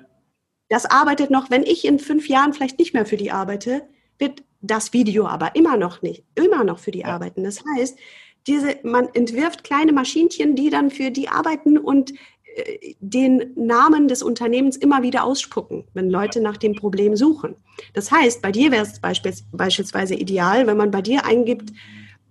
das 0.69 0.87
arbeitet 0.87 1.31
noch, 1.31 1.51
wenn 1.51 1.63
ich 1.63 1.85
in 1.85 1.99
fünf 1.99 2.29
Jahren 2.29 2.53
vielleicht 2.53 2.79
nicht 2.79 2.95
mehr 2.95 3.07
für 3.07 3.17
die 3.17 3.31
arbeite, 3.31 3.83
wird 4.19 4.43
das 4.61 4.93
Video 4.93 5.27
aber 5.27 5.55
immer 5.55 5.77
noch 5.77 6.03
nicht, 6.03 6.25
immer 6.35 6.65
noch 6.65 6.79
für 6.79 6.91
die 6.91 7.01
ja. 7.01 7.07
arbeiten. 7.07 7.45
Das 7.45 7.63
heißt, 7.77 7.99
diese, 8.47 8.79
man 8.83 9.09
entwirft 9.15 9.65
kleine 9.65 9.93
Maschinchen, 9.93 10.57
die 10.57 10.71
dann 10.71 10.91
für 10.91 11.11
die 11.11 11.29
arbeiten 11.29 11.79
und 11.79 12.13
äh, 12.57 12.95
den 13.01 13.53
Namen 13.55 14.09
des 14.09 14.23
Unternehmens 14.23 14.77
immer 14.77 15.03
wieder 15.03 15.25
ausspucken, 15.25 15.85
wenn 15.95 16.11
Leute 16.11 16.41
nach 16.41 16.57
dem 16.57 16.75
Problem 16.75 17.15
suchen. 17.15 17.57
Das 17.93 18.11
heißt, 18.11 18.43
bei 18.43 18.51
dir 18.51 18.71
wäre 18.73 18.85
es 18.85 19.01
beispielsweise, 19.01 19.45
beispielsweise 19.53 20.15
ideal, 20.15 20.67
wenn 20.67 20.77
man 20.77 20.91
bei 20.91 21.03
dir 21.03 21.25
eingibt, 21.25 21.73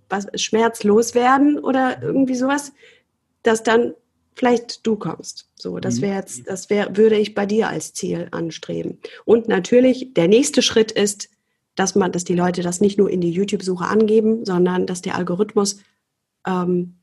was 0.08 0.26
schmerzlos 0.34 1.14
werden 1.14 1.58
oder 1.58 2.02
irgendwie 2.02 2.34
sowas, 2.34 2.72
dass 3.42 3.62
dann 3.62 3.94
vielleicht 4.38 4.86
du 4.86 4.96
kommst. 4.96 5.48
So, 5.56 5.78
das 5.78 5.96
mhm. 5.96 6.02
wäre 6.02 6.16
jetzt, 6.16 6.48
das 6.48 6.70
wäre, 6.70 6.96
würde 6.96 7.16
ich 7.16 7.34
bei 7.34 7.44
dir 7.44 7.68
als 7.68 7.92
Ziel 7.92 8.28
anstreben. 8.30 8.98
Und 9.24 9.48
natürlich, 9.48 10.14
der 10.14 10.28
nächste 10.28 10.62
Schritt 10.62 10.92
ist, 10.92 11.28
dass 11.74 11.94
man, 11.94 12.12
dass 12.12 12.24
die 12.24 12.34
Leute 12.34 12.62
das 12.62 12.80
nicht 12.80 12.98
nur 12.98 13.10
in 13.10 13.20
die 13.20 13.30
YouTube-Suche 13.30 13.84
angeben, 13.84 14.44
sondern 14.44 14.86
dass 14.86 15.02
der 15.02 15.16
Algorithmus 15.16 15.80
ähm, 16.46 16.98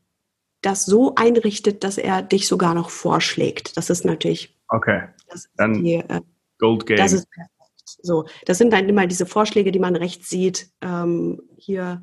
das 0.62 0.86
so 0.86 1.14
einrichtet, 1.14 1.84
dass 1.84 1.98
er 1.98 2.22
dich 2.22 2.48
sogar 2.48 2.74
noch 2.74 2.90
vorschlägt. 2.90 3.76
Das 3.76 3.90
ist 3.90 4.04
natürlich. 4.04 4.56
Okay. 4.68 5.02
Das 5.28 5.48
Dann 5.56 5.84
die, 5.84 5.94
äh, 5.94 6.20
Gold 6.58 6.86
Game. 6.86 6.96
Das 6.96 7.12
ist. 7.12 7.28
So, 8.02 8.26
das 8.46 8.58
sind 8.58 8.72
dann 8.72 8.88
immer 8.88 9.06
diese 9.06 9.26
Vorschläge, 9.26 9.70
die 9.72 9.78
man 9.78 9.94
rechts 9.94 10.28
sieht. 10.28 10.70
Ähm, 10.80 11.40
hier 11.56 12.02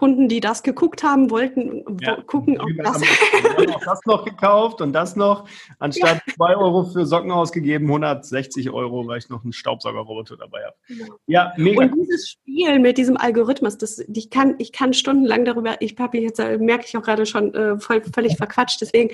Kunden, 0.00 0.30
die 0.30 0.40
das 0.40 0.62
geguckt 0.62 1.02
haben, 1.02 1.28
wollten 1.28 1.84
ja, 2.00 2.18
gucken, 2.22 2.58
ob 2.58 2.70
das. 2.78 3.02
Haben 3.02 3.70
auch 3.74 3.84
das 3.84 4.00
noch 4.06 4.24
gekauft 4.24 4.80
und 4.80 4.94
das 4.94 5.14
noch. 5.14 5.46
Anstatt 5.78 6.22
2 6.36 6.52
ja. 6.52 6.56
Euro 6.56 6.84
für 6.84 7.04
Socken 7.04 7.30
ausgegeben, 7.30 7.84
160 7.84 8.70
Euro, 8.70 9.06
weil 9.06 9.18
ich 9.18 9.28
noch 9.28 9.44
einen 9.44 9.52
Staubsaugerroboter 9.52 10.38
dabei 10.38 10.60
habe. 10.64 10.76
Genau. 10.88 11.16
Ja, 11.26 11.52
mega. 11.58 11.82
Und 11.82 11.96
dieses 11.96 12.30
Spiel 12.30 12.78
mit 12.78 12.96
diesem 12.96 13.18
Algorithmus, 13.18 13.76
das, 13.76 13.98
ich, 13.98 14.30
kann, 14.30 14.54
ich 14.56 14.72
kann 14.72 14.94
stundenlang 14.94 15.44
darüber, 15.44 15.76
ich 15.82 15.94
habe 15.98 16.16
jetzt, 16.16 16.40
äh, 16.40 16.56
merke 16.56 16.86
ich 16.88 16.96
auch 16.96 17.02
gerade 17.02 17.26
schon, 17.26 17.52
äh, 17.52 17.78
voll, 17.78 18.02
völlig 18.14 18.38
verquatscht. 18.38 18.80
Deswegen, 18.80 19.10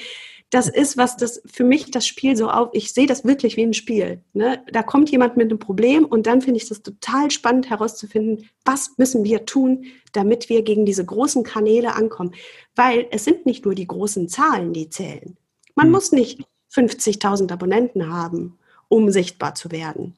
das 0.50 0.68
ist 0.68 0.96
was, 0.96 1.16
das 1.16 1.42
für 1.46 1.64
mich 1.64 1.90
das 1.90 2.06
Spiel 2.06 2.36
so 2.36 2.48
auf, 2.48 2.68
ich 2.72 2.92
sehe 2.92 3.08
das 3.08 3.24
wirklich 3.24 3.56
wie 3.56 3.64
ein 3.64 3.74
Spiel. 3.74 4.22
Ne? 4.32 4.62
Da 4.70 4.84
kommt 4.84 5.10
jemand 5.10 5.36
mit 5.36 5.50
einem 5.50 5.58
Problem 5.58 6.04
und 6.04 6.28
dann 6.28 6.40
finde 6.40 6.58
ich 6.58 6.68
das 6.68 6.82
total 6.82 7.32
spannend 7.32 7.68
herauszufinden, 7.68 8.48
was 8.64 8.96
müssen 8.96 9.24
wir 9.24 9.44
tun, 9.44 9.86
damit 10.16 10.48
wir 10.48 10.62
gegen 10.62 10.86
diese 10.86 11.04
großen 11.04 11.42
Kanäle 11.44 11.94
ankommen. 11.94 12.34
Weil 12.74 13.06
es 13.10 13.24
sind 13.24 13.46
nicht 13.46 13.64
nur 13.64 13.74
die 13.74 13.86
großen 13.86 14.28
Zahlen, 14.28 14.72
die 14.72 14.88
zählen. 14.88 15.36
Man 15.74 15.88
mhm. 15.88 15.92
muss 15.92 16.12
nicht 16.12 16.40
50.000 16.72 17.52
Abonnenten 17.52 18.10
haben, 18.10 18.58
um 18.88 19.10
sichtbar 19.10 19.54
zu 19.54 19.70
werden. 19.70 20.16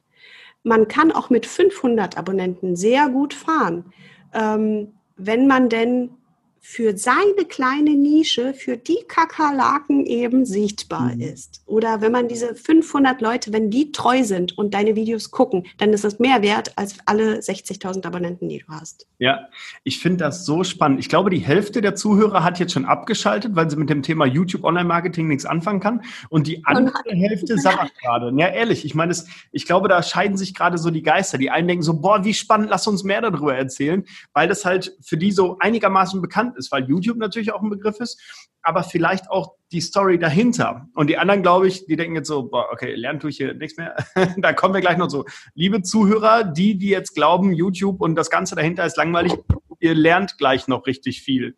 Man 0.62 0.88
kann 0.88 1.12
auch 1.12 1.30
mit 1.30 1.46
500 1.46 2.18
Abonnenten 2.18 2.76
sehr 2.76 3.08
gut 3.08 3.34
fahren, 3.34 3.92
ähm, 4.34 4.94
wenn 5.16 5.46
man 5.46 5.68
denn 5.68 6.10
für 6.60 6.96
seine 6.96 7.44
kleine 7.48 7.94
Nische, 7.94 8.54
für 8.54 8.76
die 8.76 8.98
Kakerlaken 9.06 10.06
eben 10.06 10.44
sichtbar 10.44 11.14
mhm. 11.14 11.20
ist. 11.20 11.62
Oder 11.66 12.00
wenn 12.00 12.12
man 12.12 12.28
diese 12.28 12.54
500 12.54 13.20
Leute, 13.20 13.52
wenn 13.52 13.70
die 13.70 13.92
treu 13.92 14.24
sind 14.24 14.56
und 14.58 14.74
deine 14.74 14.96
Videos 14.96 15.30
gucken, 15.30 15.66
dann 15.78 15.92
ist 15.92 16.04
das 16.04 16.18
mehr 16.18 16.42
wert 16.42 16.72
als 16.76 16.96
alle 17.06 17.38
60.000 17.38 18.06
Abonnenten, 18.06 18.48
die 18.48 18.58
du 18.58 18.66
hast. 18.68 19.06
Ja, 19.18 19.48
ich 19.84 19.98
finde 19.98 20.18
das 20.24 20.44
so 20.44 20.64
spannend. 20.64 21.00
Ich 21.00 21.08
glaube, 21.08 21.30
die 21.30 21.38
Hälfte 21.38 21.80
der 21.80 21.94
Zuhörer 21.94 22.44
hat 22.44 22.58
jetzt 22.58 22.72
schon 22.72 22.84
abgeschaltet, 22.84 23.56
weil 23.56 23.70
sie 23.70 23.76
mit 23.76 23.90
dem 23.90 24.02
Thema 24.02 24.26
YouTube 24.26 24.64
Online-Marketing 24.64 25.28
nichts 25.28 25.46
anfangen 25.46 25.80
kann. 25.80 26.02
Und 26.28 26.46
die 26.46 26.64
andere 26.64 26.94
Hälfte 27.06 27.58
sabbert 27.58 27.92
gerade. 28.00 28.32
Ja, 28.36 28.48
ehrlich, 28.48 28.84
ich 28.84 28.94
meine, 28.94 29.14
ich 29.52 29.66
glaube, 29.66 29.88
da 29.88 30.02
scheiden 30.02 30.36
sich 30.36 30.54
gerade 30.54 30.78
so 30.78 30.90
die 30.90 31.02
Geister. 31.02 31.38
Die 31.38 31.50
einen 31.50 31.68
denken 31.68 31.82
so, 31.82 31.94
boah, 32.00 32.24
wie 32.24 32.34
spannend, 32.34 32.70
lass 32.70 32.86
uns 32.86 33.04
mehr 33.04 33.20
darüber 33.20 33.56
erzählen, 33.56 34.04
weil 34.32 34.48
das 34.48 34.64
halt 34.64 34.96
für 35.00 35.16
die 35.16 35.32
so 35.32 35.56
einigermaßen 35.58 36.20
bekannt 36.20 36.47
ist, 36.56 36.72
weil 36.72 36.84
YouTube 36.84 37.18
natürlich 37.18 37.52
auch 37.52 37.62
ein 37.62 37.70
Begriff 37.70 38.00
ist, 38.00 38.20
aber 38.62 38.82
vielleicht 38.82 39.30
auch 39.30 39.54
die 39.72 39.80
Story 39.80 40.18
dahinter. 40.18 40.88
Und 40.94 41.08
die 41.08 41.18
anderen, 41.18 41.42
glaube 41.42 41.68
ich, 41.68 41.86
die 41.86 41.96
denken 41.96 42.16
jetzt 42.16 42.28
so, 42.28 42.44
boah, 42.44 42.66
okay, 42.72 42.94
lernen 42.94 43.20
tue 43.20 43.30
ich 43.30 43.36
hier 43.36 43.54
nichts 43.54 43.76
mehr. 43.76 43.96
da 44.38 44.52
kommen 44.52 44.74
wir 44.74 44.80
gleich 44.80 44.98
noch 44.98 45.10
so. 45.10 45.24
Liebe 45.54 45.82
Zuhörer, 45.82 46.44
die, 46.44 46.76
die 46.76 46.88
jetzt 46.88 47.14
glauben, 47.14 47.52
YouTube 47.52 48.00
und 48.00 48.14
das 48.14 48.30
Ganze 48.30 48.54
dahinter 48.54 48.84
ist 48.84 48.96
langweilig, 48.96 49.34
ihr 49.80 49.94
lernt 49.94 50.38
gleich 50.38 50.68
noch 50.68 50.86
richtig 50.86 51.22
viel. 51.22 51.56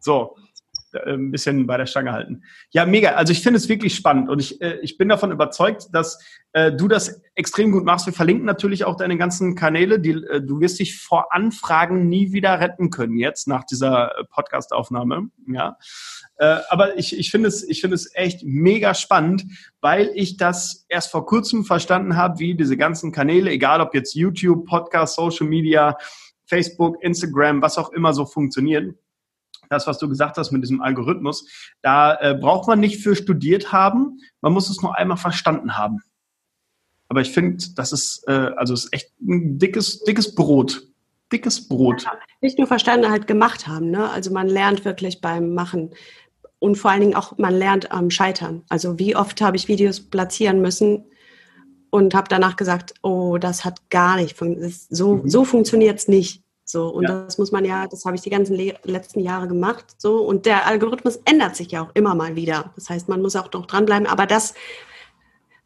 So, 0.00 0.36
ein 0.94 1.30
bisschen 1.30 1.66
bei 1.66 1.76
der 1.76 1.86
Stange 1.86 2.12
halten. 2.12 2.42
Ja, 2.70 2.86
mega. 2.86 3.12
Also 3.12 3.32
ich 3.32 3.42
finde 3.42 3.58
es 3.58 3.68
wirklich 3.68 3.94
spannend 3.94 4.28
und 4.28 4.40
ich, 4.40 4.60
äh, 4.60 4.78
ich 4.82 4.98
bin 4.98 5.08
davon 5.08 5.32
überzeugt, 5.32 5.88
dass 5.92 6.18
äh, 6.52 6.72
du 6.72 6.88
das 6.88 7.20
extrem 7.34 7.72
gut 7.72 7.84
machst. 7.84 8.06
Wir 8.06 8.12
verlinken 8.12 8.46
natürlich 8.46 8.84
auch 8.84 8.96
deine 8.96 9.16
ganzen 9.16 9.54
Kanäle. 9.54 10.00
Die, 10.00 10.10
äh, 10.10 10.40
du 10.40 10.60
wirst 10.60 10.78
dich 10.78 11.00
vor 11.00 11.32
Anfragen 11.32 12.08
nie 12.08 12.32
wieder 12.32 12.60
retten 12.60 12.90
können 12.90 13.18
jetzt 13.18 13.48
nach 13.48 13.64
dieser 13.64 14.18
äh, 14.18 14.24
Podcast-Aufnahme. 14.30 15.28
Ja. 15.46 15.76
Äh, 16.36 16.58
aber 16.68 16.98
ich, 16.98 17.18
ich 17.18 17.30
finde 17.30 17.48
es, 17.48 17.62
ich 17.62 17.80
finde 17.80 17.94
es 17.96 18.10
echt 18.14 18.42
mega 18.44 18.94
spannend, 18.94 19.44
weil 19.80 20.10
ich 20.14 20.36
das 20.36 20.86
erst 20.88 21.10
vor 21.10 21.26
kurzem 21.26 21.64
verstanden 21.64 22.16
habe, 22.16 22.38
wie 22.38 22.54
diese 22.54 22.76
ganzen 22.76 23.12
Kanäle, 23.12 23.50
egal 23.50 23.80
ob 23.80 23.94
jetzt 23.94 24.14
YouTube, 24.14 24.66
Podcast, 24.66 25.16
Social 25.16 25.46
Media, 25.46 25.96
Facebook, 26.46 26.96
Instagram, 27.02 27.60
was 27.60 27.76
auch 27.76 27.92
immer 27.92 28.14
so 28.14 28.24
funktionieren 28.24 28.96
das, 29.70 29.86
was 29.86 29.98
du 29.98 30.08
gesagt 30.08 30.36
hast 30.36 30.50
mit 30.50 30.62
diesem 30.62 30.80
Algorithmus, 30.80 31.46
da 31.82 32.14
äh, 32.20 32.34
braucht 32.34 32.68
man 32.68 32.80
nicht 32.80 33.02
für 33.02 33.16
studiert 33.16 33.72
haben, 33.72 34.18
man 34.40 34.52
muss 34.52 34.70
es 34.70 34.82
nur 34.82 34.96
einmal 34.96 35.16
verstanden 35.16 35.76
haben. 35.76 35.98
Aber 37.08 37.20
ich 37.20 37.30
finde, 37.30 37.64
das 37.74 37.92
ist, 37.92 38.24
äh, 38.28 38.50
also 38.56 38.74
ist 38.74 38.92
echt 38.92 39.10
ein 39.20 39.58
dickes, 39.58 40.04
dickes 40.04 40.34
Brot. 40.34 40.82
dickes 41.32 41.66
Brot. 41.66 42.04
Ja, 42.04 42.12
nicht 42.40 42.58
nur 42.58 42.66
verstanden, 42.66 43.10
halt 43.10 43.26
gemacht 43.26 43.66
haben. 43.66 43.90
Ne? 43.90 44.10
Also 44.10 44.30
man 44.30 44.46
lernt 44.46 44.84
wirklich 44.84 45.20
beim 45.20 45.54
Machen. 45.54 45.90
Und 46.58 46.76
vor 46.76 46.90
allen 46.90 47.00
Dingen 47.00 47.14
auch, 47.14 47.38
man 47.38 47.54
lernt 47.54 47.92
am 47.92 48.10
Scheitern. 48.10 48.62
Also 48.68 48.98
wie 48.98 49.16
oft 49.16 49.40
habe 49.40 49.56
ich 49.56 49.68
Videos 49.68 50.00
platzieren 50.00 50.60
müssen 50.60 51.04
und 51.90 52.14
habe 52.14 52.28
danach 52.28 52.56
gesagt, 52.56 52.94
oh, 53.02 53.38
das 53.38 53.64
hat 53.64 53.90
gar 53.90 54.16
nicht, 54.16 54.36
so, 54.90 55.16
mhm. 55.16 55.28
so 55.28 55.44
funktioniert 55.44 55.98
es 55.98 56.08
nicht. 56.08 56.42
So, 56.70 56.88
und 56.88 57.04
ja. 57.04 57.24
das 57.24 57.38
muss 57.38 57.50
man 57.50 57.64
ja, 57.64 57.86
das 57.86 58.04
habe 58.04 58.14
ich 58.14 58.20
die 58.20 58.28
ganzen 58.28 58.54
letzten 58.84 59.20
Jahre 59.20 59.48
gemacht. 59.48 59.86
So, 59.96 60.18
und 60.18 60.44
der 60.44 60.66
Algorithmus 60.66 61.16
ändert 61.24 61.56
sich 61.56 61.70
ja 61.70 61.82
auch 61.82 61.90
immer 61.94 62.14
mal 62.14 62.36
wieder. 62.36 62.72
Das 62.74 62.90
heißt, 62.90 63.08
man 63.08 63.22
muss 63.22 63.36
auch 63.36 63.50
noch 63.50 63.64
dranbleiben, 63.64 64.06
aber 64.06 64.26
das 64.26 64.52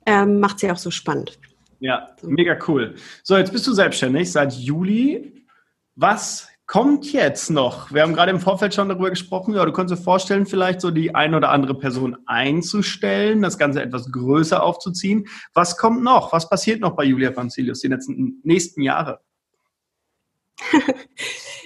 ähm, 0.07 0.39
macht 0.39 0.57
es 0.57 0.63
ja 0.63 0.73
auch 0.73 0.79
so 0.79 0.93
spannend. 0.93 1.41
Ja, 1.81 2.11
so. 2.21 2.29
mega 2.29 2.57
cool. 2.69 2.95
So, 3.25 3.37
jetzt 3.37 3.53
bist 3.53 3.67
du 3.67 3.73
selbstständig 3.73 4.31
seit 4.31 4.53
Juli. 4.53 5.45
Was 5.97 6.47
kommt 6.67 7.13
jetzt 7.13 7.51
noch? 7.51 7.93
Wir 7.93 8.03
haben 8.03 8.15
gerade 8.15 8.31
im 8.31 8.39
Vorfeld 8.39 8.73
schon 8.73 8.89
darüber 8.89 9.11
gesprochen. 9.11 9.55
Ja, 9.55 9.65
du 9.65 9.73
kannst 9.73 9.93
dir 9.93 10.01
vorstellen, 10.01 10.47
vielleicht 10.47 10.81
so 10.81 10.93
die 10.93 11.17
ein 11.17 11.35
oder 11.35 11.51
andere 11.51 11.75
Person 11.75 12.17
einzustellen, 12.27 13.43
das 13.43 13.59
Ganze 13.59 13.83
etwas 13.83 14.13
größer 14.13 14.63
aufzuziehen. 14.63 15.27
Was 15.53 15.77
kommt 15.77 16.05
noch? 16.05 16.33
Was 16.33 16.49
passiert 16.49 16.81
noch 16.81 16.95
bei 16.95 17.03
Julia 17.03 17.35
Vanzilius 17.35 17.81
die 17.81 17.89
letzten, 17.89 18.41
nächsten 18.45 18.83
Jahre? 18.83 19.19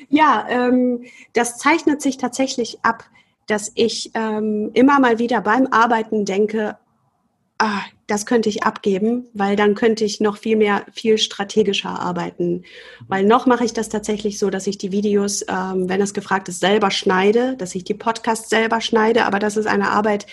ja, 0.09 0.47
ähm, 0.49 1.05
das 1.33 1.59
zeichnet 1.59 2.03
sich 2.03 2.17
tatsächlich 2.17 2.79
ab, 2.83 3.05
dass 3.47 3.71
ich 3.75 4.11
ähm, 4.15 4.71
immer 4.75 4.99
mal 5.01 5.19
wieder 5.19 5.41
beim 5.41 5.69
Arbeiten 5.71 6.25
denke, 6.25 6.77
ah, 7.59 7.81
das 8.07 8.27
könnte 8.27 8.49
ich 8.49 8.63
abgeben, 8.63 9.29
weil 9.35 9.57
dann 9.57 9.75
könnte 9.75 10.05
ich 10.05 10.21
noch 10.21 10.37
viel 10.37 10.57
mehr, 10.57 10.85
viel 10.93 11.19
strategischer 11.19 11.99
arbeiten. 12.01 12.65
Weil 13.09 13.25
noch 13.25 13.47
mache 13.47 13.65
ich 13.65 13.73
das 13.73 13.89
tatsächlich 13.89 14.39
so, 14.39 14.51
dass 14.51 14.67
ich 14.67 14.79
die 14.79 14.93
Videos, 14.93 15.43
ähm, 15.49 15.89
wenn 15.89 16.01
es 16.01 16.15
gefragt 16.15 16.49
ist, 16.49 16.61
selber 16.61 16.91
schneide, 16.91 17.57
dass 17.57 17.75
ich 17.75 17.85
die 17.85 17.95
Podcasts 17.95 18.49
selber 18.49 18.81
schneide, 18.81 19.27
aber 19.27 19.39
das 19.39 19.57
ist 19.57 19.67
eine 19.67 19.91
Arbeit, 19.91 20.27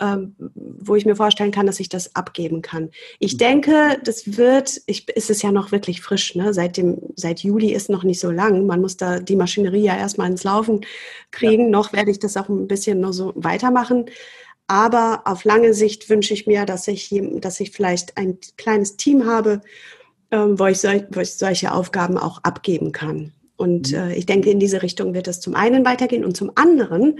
ähm, 0.00 0.34
wo 0.54 0.94
ich 0.94 1.04
mir 1.04 1.16
vorstellen 1.16 1.50
kann, 1.50 1.66
dass 1.66 1.80
ich 1.80 1.88
das 1.88 2.14
abgeben 2.14 2.62
kann. 2.62 2.90
Ich 3.18 3.34
mhm. 3.34 3.38
denke, 3.38 4.00
das 4.04 4.36
wird, 4.36 4.80
ich, 4.86 5.08
ist 5.08 5.30
es 5.30 5.42
ja 5.42 5.50
noch 5.50 5.72
wirklich 5.72 6.00
frisch, 6.00 6.34
ne? 6.34 6.54
Seit 6.54 6.76
dem, 6.76 6.98
seit 7.16 7.40
Juli 7.40 7.72
ist 7.72 7.90
noch 7.90 8.04
nicht 8.04 8.20
so 8.20 8.30
lang. 8.30 8.66
Man 8.66 8.80
muss 8.80 8.96
da 8.96 9.18
die 9.18 9.36
Maschinerie 9.36 9.82
ja 9.82 9.96
erstmal 9.96 10.30
ins 10.30 10.44
Laufen 10.44 10.82
kriegen. 11.30 11.64
Ja. 11.64 11.70
Noch 11.70 11.92
werde 11.92 12.10
ich 12.10 12.18
das 12.18 12.36
auch 12.36 12.48
ein 12.48 12.68
bisschen 12.68 13.00
nur 13.00 13.12
so 13.12 13.32
weitermachen. 13.34 14.06
Aber 14.68 15.22
auf 15.24 15.44
lange 15.44 15.74
Sicht 15.74 16.10
wünsche 16.10 16.34
ich 16.34 16.46
mir, 16.46 16.66
dass 16.66 16.86
ich, 16.88 17.14
dass 17.40 17.58
ich 17.58 17.70
vielleicht 17.70 18.16
ein 18.18 18.38
kleines 18.56 18.96
Team 18.96 19.24
habe, 19.24 19.62
ähm, 20.30 20.58
wo, 20.58 20.66
ich 20.66 20.78
sol 20.78 21.06
wo 21.10 21.20
ich 21.20 21.34
solche 21.34 21.72
Aufgaben 21.72 22.18
auch 22.18 22.44
abgeben 22.44 22.92
kann. 22.92 23.32
Und 23.56 23.90
mhm. 23.92 23.98
äh, 23.98 24.14
ich 24.14 24.26
denke, 24.26 24.50
in 24.50 24.60
diese 24.60 24.82
Richtung 24.82 25.14
wird 25.14 25.26
es 25.26 25.40
zum 25.40 25.54
einen 25.54 25.84
weitergehen 25.84 26.24
und 26.24 26.36
zum 26.36 26.52
anderen 26.54 27.18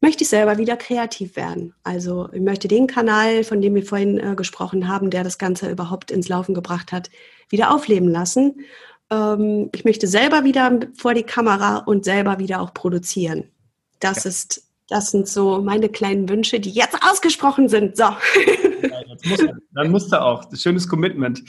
möchte 0.00 0.24
ich 0.24 0.30
selber 0.30 0.58
wieder 0.58 0.76
kreativ 0.76 1.36
werden. 1.36 1.74
Also 1.82 2.28
ich 2.32 2.40
möchte 2.40 2.68
den 2.68 2.86
Kanal, 2.86 3.44
von 3.44 3.60
dem 3.60 3.74
wir 3.74 3.84
vorhin 3.84 4.18
äh, 4.18 4.34
gesprochen 4.34 4.88
haben, 4.88 5.10
der 5.10 5.24
das 5.24 5.38
Ganze 5.38 5.70
überhaupt 5.70 6.10
ins 6.10 6.28
Laufen 6.28 6.54
gebracht 6.54 6.92
hat, 6.92 7.10
wieder 7.48 7.74
aufleben 7.74 8.08
lassen. 8.08 8.60
Ähm, 9.10 9.70
ich 9.74 9.84
möchte 9.84 10.06
selber 10.06 10.44
wieder 10.44 10.80
vor 10.96 11.14
die 11.14 11.22
Kamera 11.22 11.78
und 11.78 12.04
selber 12.04 12.38
wieder 12.38 12.60
auch 12.60 12.72
produzieren. 12.72 13.44
Das 13.98 14.24
ja. 14.24 14.30
ist, 14.30 14.66
das 14.88 15.10
sind 15.10 15.28
so 15.28 15.60
meine 15.60 15.88
kleinen 15.90 16.28
Wünsche, 16.28 16.60
die 16.60 16.70
jetzt 16.70 16.98
ausgesprochen 17.02 17.68
sind. 17.68 17.96
So. 17.96 18.04
Ja, 18.04 19.02
muss 19.28 19.44
dann 19.72 19.90
musst 19.90 20.12
du 20.12 20.20
auch. 20.20 20.44
Schönes 20.54 20.88
Commitment. 20.88 21.42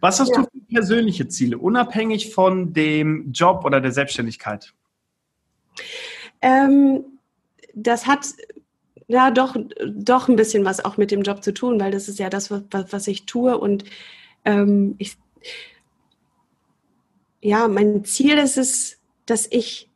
Was 0.00 0.18
hast 0.18 0.30
ja. 0.30 0.42
du 0.42 0.42
für 0.44 0.64
persönliche 0.72 1.28
Ziele, 1.28 1.58
unabhängig 1.58 2.32
von 2.32 2.72
dem 2.72 3.30
Job 3.32 3.66
oder 3.66 3.80
der 3.82 3.92
Selbstständigkeit? 3.92 4.72
Ähm, 6.40 7.04
das 7.74 8.06
hat 8.06 8.26
ja 9.08 9.30
doch, 9.30 9.56
doch 9.86 10.28
ein 10.28 10.36
bisschen 10.36 10.64
was 10.64 10.84
auch 10.84 10.96
mit 10.96 11.10
dem 11.10 11.22
Job 11.22 11.42
zu 11.42 11.52
tun, 11.52 11.80
weil 11.80 11.90
das 11.90 12.08
ist 12.08 12.18
ja 12.18 12.30
das, 12.30 12.50
was, 12.50 12.62
was 12.70 13.08
ich 13.08 13.26
tue. 13.26 13.58
Und 13.58 13.84
ähm, 14.44 14.94
ich, 14.98 15.16
ja, 17.40 17.68
mein 17.68 18.04
Ziel 18.04 18.38
ist 18.38 18.56
es, 18.56 18.98
dass 19.26 19.46
ich 19.50 19.90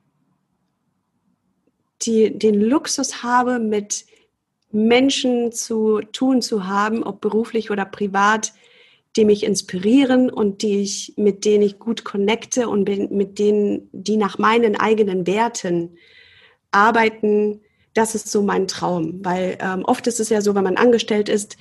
die, 2.03 2.39
den 2.39 2.61
Luxus 2.61 3.23
habe, 3.23 3.59
mit 3.59 4.05
Menschen 4.71 5.53
zu 5.53 6.01
tun 6.13 6.43
zu 6.43 6.67
haben, 6.67 7.03
ob 7.03 7.21
beruflich 7.21 7.71
oder 7.71 7.85
privat, 7.85 8.53
die 9.17 9.25
mich 9.25 9.45
inspirieren 9.45 10.29
und 10.29 10.63
die 10.63 10.81
ich, 10.83 11.15
mit 11.17 11.47
denen 11.47 11.63
ich 11.63 11.79
gut 11.79 12.05
connecte 12.05 12.69
und 12.69 12.87
mit 13.11 13.39
denen, 13.39 13.89
die 13.93 14.19
nach 14.19 14.39
meinen 14.39 14.77
eigenen 14.77 15.27
Werten 15.27 15.97
arbeiten, 16.71 17.63
das 17.97 18.15
ist 18.15 18.31
so 18.31 18.43
mein 18.43 18.69
Traum, 18.69 19.25
weil 19.25 19.57
ähm, 19.61 19.83
oft 19.85 20.07
ist 20.07 20.21
es 20.21 20.29
ja 20.29 20.43
so, 20.43 20.55
wenn 20.55 20.65
man 20.65 20.77
angestellt 20.77 21.29
ist, 21.29 21.57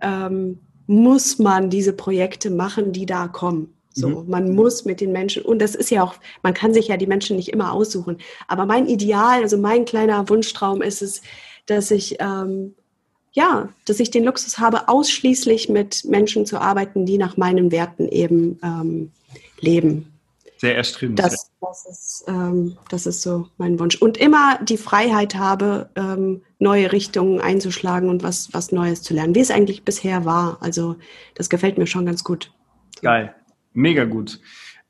ähm, 0.00 0.58
muss 0.86 1.38
man 1.38 1.70
diese 1.70 1.92
Projekte 1.92 2.50
machen, 2.50 2.92
die 2.92 3.06
da 3.06 3.28
kommen. 3.28 3.74
So, 3.92 4.08
mhm. 4.08 4.30
man 4.30 4.54
muss 4.54 4.84
mit 4.84 5.00
den 5.00 5.12
Menschen, 5.12 5.44
und 5.44 5.60
das 5.60 5.74
ist 5.74 5.90
ja 5.90 6.02
auch, 6.02 6.14
man 6.42 6.54
kann 6.54 6.74
sich 6.74 6.88
ja 6.88 6.96
die 6.96 7.06
Menschen 7.06 7.36
nicht 7.36 7.50
immer 7.50 7.72
aussuchen. 7.72 8.18
Aber 8.48 8.66
mein 8.66 8.86
Ideal, 8.86 9.42
also 9.42 9.56
mein 9.56 9.84
kleiner 9.84 10.28
Wunschtraum 10.28 10.82
ist 10.82 11.02
es, 11.02 11.22
dass 11.66 11.90
ich, 11.90 12.16
ähm, 12.18 12.74
ja, 13.32 13.68
dass 13.84 14.00
ich 14.00 14.10
den 14.10 14.24
Luxus 14.24 14.58
habe, 14.58 14.88
ausschließlich 14.88 15.68
mit 15.68 16.04
Menschen 16.06 16.46
zu 16.46 16.60
arbeiten, 16.60 17.06
die 17.06 17.18
nach 17.18 17.36
meinen 17.36 17.70
Werten 17.70 18.08
eben 18.08 18.58
ähm, 18.62 19.12
leben. 19.60 20.13
Sehr 20.64 20.76
erstrebenswert. 20.76 21.30
Das, 21.30 21.50
das, 21.60 21.86
ist, 21.86 22.24
ähm, 22.26 22.78
das 22.88 23.04
ist 23.04 23.20
so 23.20 23.48
mein 23.58 23.78
Wunsch. 23.78 23.96
Und 23.96 24.16
immer 24.16 24.58
die 24.62 24.78
Freiheit 24.78 25.34
habe, 25.34 25.90
ähm, 25.94 26.40
neue 26.58 26.90
Richtungen 26.90 27.38
einzuschlagen 27.38 28.08
und 28.08 28.22
was, 28.22 28.54
was 28.54 28.72
Neues 28.72 29.02
zu 29.02 29.12
lernen, 29.12 29.34
wie 29.34 29.40
es 29.40 29.50
eigentlich 29.50 29.84
bisher 29.84 30.24
war. 30.24 30.56
Also 30.62 30.96
das 31.34 31.50
gefällt 31.50 31.76
mir 31.76 31.86
schon 31.86 32.06
ganz 32.06 32.24
gut. 32.24 32.50
Geil, 33.02 33.34
mega 33.74 34.04
gut. 34.04 34.40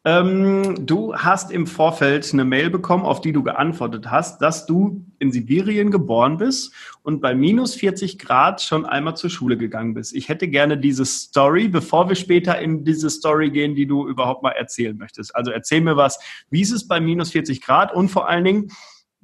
Ähm, 0.07 0.85
du 0.85 1.15
hast 1.15 1.51
im 1.51 1.67
Vorfeld 1.67 2.31
eine 2.35 2.45
Mail 2.45 2.69
bekommen, 2.69 3.07
auf 3.07 3.23
die 3.23 3.33
du 3.33 3.43
geantwortet 3.43 4.11
hast, 4.11 4.43
dass 4.43 4.67
du 4.67 5.03
in 5.19 5.33
Sibirien 5.33 5.91
geboren 5.91 6.37
bist 6.37 6.75
und 7.03 7.23
bei 7.23 7.35
minus 7.35 7.75
40 7.75 8.19
Grad 8.19 8.61
schon 8.61 8.85
einmal 8.85 9.17
zur 9.17 9.31
Schule 9.31 9.57
gegangen 9.57 9.95
bist. 9.95 10.15
Ich 10.15 10.29
hätte 10.29 10.49
gerne 10.49 10.77
diese 10.77 11.07
Story, 11.07 11.69
bevor 11.69 12.11
wir 12.11 12.17
später 12.17 12.59
in 12.59 12.85
diese 12.85 13.09
Story 13.09 13.51
gehen, 13.51 13.75
die 13.75 13.87
du 13.87 14.07
überhaupt 14.07 14.43
mal 14.43 14.51
erzählen 14.51 14.97
möchtest. 14.97 15.35
Also 15.35 15.51
erzähl 15.51 15.81
mir 15.81 15.97
was, 15.97 16.19
wie 16.51 16.61
ist 16.61 16.73
es 16.73 16.87
bei 16.87 17.01
minus 17.01 17.31
40 17.31 17.63
Grad 17.63 17.95
und 17.95 18.11
vor 18.11 18.29
allen 18.29 18.45
Dingen, 18.45 18.69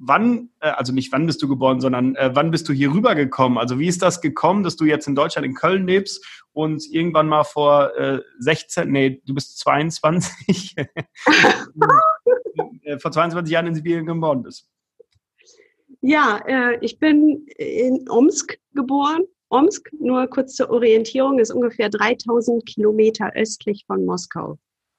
wann, 0.01 0.49
äh, 0.59 0.69
also 0.69 0.93
nicht 0.93 1.11
wann 1.11 1.27
bist 1.27 1.41
du 1.41 1.47
geboren, 1.47 1.79
sondern 1.79 2.15
äh, 2.15 2.31
wann 2.33 2.51
bist 2.51 2.67
du 2.67 2.73
hier 2.73 2.91
rübergekommen? 2.91 3.57
Also 3.57 3.79
wie 3.79 3.87
ist 3.87 4.01
das 4.01 4.19
gekommen, 4.21 4.63
dass 4.63 4.75
du 4.75 4.85
jetzt 4.85 5.07
in 5.07 5.15
Deutschland 5.15 5.45
in 5.45 5.53
Köln 5.53 5.87
lebst 5.87 6.25
und 6.53 6.83
irgendwann 6.91 7.27
mal 7.27 7.43
vor 7.43 7.95
äh, 7.97 8.19
16, 8.39 8.91
nee, 8.91 9.21
du 9.25 9.33
bist 9.35 9.59
22, 9.59 10.75
äh, 12.83 12.99
vor 12.99 13.11
22 13.11 13.51
Jahren 13.51 13.67
in 13.67 13.75
Sibirien 13.75 14.05
geboren 14.05 14.43
bist? 14.43 14.67
Ja, 16.01 16.41
äh, 16.47 16.77
ich 16.81 16.99
bin 16.99 17.45
in 17.57 18.09
Omsk 18.09 18.57
geboren. 18.73 19.21
Omsk, 19.49 19.91
nur 19.99 20.27
kurz 20.27 20.55
zur 20.55 20.71
Orientierung, 20.71 21.37
ist 21.37 21.51
ungefähr 21.51 21.89
3000 21.89 22.65
Kilometer 22.65 23.31
östlich 23.35 23.83
von 23.85 24.05
Moskau. 24.05 24.57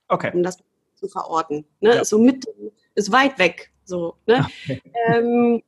Okay. 0.08 0.30
Um 0.34 0.42
das 0.42 0.58
zu 0.94 1.08
verorten. 1.08 1.64
Ne? 1.80 1.96
Ja. 1.96 2.04
So 2.04 2.18
mit, 2.18 2.46
ist 2.94 3.10
weit 3.10 3.38
weg. 3.38 3.71
So, 3.84 4.14
ne? 4.26 4.46
Okay. 4.64 4.82
Ähm, 5.08 5.62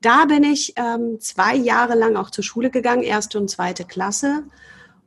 da 0.00 0.26
bin 0.26 0.44
ich 0.44 0.74
ähm, 0.76 1.18
zwei 1.20 1.56
Jahre 1.56 1.96
lang 1.96 2.16
auch 2.16 2.30
zur 2.30 2.44
Schule 2.44 2.70
gegangen, 2.70 3.02
erste 3.02 3.38
und 3.38 3.48
zweite 3.50 3.84
Klasse. 3.84 4.44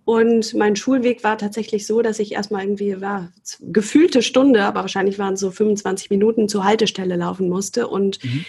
Und 0.03 0.53
mein 0.55 0.75
Schulweg 0.75 1.23
war 1.23 1.37
tatsächlich 1.37 1.85
so, 1.85 2.01
dass 2.01 2.19
ich 2.19 2.33
erstmal 2.33 2.63
irgendwie, 2.63 2.99
war 3.01 3.31
gefühlte 3.61 4.21
Stunde, 4.21 4.63
aber 4.63 4.81
wahrscheinlich 4.81 5.19
waren 5.19 5.35
es 5.35 5.39
so 5.39 5.51
25 5.51 6.09
Minuten 6.09 6.49
zur 6.49 6.63
Haltestelle 6.63 7.15
laufen 7.15 7.47
musste. 7.47 7.87
Und 7.87 8.23
mhm. 8.23 8.45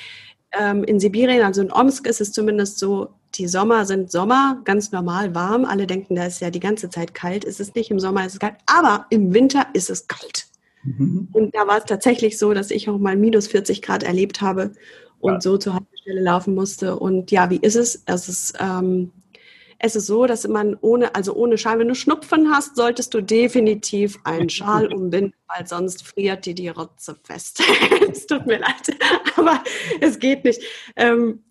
ähm, 0.58 0.84
in 0.84 0.98
Sibirien, 0.98 1.42
also 1.42 1.60
in 1.60 1.70
Omsk, 1.70 2.06
ist 2.06 2.20
es 2.20 2.32
zumindest 2.32 2.78
so, 2.78 3.10
die 3.34 3.46
Sommer 3.46 3.86
sind 3.86 4.10
Sommer, 4.10 4.60
ganz 4.64 4.92
normal 4.92 5.34
warm. 5.34 5.64
Alle 5.64 5.86
denken, 5.86 6.16
da 6.16 6.26
ist 6.26 6.40
ja 6.40 6.50
die 6.50 6.60
ganze 6.60 6.90
Zeit 6.90 7.14
kalt. 7.14 7.44
Ist 7.44 7.60
es 7.60 7.74
nicht, 7.74 7.90
im 7.90 8.00
Sommer 8.00 8.26
ist 8.26 8.34
es 8.34 8.40
kalt, 8.40 8.56
aber 8.66 9.06
im 9.10 9.32
Winter 9.32 9.66
ist 9.74 9.90
es 9.90 10.08
kalt. 10.08 10.46
Mhm. 10.82 11.28
Und 11.32 11.54
da 11.54 11.66
war 11.66 11.78
es 11.78 11.84
tatsächlich 11.84 12.38
so, 12.38 12.54
dass 12.54 12.70
ich 12.70 12.88
auch 12.88 12.98
mal 12.98 13.16
minus 13.16 13.46
40 13.46 13.82
Grad 13.82 14.02
erlebt 14.02 14.40
habe 14.40 14.72
und 15.20 15.34
ja. 15.34 15.40
so 15.40 15.56
zur 15.56 15.74
Haltestelle 15.74 16.20
laufen 16.20 16.54
musste. 16.54 16.98
Und 16.98 17.30
ja, 17.30 17.50
wie 17.50 17.58
ist 17.58 17.76
es? 17.76 18.02
Es 18.06 18.28
ist, 18.28 18.54
ähm, 18.58 19.12
es 19.78 19.96
ist 19.96 20.06
so, 20.06 20.26
dass 20.26 20.46
man 20.46 20.76
ohne, 20.80 21.14
also 21.14 21.34
ohne 21.34 21.58
Schal, 21.58 21.78
wenn 21.78 21.88
du 21.88 21.94
Schnupfen 21.94 22.50
hast, 22.50 22.76
solltest 22.76 23.14
du 23.14 23.20
definitiv 23.20 24.18
einen 24.24 24.48
Schal 24.50 24.92
umbinden, 24.92 25.34
weil 25.48 25.66
sonst 25.66 26.06
friert 26.06 26.46
dir 26.46 26.54
die 26.54 26.68
Rotze 26.68 27.16
fest. 27.22 27.62
es 28.10 28.26
tut 28.26 28.46
mir 28.46 28.58
leid, 28.58 28.96
aber 29.36 29.62
es 30.00 30.18
geht 30.18 30.44
nicht. 30.44 30.62
Ähm, 30.96 31.44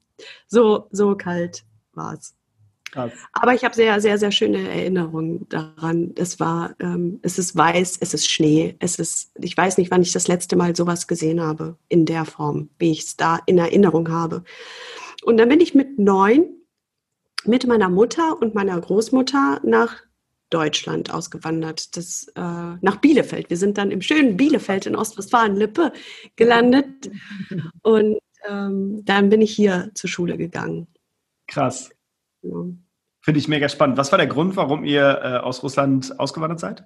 so, 0.47 0.88
so 0.91 1.15
kalt 1.15 1.63
war 1.93 2.13
es. 2.13 2.36
Krass. 2.92 3.12
Aber 3.34 3.54
ich 3.54 3.64
habe 3.64 3.74
sehr, 3.74 4.02
sehr, 4.02 4.18
sehr 4.18 4.32
schöne 4.32 4.68
Erinnerungen 4.70 5.48
daran. 5.50 6.14
Es 6.18 6.39
war, 6.39 6.76
ähm, 6.80 7.20
es 7.22 7.39
ist 7.39 7.56
weiß, 7.56 7.98
es 8.02 8.14
ist 8.14 8.30
Schnee, 8.30 8.76
es 8.80 9.00
ist, 9.00 9.32
ich 9.39 9.56
weiß 9.56 9.78
nicht, 9.78 9.92
wann 9.92 10.02
ich 10.02 10.12
das 10.12 10.28
letzte 10.28 10.56
Mal 10.58 10.76
sowas 10.76 11.08
gesehen 11.08 11.42
habe 11.42 11.78
in 11.88 12.06
der 12.06 12.26
Form, 12.26 12.70
wie 12.80 12.92
ich 12.92 13.02
es 13.02 13.18
da 13.18 13.39
in 13.46 13.58
Erinnerung 13.58 14.10
habe. 14.10 14.44
Und 15.24 15.38
dann 15.38 15.50
bin 15.50 15.62
ich 15.62 15.74
mit 15.74 16.00
neun 16.00 16.46
mit 17.46 17.66
meiner 17.66 17.89
Mutter 17.89 18.39
und 18.39 18.56
meiner 18.56 18.80
Großmutter 18.80 19.62
nach 19.64 19.96
Deutschland 20.50 21.14
ausgewandert, 21.14 21.96
das, 21.96 22.28
äh, 22.36 22.42
nach 22.82 22.98
Bielefeld. 22.98 23.50
Wir 23.50 23.58
sind 23.58 23.78
dann 23.78 23.89
im 23.89 24.02
schönen 24.02 24.38
Bielefeld 24.38 24.86
in 24.86 24.96
Ostwestfalen-Lippe 24.96 25.94
gelandet 26.36 27.10
und 27.84 28.20
ähm, 28.48 29.04
dann 29.06 29.30
bin 29.30 29.42
ich 29.42 29.56
hier 29.56 29.92
zur 29.94 30.10
Schule 30.10 30.38
gegangen. 30.38 30.88
Krass. 31.48 31.89
Ja. 32.42 32.66
Finde 33.24 33.39
ich 33.39 33.48
mega 33.48 33.70
spannend. 33.70 33.98
Was 33.98 34.12
war 34.12 34.18
der 34.18 34.28
Grund, 34.28 34.56
warum 34.56 34.84
ihr 34.84 35.22
äh, 35.24 35.38
aus 35.38 35.62
Russland 35.62 36.20
ausgewandert 36.20 36.60
seid? 36.60 36.84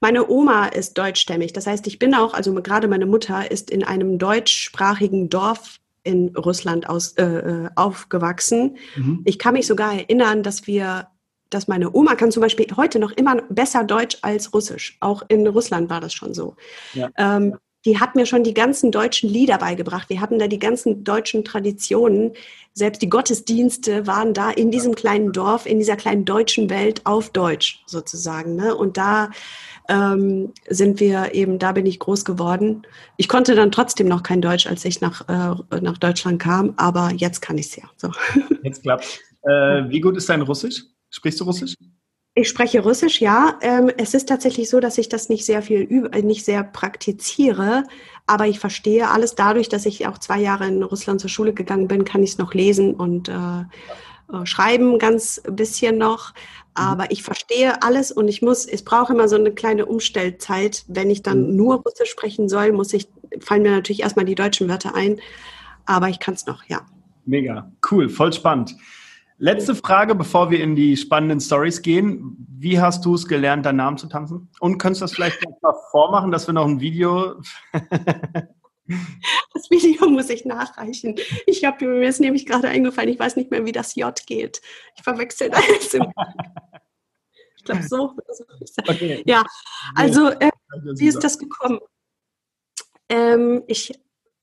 Meine 0.00 0.28
Oma 0.28 0.66
ist 0.66 0.98
deutschstämmig. 0.98 1.52
Das 1.52 1.66
heißt, 1.66 1.86
ich 1.86 1.98
bin 1.98 2.14
auch, 2.14 2.34
also 2.34 2.54
gerade 2.54 2.88
meine 2.88 3.06
Mutter 3.06 3.50
ist 3.50 3.70
in 3.70 3.84
einem 3.84 4.18
deutschsprachigen 4.18 5.28
Dorf 5.28 5.78
in 6.02 6.34
Russland 6.36 6.88
aus, 6.88 7.12
äh, 7.14 7.24
äh, 7.24 7.68
aufgewachsen. 7.74 8.76
Mhm. 8.94 9.22
Ich 9.24 9.38
kann 9.38 9.54
mich 9.54 9.66
sogar 9.66 9.94
erinnern, 9.94 10.42
dass 10.42 10.66
wir, 10.66 11.08
dass 11.50 11.68
meine 11.68 11.92
Oma 11.94 12.14
kann 12.14 12.30
zum 12.30 12.42
Beispiel 12.42 12.66
heute 12.76 12.98
noch 12.98 13.12
immer 13.12 13.42
besser 13.48 13.84
Deutsch 13.84 14.18
als 14.22 14.52
Russisch. 14.54 14.96
Auch 15.00 15.22
in 15.28 15.46
Russland 15.46 15.90
war 15.90 16.00
das 16.00 16.14
schon 16.14 16.32
so. 16.32 16.56
Ja. 16.94 17.10
Ähm, 17.16 17.56
die 17.86 18.00
hat 18.00 18.16
mir 18.16 18.26
schon 18.26 18.42
die 18.42 18.52
ganzen 18.52 18.90
deutschen 18.90 19.30
Lieder 19.30 19.58
beigebracht. 19.58 20.10
Wir 20.10 20.20
hatten 20.20 20.38
da 20.38 20.48
die 20.48 20.58
ganzen 20.58 21.04
deutschen 21.04 21.44
Traditionen. 21.44 22.32
Selbst 22.72 23.00
die 23.00 23.08
Gottesdienste 23.08 24.06
waren 24.08 24.34
da 24.34 24.50
in 24.50 24.70
diesem 24.72 24.94
kleinen 24.96 25.32
Dorf, 25.32 25.64
in 25.66 25.78
dieser 25.78 25.96
kleinen 25.96 26.24
deutschen 26.24 26.68
Welt 26.68 27.00
auf 27.06 27.30
Deutsch 27.30 27.82
sozusagen. 27.86 28.56
Ne? 28.56 28.74
Und 28.74 28.96
da 28.96 29.30
ähm, 29.88 30.52
sind 30.68 30.98
wir 30.98 31.32
eben, 31.32 31.60
da 31.60 31.70
bin 31.72 31.86
ich 31.86 32.00
groß 32.00 32.24
geworden. 32.24 32.82
Ich 33.16 33.28
konnte 33.28 33.54
dann 33.54 33.70
trotzdem 33.70 34.08
noch 34.08 34.24
kein 34.24 34.42
Deutsch, 34.42 34.66
als 34.66 34.84
ich 34.84 35.00
nach, 35.00 35.28
äh, 35.28 35.80
nach 35.80 35.98
Deutschland 35.98 36.42
kam, 36.42 36.74
aber 36.76 37.12
jetzt 37.16 37.40
kann 37.40 37.56
ich 37.56 37.66
es 37.66 37.76
ja. 37.76 37.84
So. 37.96 38.10
Jetzt 38.64 38.82
klappt. 38.82 39.20
Äh, 39.42 39.88
wie 39.88 40.00
gut 40.00 40.16
ist 40.16 40.28
dein 40.28 40.42
Russisch? 40.42 40.82
Sprichst 41.10 41.40
du 41.40 41.44
Russisch? 41.44 41.74
Ich 42.38 42.50
spreche 42.50 42.80
Russisch, 42.82 43.22
ja. 43.22 43.58
Ähm, 43.62 43.90
es 43.96 44.12
ist 44.12 44.28
tatsächlich 44.28 44.68
so, 44.68 44.78
dass 44.78 44.98
ich 44.98 45.08
das 45.08 45.30
nicht 45.30 45.46
sehr 45.46 45.62
viel, 45.62 46.10
äh, 46.12 46.20
nicht 46.20 46.44
sehr 46.44 46.62
praktiziere, 46.62 47.84
aber 48.26 48.46
ich 48.46 48.60
verstehe 48.60 49.08
alles. 49.08 49.36
Dadurch, 49.36 49.70
dass 49.70 49.86
ich 49.86 50.06
auch 50.06 50.18
zwei 50.18 50.38
Jahre 50.40 50.66
in 50.66 50.82
Russland 50.82 51.18
zur 51.18 51.30
Schule 51.30 51.54
gegangen 51.54 51.88
bin, 51.88 52.04
kann 52.04 52.22
ich 52.22 52.32
es 52.32 52.38
noch 52.38 52.52
lesen 52.52 52.92
und 52.92 53.30
äh, 53.30 53.32
äh 53.32 54.44
schreiben 54.44 54.98
ganz 54.98 55.40
bisschen 55.50 55.96
noch. 55.96 56.34
Mhm. 56.34 56.42
Aber 56.74 57.10
ich 57.10 57.22
verstehe 57.22 57.82
alles 57.82 58.12
und 58.12 58.28
ich 58.28 58.42
muss, 58.42 58.66
es 58.66 58.82
braucht 58.82 59.08
immer 59.08 59.28
so 59.28 59.36
eine 59.36 59.52
kleine 59.52 59.86
Umstellzeit. 59.86 60.84
Wenn 60.88 61.08
ich 61.08 61.22
dann 61.22 61.48
mhm. 61.48 61.56
nur 61.56 61.76
Russisch 61.76 62.10
sprechen 62.10 62.50
soll, 62.50 62.70
muss 62.72 62.92
ich, 62.92 63.08
fallen 63.40 63.62
mir 63.62 63.70
natürlich 63.70 64.02
erstmal 64.02 64.26
die 64.26 64.34
deutschen 64.34 64.68
Wörter 64.68 64.94
ein. 64.94 65.20
Aber 65.86 66.10
ich 66.10 66.20
kann 66.20 66.34
es 66.34 66.44
noch, 66.44 66.64
ja. 66.64 66.82
Mega, 67.24 67.72
cool, 67.90 68.10
voll 68.10 68.34
spannend. 68.34 68.76
Letzte 69.38 69.74
Frage, 69.74 70.14
bevor 70.14 70.50
wir 70.50 70.62
in 70.62 70.74
die 70.74 70.96
spannenden 70.96 71.40
Stories 71.40 71.82
gehen. 71.82 72.36
Wie 72.58 72.80
hast 72.80 73.04
du 73.04 73.14
es 73.14 73.28
gelernt, 73.28 73.66
deinen 73.66 73.76
Namen 73.76 73.98
zu 73.98 74.06
tanzen? 74.06 74.48
Und 74.60 74.78
könntest 74.78 75.02
du 75.02 75.04
das 75.04 75.14
vielleicht 75.14 75.38
mal 75.62 75.74
vormachen, 75.90 76.30
dass 76.30 76.46
wir 76.46 76.54
noch 76.54 76.66
ein 76.66 76.80
Video. 76.80 77.34
das 77.72 79.70
Video 79.70 80.08
muss 80.08 80.30
ich 80.30 80.46
nachreichen. 80.46 81.16
Ich 81.46 81.64
habe 81.64 81.84
mir 81.84 82.08
ist 82.08 82.20
nämlich 82.20 82.46
gerade 82.46 82.68
eingefallen, 82.68 83.10
ich 83.10 83.18
weiß 83.18 83.36
nicht 83.36 83.50
mehr, 83.50 83.66
wie 83.66 83.72
das 83.72 83.94
J 83.94 84.18
geht. 84.26 84.62
Ich 84.96 85.02
verwechsel 85.02 85.50
alles. 85.50 85.94
ich 87.56 87.64
glaube 87.64 87.82
so. 87.82 88.14
Okay. 88.88 89.22
Ja, 89.26 89.44
also 89.94 90.30
äh, 90.30 90.50
wie 90.96 91.08
ist 91.08 91.22
das 91.22 91.38
gekommen? 91.38 91.80
Ähm, 93.10 93.64
ich 93.66 93.92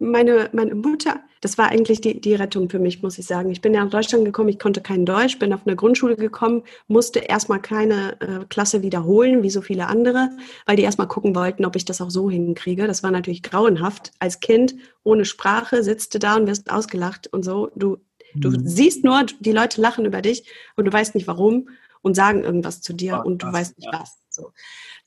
meine, 0.03 0.49
meine 0.53 0.75
Mutter, 0.75 1.21
das 1.41 1.57
war 1.57 1.69
eigentlich 1.69 1.99
die, 2.01 2.21
die 2.21 2.35
Rettung 2.35 2.69
für 2.69 2.79
mich, 2.79 3.01
muss 3.01 3.17
ich 3.17 3.25
sagen. 3.25 3.49
Ich 3.51 3.61
bin 3.61 3.73
ja 3.73 3.83
nach 3.83 3.91
Deutschland 3.91 4.23
gekommen, 4.25 4.49
ich 4.49 4.59
konnte 4.59 4.81
kein 4.81 5.05
Deutsch, 5.05 5.39
bin 5.39 5.53
auf 5.53 5.65
eine 5.65 5.75
Grundschule 5.75 6.15
gekommen, 6.15 6.63
musste 6.87 7.19
erstmal 7.19 7.61
keine 7.61 8.21
äh, 8.21 8.45
Klasse 8.47 8.81
wiederholen, 8.81 9.43
wie 9.43 9.49
so 9.49 9.61
viele 9.61 9.87
andere, 9.87 10.29
weil 10.65 10.75
die 10.75 10.83
erstmal 10.83 11.07
gucken 11.07 11.35
wollten, 11.35 11.65
ob 11.65 11.75
ich 11.75 11.85
das 11.85 12.01
auch 12.01 12.11
so 12.11 12.29
hinkriege. 12.29 12.87
Das 12.87 13.03
war 13.03 13.11
natürlich 13.11 13.43
grauenhaft. 13.43 14.11
Als 14.19 14.39
Kind 14.39 14.75
ohne 15.03 15.25
Sprache 15.25 15.83
sitzt 15.83 16.13
du 16.13 16.19
da 16.19 16.35
und 16.35 16.47
wirst 16.47 16.71
ausgelacht 16.71 17.27
und 17.27 17.43
so. 17.43 17.71
Du, 17.75 17.97
du 18.35 18.51
mhm. 18.51 18.67
siehst 18.67 19.03
nur, 19.03 19.25
die 19.39 19.51
Leute 19.51 19.81
lachen 19.81 20.05
über 20.05 20.21
dich 20.21 20.45
und 20.75 20.85
du 20.85 20.93
weißt 20.93 21.15
nicht 21.15 21.27
warum 21.27 21.69
und 22.01 22.15
sagen 22.15 22.43
irgendwas 22.43 22.81
zu 22.81 22.93
dir 22.93 23.21
oh, 23.23 23.27
und 23.27 23.41
du 23.41 23.47
krass, 23.47 23.55
weißt 23.55 23.79
nicht 23.79 23.89
ja. 23.91 23.99
was. 23.99 24.17
So. 24.29 24.51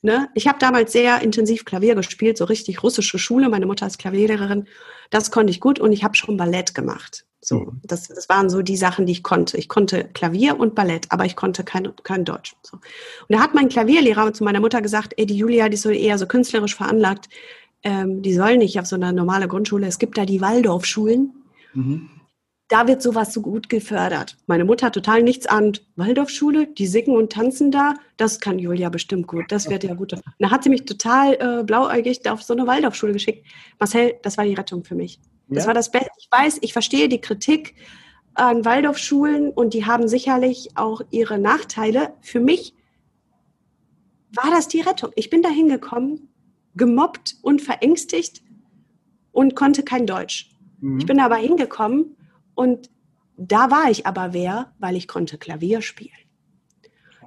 Ne? 0.07 0.29
Ich 0.35 0.47
habe 0.47 0.57
damals 0.57 0.93
sehr 0.93 1.21
intensiv 1.21 1.65
Klavier 1.65 1.93
gespielt, 1.93 2.37
so 2.37 2.45
richtig 2.45 2.81
russische 2.81 3.19
Schule. 3.19 3.49
Meine 3.49 3.65
Mutter 3.65 3.85
ist 3.85 3.99
Klavierlehrerin. 3.99 4.65
Das 5.09 5.31
konnte 5.31 5.51
ich 5.51 5.59
gut 5.59 5.79
und 5.79 5.91
ich 5.91 6.05
habe 6.05 6.15
schon 6.15 6.37
Ballett 6.37 6.73
gemacht. 6.73 7.25
So, 7.41 7.59
mhm. 7.59 7.81
das, 7.83 8.07
das 8.07 8.29
waren 8.29 8.49
so 8.49 8.61
die 8.61 8.77
Sachen, 8.77 9.05
die 9.05 9.11
ich 9.11 9.21
konnte. 9.21 9.57
Ich 9.57 9.67
konnte 9.67 10.05
Klavier 10.13 10.57
und 10.61 10.75
Ballett, 10.75 11.07
aber 11.09 11.25
ich 11.25 11.35
konnte 11.35 11.65
kein, 11.65 11.93
kein 12.03 12.23
Deutsch. 12.23 12.55
So. 12.63 12.77
Und 12.77 12.83
da 13.27 13.41
hat 13.41 13.53
mein 13.53 13.67
Klavierlehrer 13.67 14.31
zu 14.31 14.45
meiner 14.45 14.61
Mutter 14.61 14.81
gesagt, 14.81 15.13
ey, 15.17 15.25
die 15.25 15.35
Julia, 15.35 15.67
die 15.67 15.73
ist 15.73 15.81
so 15.81 15.89
eher 15.89 16.17
so 16.17 16.25
künstlerisch 16.25 16.77
veranlagt. 16.77 17.27
Ähm, 17.83 18.21
die 18.21 18.33
soll 18.33 18.55
nicht 18.55 18.79
auf 18.79 18.85
so 18.85 18.95
eine 18.95 19.11
normale 19.11 19.49
Grundschule. 19.49 19.87
Es 19.87 19.99
gibt 19.99 20.17
da 20.17 20.23
die 20.23 20.39
Waldorfschulen. 20.39 21.33
Mhm 21.73 22.11
da 22.69 22.87
wird 22.87 23.01
sowas 23.01 23.33
so 23.33 23.41
gut 23.41 23.69
gefördert. 23.69 24.37
Meine 24.45 24.65
Mutter 24.65 24.87
hat 24.87 24.93
total 24.93 25.23
nichts 25.23 25.47
an. 25.47 25.73
Waldorfschule, 25.95 26.67
die 26.67 26.87
singen 26.87 27.15
und 27.15 27.31
tanzen 27.31 27.71
da, 27.71 27.93
das 28.17 28.39
kann 28.39 28.59
Julia 28.59 28.89
bestimmt 28.89 29.27
gut. 29.27 29.45
Das 29.49 29.69
wird 29.69 29.83
ja 29.83 29.93
gut. 29.93 30.13
Und 30.13 30.23
da 30.39 30.51
hat 30.51 30.63
sie 30.63 30.69
mich 30.69 30.83
total 30.83 31.33
äh, 31.35 31.63
blauäugig 31.63 32.29
auf 32.29 32.43
so 32.43 32.53
eine 32.53 32.67
Waldorfschule 32.67 33.13
geschickt. 33.13 33.45
Marcel, 33.79 34.15
das 34.21 34.37
war 34.37 34.43
die 34.43 34.53
Rettung 34.53 34.83
für 34.83 34.95
mich. 34.95 35.19
Das 35.47 35.63
ja? 35.63 35.67
war 35.67 35.73
das 35.73 35.91
Beste. 35.91 36.09
Ich 36.19 36.27
weiß, 36.29 36.57
ich 36.61 36.73
verstehe 36.73 37.07
die 37.07 37.21
Kritik 37.21 37.75
an 38.33 38.65
Waldorfschulen 38.65 39.49
und 39.49 39.73
die 39.73 39.85
haben 39.85 40.09
sicherlich 40.09 40.71
auch 40.75 41.01
ihre 41.09 41.39
Nachteile. 41.39 42.13
Für 42.21 42.41
mich 42.41 42.73
war 44.33 44.51
das 44.51 44.67
die 44.67 44.81
Rettung. 44.81 45.11
Ich 45.15 45.29
bin 45.29 45.41
da 45.41 45.49
hingekommen, 45.49 46.27
gemobbt 46.75 47.37
und 47.41 47.61
verängstigt 47.61 48.43
und 49.31 49.55
konnte 49.55 49.83
kein 49.83 50.05
Deutsch. 50.05 50.51
Mhm. 50.81 50.99
Ich 50.99 51.05
bin 51.05 51.21
aber 51.21 51.37
hingekommen 51.37 52.16
und 52.57 52.89
da 53.37 53.69
war 53.69 53.89
ich 53.91 54.07
aber 54.07 54.33
wer, 54.33 54.73
weil 54.79 54.95
ich 54.95 55.07
konnte 55.07 55.37
Klavier 55.37 55.83
spielen. 55.83 56.17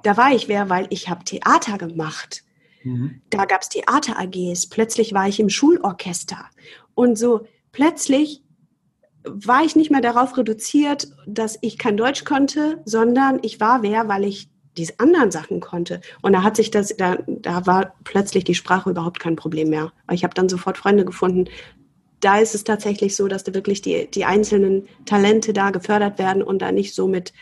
Da 0.03 0.17
war 0.17 0.33
ich 0.33 0.49
wer, 0.49 0.69
weil 0.69 0.87
ich 0.89 1.09
habe 1.09 1.23
Theater 1.23 1.77
gemacht. 1.77 2.43
Mhm. 2.83 3.21
Da 3.29 3.45
gab 3.45 3.61
es 3.61 3.69
Theater-AGs. 3.69 4.67
Plötzlich 4.67 5.13
war 5.13 5.29
ich 5.29 5.39
im 5.39 5.49
Schulorchester. 5.49 6.49
Und 6.95 7.17
so 7.17 7.47
plötzlich 7.71 8.43
war 9.23 9.63
ich 9.63 9.77
nicht 9.77 9.89
mehr 9.89 10.01
darauf 10.01 10.37
reduziert, 10.37 11.07
dass 11.27 11.57
ich 11.61 11.77
kein 11.77 11.95
Deutsch 11.95 12.25
konnte, 12.25 12.81
sondern 12.83 13.39
ich 13.41 13.61
war 13.61 13.83
wer, 13.83 14.09
weil 14.09 14.25
ich 14.25 14.49
diese 14.75 14.99
anderen 14.99 15.31
Sachen 15.31 15.61
konnte. 15.61 16.01
Und 16.21 16.33
da 16.33 16.43
hat 16.43 16.57
sich 16.57 16.71
das, 16.71 16.95
da, 16.97 17.19
da 17.27 17.65
war 17.65 17.93
plötzlich 18.03 18.43
die 18.43 18.55
Sprache 18.55 18.89
überhaupt 18.89 19.19
kein 19.19 19.37
Problem 19.37 19.69
mehr. 19.69 19.93
Ich 20.11 20.25
habe 20.25 20.33
dann 20.33 20.49
sofort 20.49 20.77
Freunde 20.77 21.05
gefunden, 21.05 21.45
da 22.21 22.37
ist 22.37 22.55
es 22.55 22.63
tatsächlich 22.63 23.15
so, 23.15 23.27
dass 23.27 23.43
da 23.43 23.53
wirklich 23.53 23.81
die, 23.81 24.09
die 24.09 24.25
einzelnen 24.25 24.87
Talente 25.05 25.53
da 25.53 25.71
gefördert 25.71 26.17
werden 26.19 26.41
und 26.41 26.61
da 26.61 26.71
nicht 26.71 26.95
so 26.95 27.07
mit, 27.07 27.33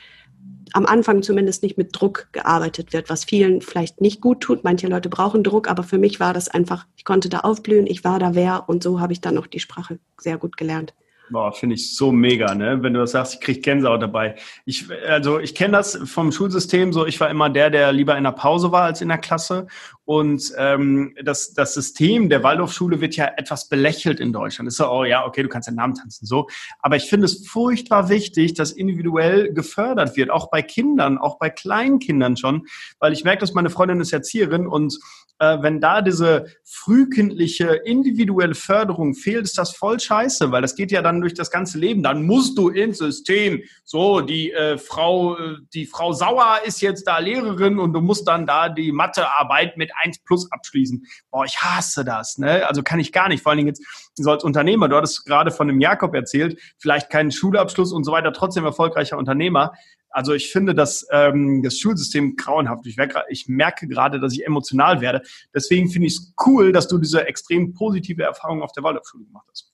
am 0.73 0.85
Anfang 0.85 1.21
zumindest 1.21 1.63
nicht 1.63 1.77
mit 1.77 1.89
Druck 1.91 2.29
gearbeitet 2.31 2.93
wird, 2.93 3.09
was 3.09 3.25
vielen 3.25 3.61
vielleicht 3.61 4.01
nicht 4.01 4.21
gut 4.21 4.41
tut. 4.41 4.63
Manche 4.63 4.87
Leute 4.87 5.09
brauchen 5.09 5.43
Druck, 5.43 5.69
aber 5.69 5.83
für 5.83 5.97
mich 5.97 6.19
war 6.19 6.33
das 6.33 6.47
einfach, 6.47 6.87
ich 6.95 7.03
konnte 7.03 7.29
da 7.29 7.39
aufblühen, 7.39 7.87
ich 7.87 8.03
war 8.03 8.19
da 8.19 8.35
wer 8.35 8.67
und 8.67 8.81
so 8.81 8.99
habe 8.99 9.13
ich 9.13 9.21
dann 9.21 9.37
auch 9.37 9.47
die 9.47 9.59
Sprache 9.59 9.99
sehr 10.17 10.37
gut 10.37 10.57
gelernt. 10.57 10.93
Boah, 11.31 11.51
finde 11.51 11.75
ich 11.75 11.95
so 11.95 12.11
mega, 12.11 12.55
ne? 12.55 12.81
Wenn 12.81 12.93
du 12.93 13.01
das 13.01 13.11
sagst, 13.11 13.35
ich 13.35 13.39
kriege 13.39 13.59
Gänsehaut 13.61 14.01
dabei. 14.01 14.35
Ich, 14.65 14.85
also 15.07 15.39
ich 15.39 15.53
kenne 15.53 15.77
das 15.77 15.99
vom 16.05 16.31
Schulsystem 16.31 16.91
so, 16.91 17.05
ich 17.05 17.19
war 17.19 17.29
immer 17.29 17.49
der, 17.49 17.69
der 17.69 17.91
lieber 17.91 18.17
in 18.17 18.23
der 18.23 18.31
Pause 18.31 18.71
war 18.71 18.83
als 18.83 19.01
in 19.01 19.09
der 19.09 19.19
Klasse. 19.19 19.67
Und 20.05 20.53
ähm, 20.57 21.15
das, 21.23 21.53
das 21.53 21.75
System 21.75 22.29
der 22.29 22.41
Waldorfschule 22.41 22.99
wird 22.99 23.15
ja 23.15 23.31
etwas 23.37 23.69
belächelt 23.69 24.19
in 24.19 24.33
Deutschland. 24.33 24.67
ist 24.67 24.77
so, 24.77 24.89
oh 24.89 25.03
ja, 25.03 25.23
okay, 25.23 25.43
du 25.43 25.49
kannst 25.49 25.67
den 25.67 25.75
Namen 25.75 25.93
tanzen, 25.93 26.25
so. 26.25 26.47
Aber 26.79 26.95
ich 26.95 27.03
finde 27.03 27.25
es 27.25 27.47
furchtbar 27.47 28.09
wichtig, 28.09 28.55
dass 28.55 28.71
individuell 28.71 29.53
gefördert 29.53 30.17
wird, 30.17 30.31
auch 30.31 30.49
bei 30.49 30.63
Kindern, 30.63 31.19
auch 31.19 31.37
bei 31.37 31.51
kleinen 31.51 31.99
Kindern 31.99 32.37
schon, 32.37 32.65
weil 32.99 33.13
ich 33.13 33.23
merke, 33.23 33.41
dass 33.41 33.53
meine 33.53 33.69
Freundin 33.69 34.01
ist 34.01 34.11
Erzieherin 34.11 34.65
und 34.65 34.97
wenn 35.39 35.79
da 35.79 36.01
diese 36.01 36.45
frühkindliche 36.63 37.67
individuelle 37.85 38.55
Förderung 38.55 39.13
fehlt, 39.13 39.45
ist 39.45 39.57
das 39.57 39.75
voll 39.75 39.99
scheiße, 39.99 40.51
weil 40.51 40.61
das 40.61 40.75
geht 40.75 40.91
ja 40.91 41.01
dann 41.01 41.21
durch 41.21 41.33
das 41.33 41.49
ganze 41.49 41.77
Leben. 41.77 42.03
Dann 42.03 42.25
musst 42.25 42.57
du 42.57 42.69
ins 42.69 42.97
System. 42.97 43.63
So, 43.85 44.21
die 44.21 44.51
äh, 44.51 44.77
Frau, 44.77 45.37
äh, 45.37 45.55
die 45.73 45.85
Frau 45.85 46.13
Sauer 46.13 46.59
ist 46.65 46.81
jetzt 46.81 47.07
da 47.07 47.19
Lehrerin 47.19 47.79
und 47.79 47.93
du 47.93 48.01
musst 48.01 48.27
dann 48.27 48.45
da 48.45 48.69
die 48.69 48.91
Mathearbeit 48.91 49.77
mit 49.77 49.91
1 50.03 50.19
plus 50.25 50.51
abschließen. 50.51 51.05
Boah, 51.31 51.45
ich 51.45 51.57
hasse 51.61 52.03
das. 52.03 52.37
Ne? 52.37 52.67
Also 52.67 52.83
kann 52.83 52.99
ich 52.99 53.11
gar 53.11 53.29
nicht. 53.29 53.41
Vor 53.41 53.51
allen 53.51 53.57
Dingen 53.57 53.69
jetzt 53.69 53.83
so 54.15 54.31
als 54.31 54.43
Unternehmer. 54.43 54.89
Du 54.89 54.97
hattest 54.97 55.25
gerade 55.25 55.51
von 55.51 55.67
dem 55.67 55.79
Jakob 55.79 56.13
erzählt, 56.13 56.59
vielleicht 56.77 57.09
keinen 57.09 57.31
Schulabschluss 57.31 57.93
und 57.93 58.03
so 58.03 58.11
weiter, 58.11 58.33
trotzdem 58.33 58.65
erfolgreicher 58.65 59.17
Unternehmer 59.17 59.73
Also 60.11 60.33
ich 60.33 60.51
finde 60.51 60.73
das, 60.73 61.05
ähm, 61.11 61.61
das 61.63 61.77
Schulsystem 61.77 62.35
grauenhaft. 62.35 62.85
Ich, 62.87 62.97
ich 63.29 63.47
merke 63.47 63.87
gerade, 63.87 64.19
dass 64.19 64.33
ich 64.33 64.45
emotional 64.45 65.01
werde. 65.01 65.21
Deswegen 65.53 65.89
finde 65.89 66.07
ich 66.07 66.13
es 66.13 66.33
cool, 66.45 66.71
dass 66.71 66.87
du 66.87 66.97
diese 66.97 67.27
extrem 67.27 67.73
positive 67.73 68.23
Erfahrung 68.23 68.61
auf 68.61 68.71
der 68.71 68.83
Waldorfschule 68.83 69.25
gemacht 69.25 69.47
hast. 69.49 69.71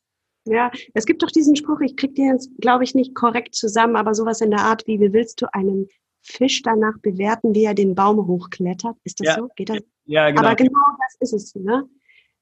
Ja, 0.48 0.72
es 0.94 1.06
gibt 1.06 1.24
doch 1.24 1.32
diesen 1.32 1.56
Spruch, 1.56 1.82
ich 1.82 1.98
kriege 1.98 2.14
den 2.14 2.34
jetzt, 2.34 2.52
glaube 2.60 2.84
ich, 2.84 2.94
nicht 2.94 3.16
korrekt 3.16 3.56
zusammen, 3.56 3.96
aber 3.96 4.14
sowas 4.14 4.42
in 4.42 4.52
der 4.52 4.60
Art 4.60 4.86
wie, 4.86 5.00
wie 5.00 5.12
willst 5.12 5.42
du 5.42 5.52
einen 5.54 5.88
Fisch 6.22 6.62
danach 6.62 6.98
bewerten, 7.02 7.56
wie 7.56 7.66
er 7.66 7.74
den 7.74 7.96
Baum 7.96 8.28
hochklettert? 8.28 8.96
Ist 9.04 9.20
das 9.20 9.28
ja. 9.28 9.36
so? 9.36 9.50
Geht 9.56 9.70
das? 9.70 9.80
Ja, 10.06 10.30
genau. 10.30 10.44
Aber 10.44 10.56
genau 10.56 10.80
das 11.20 11.32
ist 11.32 11.34
es, 11.34 11.56
ne? 11.56 11.90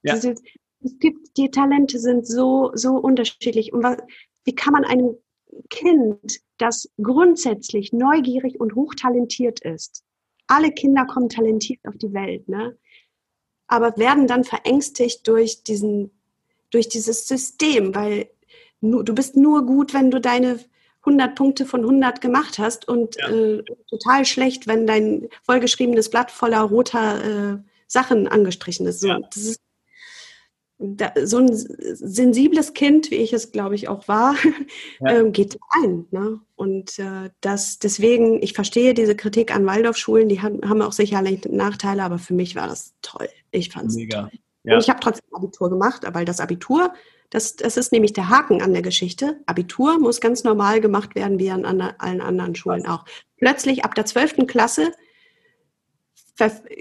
Ja. 0.04 0.16
Diese, 0.16 0.36
es 0.84 1.00
gibt, 1.00 1.38
die 1.38 1.50
Talente 1.50 1.98
sind 1.98 2.28
so, 2.28 2.72
so 2.74 2.96
unterschiedlich. 2.96 3.72
Und 3.72 3.84
was, 3.84 3.98
wie 4.44 4.56
kann 4.56 4.74
man 4.74 4.84
einem 4.84 5.16
Kind, 5.70 6.40
das 6.64 6.90
grundsätzlich 7.02 7.92
neugierig 7.92 8.60
und 8.60 8.74
hochtalentiert 8.74 9.60
ist, 9.60 10.04
alle 10.48 10.72
Kinder 10.72 11.06
kommen 11.06 11.30
talentiert 11.30 11.82
auf 11.86 11.98
die 11.98 12.14
Welt, 12.14 12.48
ne? 12.48 12.78
aber 13.68 13.98
werden 13.98 14.28
dann 14.28 14.46
verängstigt 14.46 15.28
durch 15.28 15.64
diesen, 15.64 16.12
durch 16.70 16.88
dieses 16.88 17.28
System, 17.28 17.94
weil 17.94 18.30
du 18.82 19.16
bist 19.16 19.36
nur 19.36 19.66
gut, 19.66 19.94
wenn 19.94 20.10
du 20.10 20.22
deine 20.22 20.60
100 21.02 21.36
Punkte 21.36 21.66
von 21.66 21.82
100 21.82 22.22
gemacht 22.22 22.60
hast 22.60 22.88
und 22.88 23.18
ja. 23.18 23.30
äh, 23.30 23.64
total 23.90 24.26
schlecht, 24.26 24.68
wenn 24.68 24.88
dein 24.88 25.28
vollgeschriebenes 25.44 26.10
Blatt 26.10 26.32
voller 26.32 26.62
roter 26.62 27.56
äh, 27.56 27.58
Sachen 27.88 28.28
angestrichen 28.28 28.88
ist. 28.88 29.04
Ja. 29.04 29.20
Das 29.20 29.44
ist 29.44 29.62
da, 30.84 31.14
so 31.24 31.38
ein 31.38 31.50
sensibles 31.54 32.74
Kind, 32.74 33.10
wie 33.10 33.16
ich 33.16 33.34
es, 33.34 33.52
glaube 33.52 33.76
ich, 33.76 33.88
auch 33.88 34.08
war, 34.08 34.36
ja. 35.00 35.12
ähm, 35.12 35.32
geht 35.32 35.58
ein. 35.82 36.06
Ne? 36.12 36.40
Und 36.56 37.00
äh, 37.00 37.30
das 37.42 37.80
deswegen, 37.80 38.42
ich 38.44 38.54
verstehe 38.54 38.94
diese 38.94 39.16
Kritik 39.16 39.56
an 39.56 39.66
Waldorfschulen, 39.66 40.30
die 40.30 40.42
haben, 40.42 40.62
haben 40.68 40.82
auch 40.82 40.92
sicherlich 40.92 41.46
Nachteile, 41.46 42.04
aber 42.04 42.20
für 42.20 42.34
mich 42.34 42.56
war 42.56 42.68
das 42.68 42.94
toll. 43.02 43.30
Ich 43.52 43.70
fand 43.70 43.88
es 43.88 43.96
toll. 43.96 44.30
Ja. 44.64 44.76
Und 44.76 44.82
ich 44.82 44.90
habe 44.90 45.00
trotzdem 45.00 45.34
Abitur 45.34 45.70
gemacht, 45.70 46.04
weil 46.14 46.26
das 46.26 46.40
Abitur, 46.40 46.94
das, 47.30 47.56
das 47.56 47.78
ist 47.78 47.92
nämlich 47.92 48.14
der 48.14 48.30
Haken 48.30 48.62
an 48.62 48.74
der 48.74 48.82
Geschichte. 48.82 49.40
Abitur 49.46 50.00
muss 50.00 50.22
ganz 50.22 50.44
normal 50.44 50.82
gemacht 50.82 51.16
werden, 51.16 51.40
wie 51.40 51.50
an, 51.52 51.66
an 51.66 51.82
allen 51.82 52.22
anderen 52.22 52.56
Schulen 52.56 52.86
auch. 52.86 53.06
Plötzlich 53.38 53.84
ab 53.84 53.96
der 53.96 54.06
12. 54.06 54.48
Klasse 54.48 54.92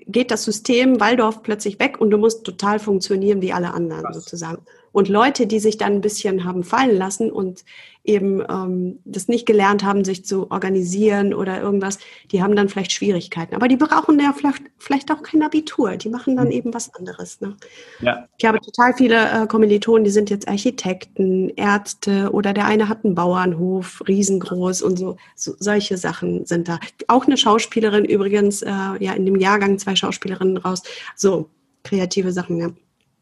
geht 0.07 0.31
das 0.31 0.45
System 0.45 1.01
Waldorf 1.01 1.43
plötzlich 1.43 1.79
weg 1.79 2.01
und 2.01 2.11
du 2.11 2.19
musst 2.19 2.45
total 2.45 2.79
funktionieren 2.79 3.43
wie 3.43 3.53
alle 3.53 3.73
anderen 3.75 4.05
Krass. 4.05 4.17
sozusagen. 4.17 4.65
Und 4.93 5.09
Leute, 5.09 5.47
die 5.47 5.59
sich 5.59 5.79
dann 5.79 5.95
ein 5.95 6.01
bisschen 6.01 6.45
haben 6.45 6.65
fallen 6.65 6.97
lassen 6.97 7.31
und 7.31 7.65
eben 8.05 8.43
ähm, 8.49 8.99
das 9.05 9.29
nicht 9.29 9.47
gelernt 9.47 9.85
haben, 9.85 10.05
sich 10.05 10.25
zu 10.25 10.51
organisieren 10.51 11.35
oder 11.35 11.61
irgendwas, 11.61 11.99
die 12.33 12.43
haben 12.43 12.57
dann 12.57 12.69
vielleicht 12.69 12.93
Schwierigkeiten. 12.93 13.55
Aber 13.55 13.69
die 13.69 13.77
brauchen 13.77 14.19
ja 14.19 14.33
vielleicht, 14.33 14.63
vielleicht 14.79 15.11
auch 15.13 15.23
kein 15.23 15.43
Abitur. 15.43 15.97
Die 15.97 16.09
machen 16.09 16.37
dann 16.37 16.47
mhm. 16.47 16.53
eben 16.53 16.75
was 16.75 16.93
anderes. 16.95 17.41
Ne? 17.41 17.57
Ja. 18.01 18.27
Ich 18.39 18.45
habe 18.45 18.59
total 18.61 18.95
viele 18.95 19.43
äh, 19.43 19.47
Kommilitonen, 19.47 20.05
die 20.05 20.11
sind 20.11 20.31
jetzt 20.31 20.49
Architekten, 20.49 21.51
Ärzte 21.51 22.31
oder 22.33 22.53
der 22.53 22.67
eine 22.67 22.89
hat 22.89 23.05
einen 23.05 23.15
Bauernhof, 23.15 24.03
riesengroß 24.07 24.83
und 24.83 24.99
so. 24.99 25.17
so 25.37 25.55
solche 25.59 25.97
Sachen 25.97 26.45
sind 26.45 26.69
da. 26.69 26.81
Auch 27.07 27.27
eine 27.27 27.37
Schauspielerin 27.37 28.05
übrigens, 28.05 28.63
äh, 28.63 28.71
ja, 28.99 29.13
in 29.13 29.27
dem 29.27 29.37
Jahrgang 29.37 29.79
zwei 29.79 29.95
Schauspielerinnen 29.95 30.57
raus. 30.57 30.83
So, 31.15 31.49
kreative 31.85 32.33
Sachen, 32.33 32.59
ja. 32.59 32.71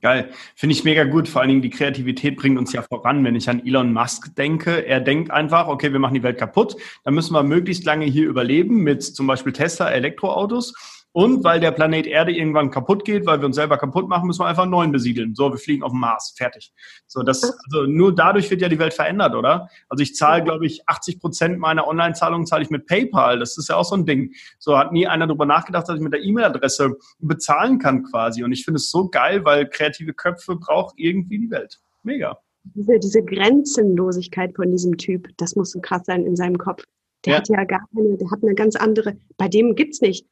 Geil. 0.01 0.31
Finde 0.55 0.75
ich 0.75 0.85
mega 0.85 1.05
gut. 1.05 1.29
Vor 1.29 1.43
allen 1.43 1.51
Dingen 1.51 1.63
die 1.63 1.71
Kreativität 1.71 2.37
bringt 2.37 2.59
uns 2.59 2.73
ja 2.73 2.83
voran. 2.83 3.23
Wenn 3.23 3.37
ich 3.37 3.51
an 3.51 3.65
Elon 3.67 3.93
Musk 3.93 4.35
denke, 4.35 4.87
er 4.87 5.01
denkt 5.01 5.31
einfach, 5.31 5.69
okay, 5.69 5.93
wir 5.93 5.99
machen 5.99 6.15
die 6.15 6.23
Welt 6.23 6.39
kaputt. 6.39 6.77
Dann 7.05 7.15
müssen 7.15 7.35
wir 7.35 7.43
möglichst 7.43 7.85
lange 7.85 8.07
hier 8.07 8.27
überleben 8.27 8.79
mit 8.83 9.03
zum 9.03 9.27
Beispiel 9.27 9.53
Tesla 9.53 9.91
Elektroautos. 9.91 11.00
Und 11.13 11.43
weil 11.43 11.59
der 11.59 11.73
Planet 11.73 12.07
Erde 12.07 12.31
irgendwann 12.33 12.71
kaputt 12.71 13.05
geht, 13.05 13.27
weil 13.27 13.41
wir 13.41 13.47
uns 13.47 13.57
selber 13.57 13.77
kaputt 13.79 14.09
machen, 14.09 14.29
müssen 14.29 14.41
wir 14.41 14.47
einfach 14.47 14.63
einen 14.63 14.71
neuen 14.71 14.93
besiedeln. 14.93 15.35
So, 15.35 15.51
wir 15.51 15.59
fliegen 15.59 15.83
auf 15.83 15.91
den 15.91 15.99
Mars. 15.99 16.33
Fertig. 16.37 16.73
So, 17.09 17.23
das, 17.23 17.43
also 17.43 17.87
nur 17.87 18.15
dadurch 18.15 18.49
wird 18.49 18.61
ja 18.61 18.69
die 18.69 18.79
Welt 18.79 18.95
verändert, 18.95 19.35
oder? 19.35 19.69
Also 19.89 20.03
ich 20.03 20.15
zahle, 20.15 20.45
glaube 20.45 20.67
ich, 20.67 20.83
80 20.87 21.19
Prozent 21.19 21.59
meiner 21.59 21.89
Online-Zahlungen 21.89 22.47
zahle 22.47 22.63
ich 22.63 22.71
mit 22.71 22.87
PayPal. 22.87 23.41
Das 23.41 23.59
ist 23.59 23.69
ja 23.69 23.77
auch 23.77 23.85
so 23.85 23.97
ein 23.97 24.07
Ding. 24.07 24.33
So 24.61 24.79
hat 24.79 24.93
nie 24.93 25.09
einer 25.09 25.27
darüber 25.27 25.47
nachgedacht, 25.47 25.89
dass 25.89 25.97
ich 25.97 26.03
mit 26.03 26.13
der 26.13 26.23
E-Mail-Adresse 26.23 26.97
bezahlen 27.19 27.81
kann 27.81 28.05
quasi. 28.05 28.45
Und 28.45 28.53
ich 28.53 28.65
finde 28.65 28.77
es 28.77 28.91
so 28.91 29.09
geil, 29.09 29.45
weil 29.45 29.69
kreative 29.69 30.15
Köpfe 30.15 30.55
braucht 30.55 30.95
irgendwie 30.97 31.41
die 31.41 31.51
Welt. 31.51 31.81
Mega. 32.05 32.39
Diese, 32.63 33.01
diese 33.01 33.25
Grenzenlosigkeit 33.25 34.55
von 34.55 34.71
diesem 34.71 34.97
Typ, 34.97 35.29
das 35.39 35.57
muss 35.57 35.73
so 35.73 35.81
krass 35.81 36.03
sein 36.05 36.25
in 36.25 36.37
seinem 36.37 36.59
Kopf. 36.59 36.85
Der 37.25 37.33
ja. 37.33 37.39
hat 37.41 37.49
ja 37.49 37.65
gar 37.65 37.85
keine, 37.93 38.17
der 38.17 38.31
hat 38.31 38.43
eine 38.43 38.55
ganz 38.55 38.77
andere, 38.77 39.17
bei 39.37 39.49
dem 39.49 39.75
gibt's 39.75 40.01
nicht 40.01 40.25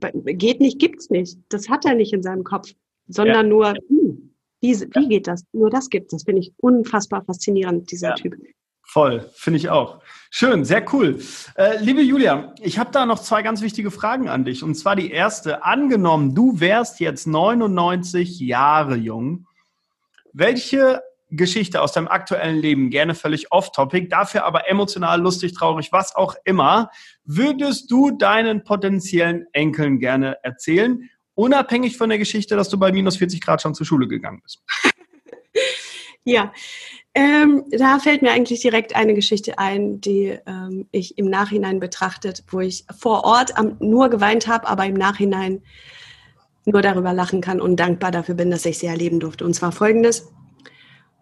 geht 0.00 0.60
nicht, 0.60 0.78
gibt's 0.78 1.10
nicht. 1.10 1.38
Das 1.48 1.68
hat 1.68 1.84
er 1.84 1.94
nicht 1.94 2.12
in 2.12 2.22
seinem 2.22 2.44
Kopf, 2.44 2.72
sondern 3.08 3.46
ja. 3.46 3.50
nur, 3.50 3.74
hm, 3.88 4.34
wie, 4.60 4.80
wie 4.80 5.02
ja. 5.02 5.08
geht 5.08 5.26
das? 5.26 5.44
Nur 5.52 5.70
das 5.70 5.90
gibt's. 5.90 6.12
Das 6.12 6.24
finde 6.24 6.40
ich 6.40 6.52
unfassbar 6.58 7.24
faszinierend, 7.24 7.90
dieser 7.90 8.10
ja. 8.10 8.14
Typ. 8.14 8.36
Voll, 8.86 9.28
finde 9.34 9.58
ich 9.58 9.70
auch. 9.70 10.00
Schön, 10.30 10.64
sehr 10.64 10.84
cool. 10.92 11.18
Äh, 11.56 11.78
liebe 11.82 12.02
Julia, 12.02 12.54
ich 12.60 12.78
habe 12.78 12.90
da 12.92 13.06
noch 13.06 13.18
zwei 13.18 13.42
ganz 13.42 13.62
wichtige 13.62 13.90
Fragen 13.90 14.28
an 14.28 14.44
dich. 14.44 14.62
Und 14.62 14.74
zwar 14.74 14.94
die 14.94 15.10
erste. 15.10 15.64
Angenommen, 15.64 16.34
du 16.34 16.60
wärst 16.60 17.00
jetzt 17.00 17.26
99 17.26 18.40
Jahre 18.40 18.96
jung. 18.96 19.46
Welche 20.32 21.02
Geschichte 21.30 21.80
aus 21.82 21.92
deinem 21.92 22.08
aktuellen 22.08 22.56
Leben, 22.56 22.90
gerne 22.90 23.14
völlig 23.14 23.50
off-topic, 23.50 24.08
dafür 24.08 24.44
aber 24.44 24.68
emotional, 24.68 25.20
lustig, 25.20 25.54
traurig, 25.54 25.90
was 25.92 26.14
auch 26.14 26.34
immer, 26.44 26.90
würdest 27.24 27.90
du 27.90 28.10
deinen 28.10 28.64
potenziellen 28.64 29.46
Enkeln 29.52 29.98
gerne 29.98 30.38
erzählen, 30.42 31.08
unabhängig 31.34 31.96
von 31.96 32.08
der 32.08 32.18
Geschichte, 32.18 32.56
dass 32.56 32.68
du 32.68 32.78
bei 32.78 32.92
minus 32.92 33.16
40 33.16 33.40
Grad 33.40 33.62
schon 33.62 33.74
zur 33.74 33.86
Schule 33.86 34.06
gegangen 34.06 34.40
bist? 34.42 34.62
ja, 36.24 36.52
ähm, 37.14 37.64
da 37.70 38.00
fällt 38.00 38.22
mir 38.22 38.32
eigentlich 38.32 38.60
direkt 38.60 38.96
eine 38.96 39.14
Geschichte 39.14 39.58
ein, 39.58 40.00
die 40.00 40.36
ähm, 40.46 40.88
ich 40.90 41.16
im 41.16 41.30
Nachhinein 41.30 41.78
betrachtet, 41.78 42.42
wo 42.48 42.60
ich 42.60 42.84
vor 42.96 43.24
Ort 43.24 43.56
am, 43.56 43.76
nur 43.78 44.08
geweint 44.08 44.48
habe, 44.48 44.66
aber 44.66 44.84
im 44.84 44.94
Nachhinein 44.94 45.62
nur 46.64 46.82
darüber 46.82 47.12
lachen 47.12 47.40
kann 47.40 47.60
und 47.60 47.76
dankbar 47.76 48.10
dafür 48.10 48.34
bin, 48.34 48.50
dass 48.50 48.66
ich 48.66 48.78
sie 48.78 48.86
erleben 48.86 49.20
durfte. 49.20 49.44
Und 49.44 49.54
zwar 49.54 49.70
folgendes 49.70 50.32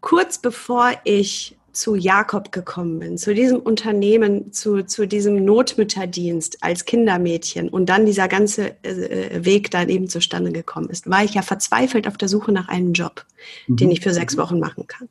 kurz 0.02 0.36
bevor 0.36 0.92
ich 1.04 1.56
zu 1.72 1.94
Jakob 1.94 2.52
gekommen 2.52 2.98
bin, 2.98 3.16
zu 3.16 3.32
diesem 3.32 3.58
Unternehmen, 3.58 4.52
zu, 4.52 4.82
zu 4.82 5.06
diesem 5.06 5.42
Notmütterdienst 5.44 6.62
als 6.62 6.84
Kindermädchen 6.84 7.70
und 7.70 7.86
dann 7.86 8.04
dieser 8.04 8.28
ganze 8.28 8.76
äh, 8.84 9.42
Weg 9.42 9.70
dann 9.70 9.88
eben 9.88 10.08
zustande 10.08 10.52
gekommen 10.52 10.90
ist, 10.90 11.08
war 11.08 11.24
ich 11.24 11.32
ja 11.32 11.40
verzweifelt 11.40 12.06
auf 12.06 12.18
der 12.18 12.28
Suche 12.28 12.52
nach 12.52 12.68
einem 12.68 12.92
Job, 12.92 13.24
mhm. 13.68 13.76
den 13.76 13.90
ich 13.90 14.00
für 14.00 14.12
sechs 14.12 14.36
Wochen 14.36 14.60
machen 14.60 14.86
kann. 14.86 15.08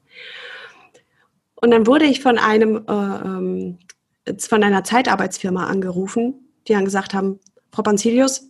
Und 1.55 1.71
dann 1.71 1.87
wurde 1.87 2.05
ich 2.05 2.21
von 2.21 2.37
einem, 2.37 2.83
äh, 2.87 2.91
ähm, 2.91 3.79
von 4.37 4.63
einer 4.63 4.83
Zeitarbeitsfirma 4.83 5.65
angerufen, 5.65 6.35
die 6.67 6.73
dann 6.73 6.85
gesagt 6.85 7.15
haben, 7.15 7.39
Frau 7.71 7.81
Panzilius, 7.81 8.49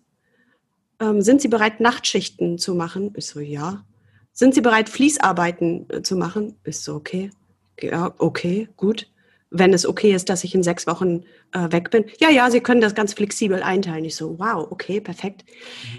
ähm, 0.99 1.21
sind 1.21 1.41
Sie 1.41 1.47
bereit, 1.47 1.79
Nachtschichten 1.79 2.57
zu 2.57 2.75
machen? 2.75 3.13
Ich 3.15 3.25
so, 3.25 3.39
ja. 3.39 3.85
Sind 4.33 4.53
Sie 4.53 4.61
bereit, 4.61 4.89
Fließarbeiten 4.89 5.89
äh, 5.89 6.01
zu 6.01 6.15
machen? 6.15 6.57
Ist 6.63 6.83
so 6.83 6.95
okay. 6.95 7.31
Ja, 7.79 8.13
okay, 8.17 8.69
gut. 8.77 9.07
Wenn 9.49 9.73
es 9.73 9.85
okay 9.85 10.13
ist, 10.13 10.29
dass 10.29 10.45
ich 10.45 10.55
in 10.55 10.63
sechs 10.63 10.87
Wochen 10.87 11.23
äh, 11.51 11.71
weg 11.71 11.91
bin. 11.91 12.05
Ja, 12.19 12.29
ja, 12.29 12.49
Sie 12.49 12.61
können 12.61 12.79
das 12.79 12.95
ganz 12.95 13.13
flexibel 13.13 13.61
einteilen. 13.61 14.05
Ich 14.05 14.15
so, 14.15 14.39
wow, 14.39 14.65
okay, 14.71 15.01
perfekt. 15.01 15.43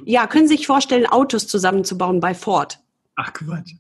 Mhm. 0.01 0.07
Ja, 0.07 0.27
können 0.27 0.49
Sie 0.49 0.57
sich 0.57 0.67
vorstellen, 0.67 1.07
Autos 1.07 1.47
zusammenzubauen 1.47 2.21
bei 2.21 2.35
Ford? 2.35 2.79
Ach 3.17 3.33
Quatsch. 3.33 3.75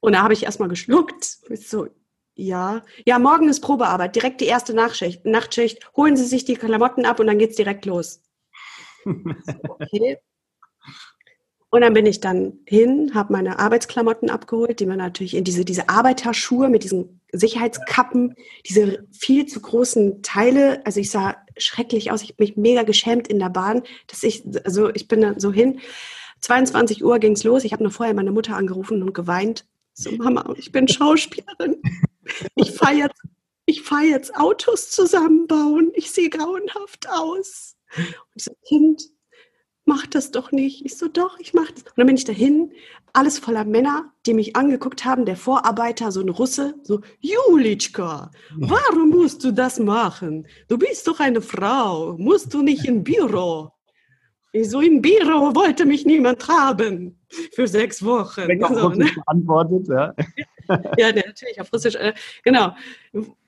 Und 0.00 0.12
da 0.12 0.22
habe 0.22 0.34
ich 0.34 0.42
erstmal 0.42 0.68
geschluckt. 0.68 1.38
Ich 1.48 1.68
so, 1.68 1.88
ja. 2.34 2.82
Ja, 3.06 3.18
morgen 3.18 3.48
ist 3.48 3.60
Probearbeit, 3.60 4.14
direkt 4.14 4.42
die 4.42 4.46
erste 4.46 4.74
Nachtschicht. 4.74 5.24
Nachtschicht. 5.24 5.90
Holen 5.96 6.16
Sie 6.16 6.26
sich 6.26 6.44
die 6.44 6.56
Klamotten 6.56 7.06
ab 7.06 7.20
und 7.20 7.26
dann 7.26 7.38
geht's 7.38 7.56
direkt 7.56 7.86
los. 7.86 8.22
okay. 9.06 10.18
Und 11.74 11.80
dann 11.80 11.92
bin 11.92 12.06
ich 12.06 12.20
dann 12.20 12.60
hin, 12.66 13.14
habe 13.14 13.32
meine 13.32 13.58
Arbeitsklamotten 13.58 14.30
abgeholt, 14.30 14.78
die 14.78 14.86
man 14.86 14.98
natürlich 14.98 15.34
in 15.34 15.42
diese, 15.42 15.64
diese 15.64 15.88
Arbeiterschuhe 15.88 16.68
mit 16.68 16.84
diesen 16.84 17.20
Sicherheitskappen, 17.32 18.36
diese 18.64 19.08
viel 19.10 19.46
zu 19.46 19.60
großen 19.60 20.22
Teile. 20.22 20.86
Also 20.86 21.00
ich 21.00 21.10
sah 21.10 21.34
schrecklich 21.56 22.12
aus. 22.12 22.22
Ich 22.22 22.28
habe 22.28 22.44
mich 22.44 22.56
mega 22.56 22.84
geschämt 22.84 23.26
in 23.26 23.40
der 23.40 23.48
Bahn, 23.48 23.82
dass 24.06 24.22
ich, 24.22 24.44
also 24.64 24.88
ich 24.94 25.08
bin 25.08 25.20
dann 25.20 25.40
so 25.40 25.52
hin. 25.52 25.80
22 26.42 27.04
Uhr 27.04 27.18
ging's 27.18 27.42
los. 27.42 27.64
Ich 27.64 27.72
habe 27.72 27.82
noch 27.82 27.92
vorher 27.92 28.14
meine 28.14 28.30
Mutter 28.30 28.54
angerufen 28.54 29.02
und 29.02 29.12
geweint. 29.12 29.66
So, 29.94 30.12
Mama, 30.12 30.54
ich 30.56 30.70
bin 30.70 30.86
Schauspielerin. 30.86 31.82
Ich 32.54 32.70
fahre 32.70 32.94
jetzt, 32.94 33.20
ich 33.66 33.82
fahre 33.82 34.04
jetzt 34.04 34.36
Autos 34.36 34.92
zusammenbauen. 34.92 35.90
Ich 35.94 36.12
sehe 36.12 36.30
grauenhaft 36.30 37.08
aus. 37.10 37.74
Und 37.96 38.40
so, 38.40 38.52
Kind, 38.68 39.02
mach 39.84 40.06
das 40.06 40.30
doch 40.30 40.52
nicht. 40.52 40.84
Ich 40.84 40.96
so, 40.96 41.08
doch, 41.08 41.38
ich 41.38 41.54
mach 41.54 41.70
das. 41.70 41.82
Und 41.82 41.92
dann 41.96 42.06
bin 42.06 42.16
ich 42.16 42.24
dahin, 42.24 42.72
alles 43.12 43.38
voller 43.38 43.64
Männer, 43.64 44.12
die 44.26 44.34
mich 44.34 44.56
angeguckt 44.56 45.04
haben, 45.04 45.24
der 45.24 45.36
Vorarbeiter, 45.36 46.10
so 46.10 46.20
ein 46.20 46.28
Russe, 46.28 46.74
so, 46.82 47.00
Julitschka, 47.20 48.30
warum 48.56 49.10
musst 49.10 49.44
du 49.44 49.52
das 49.52 49.78
machen? 49.78 50.46
Du 50.68 50.78
bist 50.78 51.06
doch 51.06 51.20
eine 51.20 51.40
Frau, 51.40 52.16
musst 52.18 52.52
du 52.52 52.62
nicht 52.62 52.84
im 52.86 53.04
Büro? 53.04 53.70
Ich 54.52 54.70
so, 54.70 54.80
im 54.80 55.02
Büro 55.02 55.54
wollte 55.54 55.84
mich 55.84 56.06
niemand 56.06 56.46
haben 56.48 57.18
für 57.52 57.66
sechs 57.66 58.04
Wochen. 58.04 58.46
Wenn 58.46 58.60
so, 58.60 58.88
ne? 58.90 59.10
beantwortet, 59.14 59.88
ja. 59.88 60.14
ja, 60.96 61.12
natürlich, 61.12 61.60
auf 61.60 61.72
Russisch, 61.72 61.96
äh, 61.96 62.14
genau. 62.44 62.74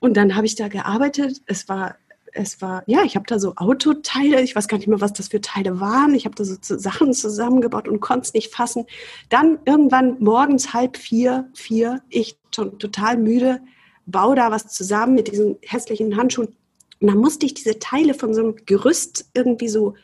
Und 0.01 0.16
dann 0.16 0.34
habe 0.34 0.47
ich 0.47 0.57
da 0.57 0.68
gearbeitet. 0.68 1.43
Es 1.47 1.68
war 1.68 1.97
es 2.37 2.61
war, 2.61 2.82
ja, 2.87 3.03
ich 3.03 3.16
habe 3.16 3.26
da 3.26 3.39
so 3.39 3.55
Autoteile, 3.57 4.43
ich 4.43 4.55
weiß 4.55 4.68
gar 4.68 4.76
nicht 4.76 4.87
mehr, 4.87 5.01
was 5.01 5.12
das 5.12 5.28
für 5.28 5.41
Teile 5.41 5.80
waren. 5.80 6.14
Ich 6.14 6.24
habe 6.24 6.34
da 6.34 6.45
so 6.45 6.57
Sachen 6.61 7.12
zusammengebaut 7.12 7.89
und 7.89 8.01
konnte 8.01 8.26
es 8.26 8.34
nicht 8.34 8.55
fassen. 8.55 8.84
Dann 9.28 9.59
irgendwann 9.64 10.16
morgens 10.20 10.72
halb 10.72 10.97
vier, 10.97 11.49
vier, 11.55 12.03
ich 12.09 12.39
schon 12.55 12.78
total 12.78 13.16
müde, 13.16 13.61
baue 14.07 14.37
da 14.37 14.51
was 14.51 14.68
zusammen 14.68 15.14
mit 15.14 15.30
diesen 15.30 15.57
hässlichen 15.62 16.16
Handschuhen. 16.16 16.49
Und 17.01 17.07
dann 17.09 17.18
musste 17.18 17.47
ich 17.47 17.55
diese 17.55 17.78
Teile 17.78 18.14
von 18.14 18.34
so 18.34 18.41
einem 18.41 18.57
Gerüst 18.66 19.30
irgendwie 19.34 19.68
so 19.68 19.95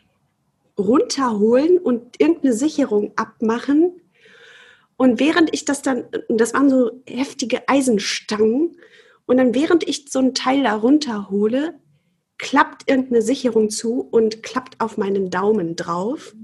runterholen 0.79 1.79
und 1.79 2.21
irgendeine 2.21 2.55
Sicherung 2.55 3.13
abmachen. 3.17 4.01
Und 4.97 5.21
während 5.21 5.53
ich 5.55 5.65
das 5.65 5.83
dann, 5.83 6.05
das 6.29 6.55
waren 6.55 6.71
so 6.71 6.91
heftige 7.07 7.69
Eisenstangen, 7.69 8.77
und 9.27 9.37
dann 9.37 9.55
während 9.55 9.89
ich 9.89 10.11
so 10.11 10.19
ein 10.19 10.35
Teil 10.35 10.65
da 10.65 10.75
runterhole, 10.75 11.75
klappt 12.39 12.89
irgendeine 12.89 13.23
Sicherung 13.23 13.71
zu 13.71 14.01
und 14.01 14.43
klappt 14.43 14.81
auf 14.81 14.97
meinen 14.97 15.31
Daumen 15.31 15.77
drauf 15.77 16.35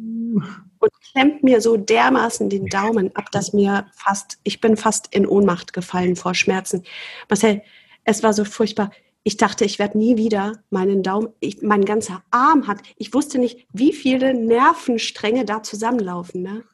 und 0.79 0.93
klemmt 1.13 1.43
mir 1.43 1.61
so 1.61 1.77
dermaßen 1.77 2.49
den 2.49 2.67
Daumen 2.67 3.15
ab, 3.17 3.31
dass 3.33 3.53
mir 3.53 3.87
fast, 3.95 4.39
ich 4.45 4.61
bin 4.61 4.77
fast 4.77 5.15
in 5.15 5.27
Ohnmacht 5.27 5.73
gefallen 5.73 6.17
vor 6.17 6.35
Schmerzen. 6.35 6.85
Marcel, 7.29 7.63
es 8.05 8.23
war 8.23 8.33
so 8.33 8.45
furchtbar. 8.45 8.91
Ich 9.25 9.37
dachte, 9.37 9.65
ich 9.65 9.79
werde 9.79 9.99
nie 9.99 10.17
wieder 10.17 10.63
meinen 10.71 11.03
Daumen, 11.03 11.29
ich, 11.41 11.61
mein 11.61 11.85
ganzer 11.85 12.23
Arm 12.31 12.67
hat, 12.67 12.79
ich 12.97 13.13
wusste 13.13 13.39
nicht, 13.39 13.67
wie 13.73 13.93
viele 13.93 14.33
Nervenstränge 14.33 15.45
da 15.45 15.63
zusammenlaufen. 15.63 16.43
Ne? 16.43 16.65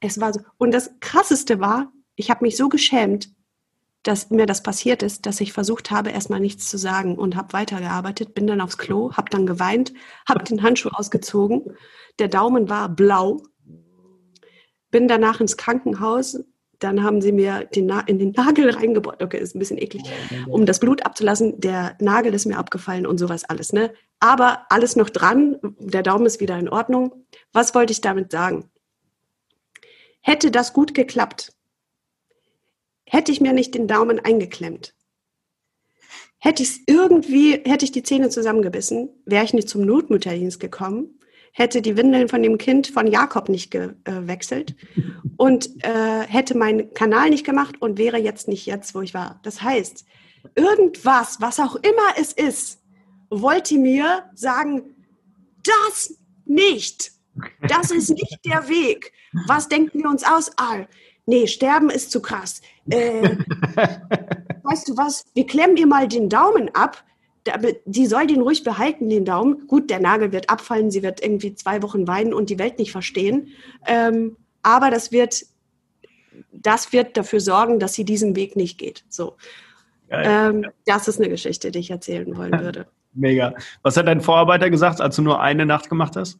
Es 0.00 0.20
war 0.20 0.34
so. 0.34 0.40
Und 0.58 0.72
das 0.72 0.90
Krasseste 1.00 1.60
war, 1.60 1.92
ich 2.16 2.30
habe 2.30 2.44
mich 2.44 2.56
so 2.56 2.68
geschämt, 2.68 3.30
dass 4.02 4.30
mir 4.30 4.46
das 4.46 4.62
passiert 4.62 5.02
ist, 5.02 5.26
dass 5.26 5.40
ich 5.40 5.52
versucht 5.52 5.90
habe, 5.90 6.10
erstmal 6.10 6.40
nichts 6.40 6.68
zu 6.68 6.78
sagen 6.78 7.18
und 7.18 7.36
habe 7.36 7.52
weitergearbeitet, 7.52 8.34
bin 8.34 8.46
dann 8.46 8.60
aufs 8.60 8.78
Klo, 8.78 9.12
habe 9.12 9.30
dann 9.30 9.46
geweint, 9.46 9.92
habe 10.28 10.44
den 10.44 10.62
Handschuh 10.62 10.90
ausgezogen, 10.90 11.76
der 12.18 12.28
Daumen 12.28 12.68
war 12.68 12.88
blau, 12.88 13.42
bin 14.90 15.08
danach 15.08 15.40
ins 15.40 15.56
Krankenhaus, 15.56 16.38
dann 16.78 17.02
haben 17.02 17.20
sie 17.20 17.32
mir 17.32 17.64
den 17.64 17.90
in 18.06 18.18
den 18.18 18.30
Nagel 18.32 18.70
reingebohrt, 18.70 19.22
okay, 19.22 19.38
ist 19.38 19.54
ein 19.54 19.58
bisschen 19.58 19.78
eklig, 19.78 20.04
um 20.46 20.64
das 20.64 20.78
Blut 20.78 21.04
abzulassen, 21.04 21.60
der 21.60 21.96
Nagel 22.00 22.32
ist 22.34 22.46
mir 22.46 22.56
abgefallen 22.56 23.06
und 23.06 23.18
sowas 23.18 23.44
alles, 23.44 23.72
ne? 23.72 23.92
Aber 24.20 24.66
alles 24.70 24.96
noch 24.96 25.10
dran, 25.10 25.58
der 25.78 26.02
Daumen 26.02 26.26
ist 26.26 26.40
wieder 26.40 26.58
in 26.58 26.68
Ordnung. 26.68 27.26
Was 27.52 27.74
wollte 27.74 27.92
ich 27.92 28.00
damit 28.00 28.32
sagen? 28.32 28.70
Hätte 30.20 30.50
das 30.50 30.72
gut 30.72 30.94
geklappt, 30.94 31.52
hätte 33.08 33.32
ich 33.32 33.40
mir 33.40 33.52
nicht 33.52 33.74
den 33.74 33.88
Daumen 33.88 34.20
eingeklemmt. 34.20 34.94
Hätte 36.38 36.62
ich 36.62 36.82
irgendwie, 36.86 37.60
hätte 37.64 37.84
ich 37.84 37.92
die 37.92 38.04
Zähne 38.04 38.28
zusammengebissen, 38.28 39.08
wäre 39.24 39.44
ich 39.44 39.54
nicht 39.54 39.68
zum 39.68 39.84
Notmutterdienst 39.84 40.60
gekommen, 40.60 41.18
hätte 41.52 41.82
die 41.82 41.96
Windeln 41.96 42.28
von 42.28 42.42
dem 42.42 42.58
Kind 42.58 42.86
von 42.86 43.08
Jakob 43.08 43.48
nicht 43.48 43.72
gewechselt 43.72 44.76
und 45.36 45.84
äh, 45.84 46.22
hätte 46.28 46.56
meinen 46.56 46.94
Kanal 46.94 47.30
nicht 47.30 47.44
gemacht 47.44 47.82
und 47.82 47.98
wäre 47.98 48.18
jetzt 48.18 48.46
nicht 48.46 48.66
jetzt, 48.66 48.94
wo 48.94 49.02
ich 49.02 49.14
war. 49.14 49.40
Das 49.42 49.62
heißt, 49.62 50.04
irgendwas, 50.54 51.40
was 51.40 51.58
auch 51.58 51.74
immer 51.76 52.16
es 52.16 52.32
ist, 52.32 52.80
wollte 53.30 53.76
mir 53.76 54.30
sagen, 54.34 54.94
das 55.64 56.14
nicht. 56.44 57.12
Das 57.68 57.90
ist 57.90 58.10
nicht 58.10 58.38
der 58.44 58.68
Weg. 58.68 59.12
Was 59.46 59.68
denken 59.68 60.00
wir 60.00 60.10
uns 60.10 60.24
aus? 60.24 60.50
Ah, 60.56 60.86
nee, 61.28 61.46
sterben 61.46 61.90
ist 61.90 62.10
zu 62.10 62.20
krass. 62.20 62.60
Äh, 62.88 63.22
weißt 64.62 64.88
du 64.88 64.96
was, 64.96 65.24
wir 65.34 65.46
klemmen 65.46 65.76
ihr 65.76 65.86
mal 65.86 66.08
den 66.08 66.28
Daumen 66.28 66.74
ab. 66.74 67.04
Die 67.86 68.06
soll 68.06 68.26
den 68.26 68.42
ruhig 68.42 68.64
behalten, 68.64 69.08
den 69.08 69.24
Daumen. 69.24 69.66
Gut, 69.68 69.88
der 69.88 70.00
Nagel 70.00 70.32
wird 70.32 70.50
abfallen, 70.50 70.90
sie 70.90 71.02
wird 71.02 71.22
irgendwie 71.22 71.54
zwei 71.54 71.82
Wochen 71.82 72.06
weinen 72.06 72.34
und 72.34 72.50
die 72.50 72.58
Welt 72.58 72.78
nicht 72.78 72.92
verstehen. 72.92 73.48
Ähm, 73.86 74.36
aber 74.62 74.90
das 74.90 75.12
wird, 75.12 75.46
das 76.52 76.92
wird 76.92 77.16
dafür 77.16 77.40
sorgen, 77.40 77.78
dass 77.78 77.94
sie 77.94 78.04
diesen 78.04 78.34
Weg 78.36 78.56
nicht 78.56 78.76
geht. 78.76 79.04
So. 79.08 79.36
Ähm, 80.10 80.66
das 80.84 81.08
ist 81.08 81.20
eine 81.20 81.28
Geschichte, 81.28 81.70
die 81.70 81.78
ich 81.78 81.90
erzählen 81.90 82.36
wollen 82.36 82.52
würde. 82.60 82.86
Mega. 83.14 83.54
Was 83.82 83.96
hat 83.96 84.06
dein 84.06 84.20
Vorarbeiter 84.20 84.68
gesagt, 84.68 85.00
als 85.00 85.16
du 85.16 85.22
nur 85.22 85.40
eine 85.40 85.64
Nacht 85.64 85.88
gemacht 85.88 86.16
hast? 86.16 86.38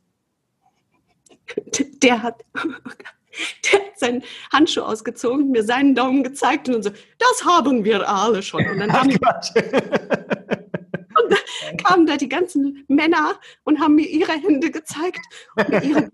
Der 2.02 2.22
hat, 2.22 2.44
der 3.72 3.80
hat 3.80 3.98
seinen 3.98 4.22
Handschuh 4.52 4.82
ausgezogen, 4.82 5.50
mir 5.50 5.62
seinen 5.64 5.94
Daumen 5.94 6.22
gezeigt 6.22 6.68
und 6.68 6.82
so, 6.82 6.90
das 7.18 7.44
haben 7.44 7.84
wir 7.84 8.08
alle 8.08 8.42
schon. 8.42 8.66
Und 8.68 8.78
dann, 8.80 8.92
haben, 8.92 9.10
und 9.10 9.18
dann 11.30 11.76
kamen 11.76 12.06
da 12.06 12.16
die 12.16 12.28
ganzen 12.28 12.84
Männer 12.88 13.38
und 13.64 13.80
haben 13.80 13.94
mir 13.94 14.06
ihre 14.06 14.32
Hände 14.32 14.70
gezeigt 14.70 15.20
und 15.56 15.84
ihre, 15.84 16.10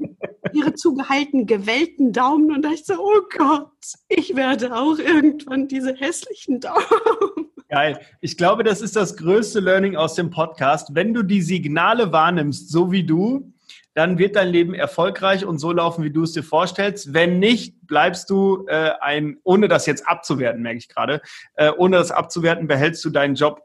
ihre 0.52 0.74
zugehaltenen, 0.74 1.46
gewellten 1.46 2.12
Daumen. 2.12 2.52
Und 2.52 2.62
da 2.62 2.70
ich 2.70 2.84
so, 2.84 2.94
oh 2.98 3.22
Gott, 3.36 3.70
ich 4.08 4.34
werde 4.36 4.74
auch 4.74 4.98
irgendwann 4.98 5.68
diese 5.68 5.94
hässlichen 5.94 6.60
Daumen. 6.60 7.50
Geil. 7.68 7.98
Ich 8.20 8.36
glaube, 8.36 8.62
das 8.62 8.80
ist 8.82 8.94
das 8.94 9.16
größte 9.16 9.58
Learning 9.58 9.96
aus 9.96 10.14
dem 10.14 10.30
Podcast. 10.30 10.94
Wenn 10.94 11.12
du 11.14 11.22
die 11.22 11.42
Signale 11.42 12.12
wahrnimmst, 12.12 12.70
so 12.70 12.92
wie 12.92 13.04
du, 13.04 13.53
dann 13.94 14.18
wird 14.18 14.36
dein 14.36 14.48
Leben 14.48 14.74
erfolgreich 14.74 15.44
und 15.44 15.58
so 15.58 15.72
laufen, 15.72 16.04
wie 16.04 16.10
du 16.10 16.22
es 16.22 16.32
dir 16.32 16.42
vorstellst. 16.42 17.14
Wenn 17.14 17.38
nicht, 17.38 17.86
bleibst 17.86 18.28
du 18.28 18.66
äh, 18.68 18.92
ein, 19.00 19.38
ohne 19.44 19.68
das 19.68 19.86
jetzt 19.86 20.06
abzuwerten, 20.06 20.62
merke 20.62 20.78
ich 20.78 20.88
gerade, 20.88 21.22
äh, 21.54 21.70
ohne 21.70 21.96
das 21.96 22.10
abzuwerten, 22.10 22.66
behältst 22.66 23.04
du 23.04 23.10
deinen 23.10 23.36
Job. 23.36 23.62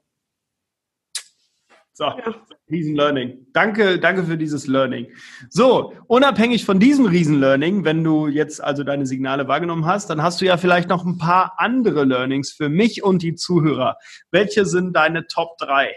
So, 1.93 2.05
ja. 2.05 2.35
Riesen-Learning. 2.69 3.47
Danke, 3.51 3.99
danke 3.99 4.23
für 4.23 4.37
dieses 4.37 4.67
Learning. 4.67 5.07
So, 5.49 5.93
unabhängig 6.07 6.63
von 6.63 6.79
diesem 6.79 7.05
Riesen-Learning, 7.05 7.83
wenn 7.83 8.03
du 8.03 8.27
jetzt 8.27 8.63
also 8.63 8.83
deine 8.83 9.05
Signale 9.05 9.47
wahrgenommen 9.47 9.85
hast, 9.85 10.09
dann 10.09 10.21
hast 10.21 10.39
du 10.39 10.45
ja 10.45 10.57
vielleicht 10.57 10.87
noch 10.87 11.05
ein 11.05 11.17
paar 11.17 11.55
andere 11.57 12.05
Learnings 12.05 12.51
für 12.51 12.69
mich 12.69 13.03
und 13.03 13.21
die 13.21 13.35
Zuhörer. 13.35 13.97
Welche 14.31 14.65
sind 14.65 14.95
deine 14.95 15.27
Top 15.27 15.57
3? 15.57 15.95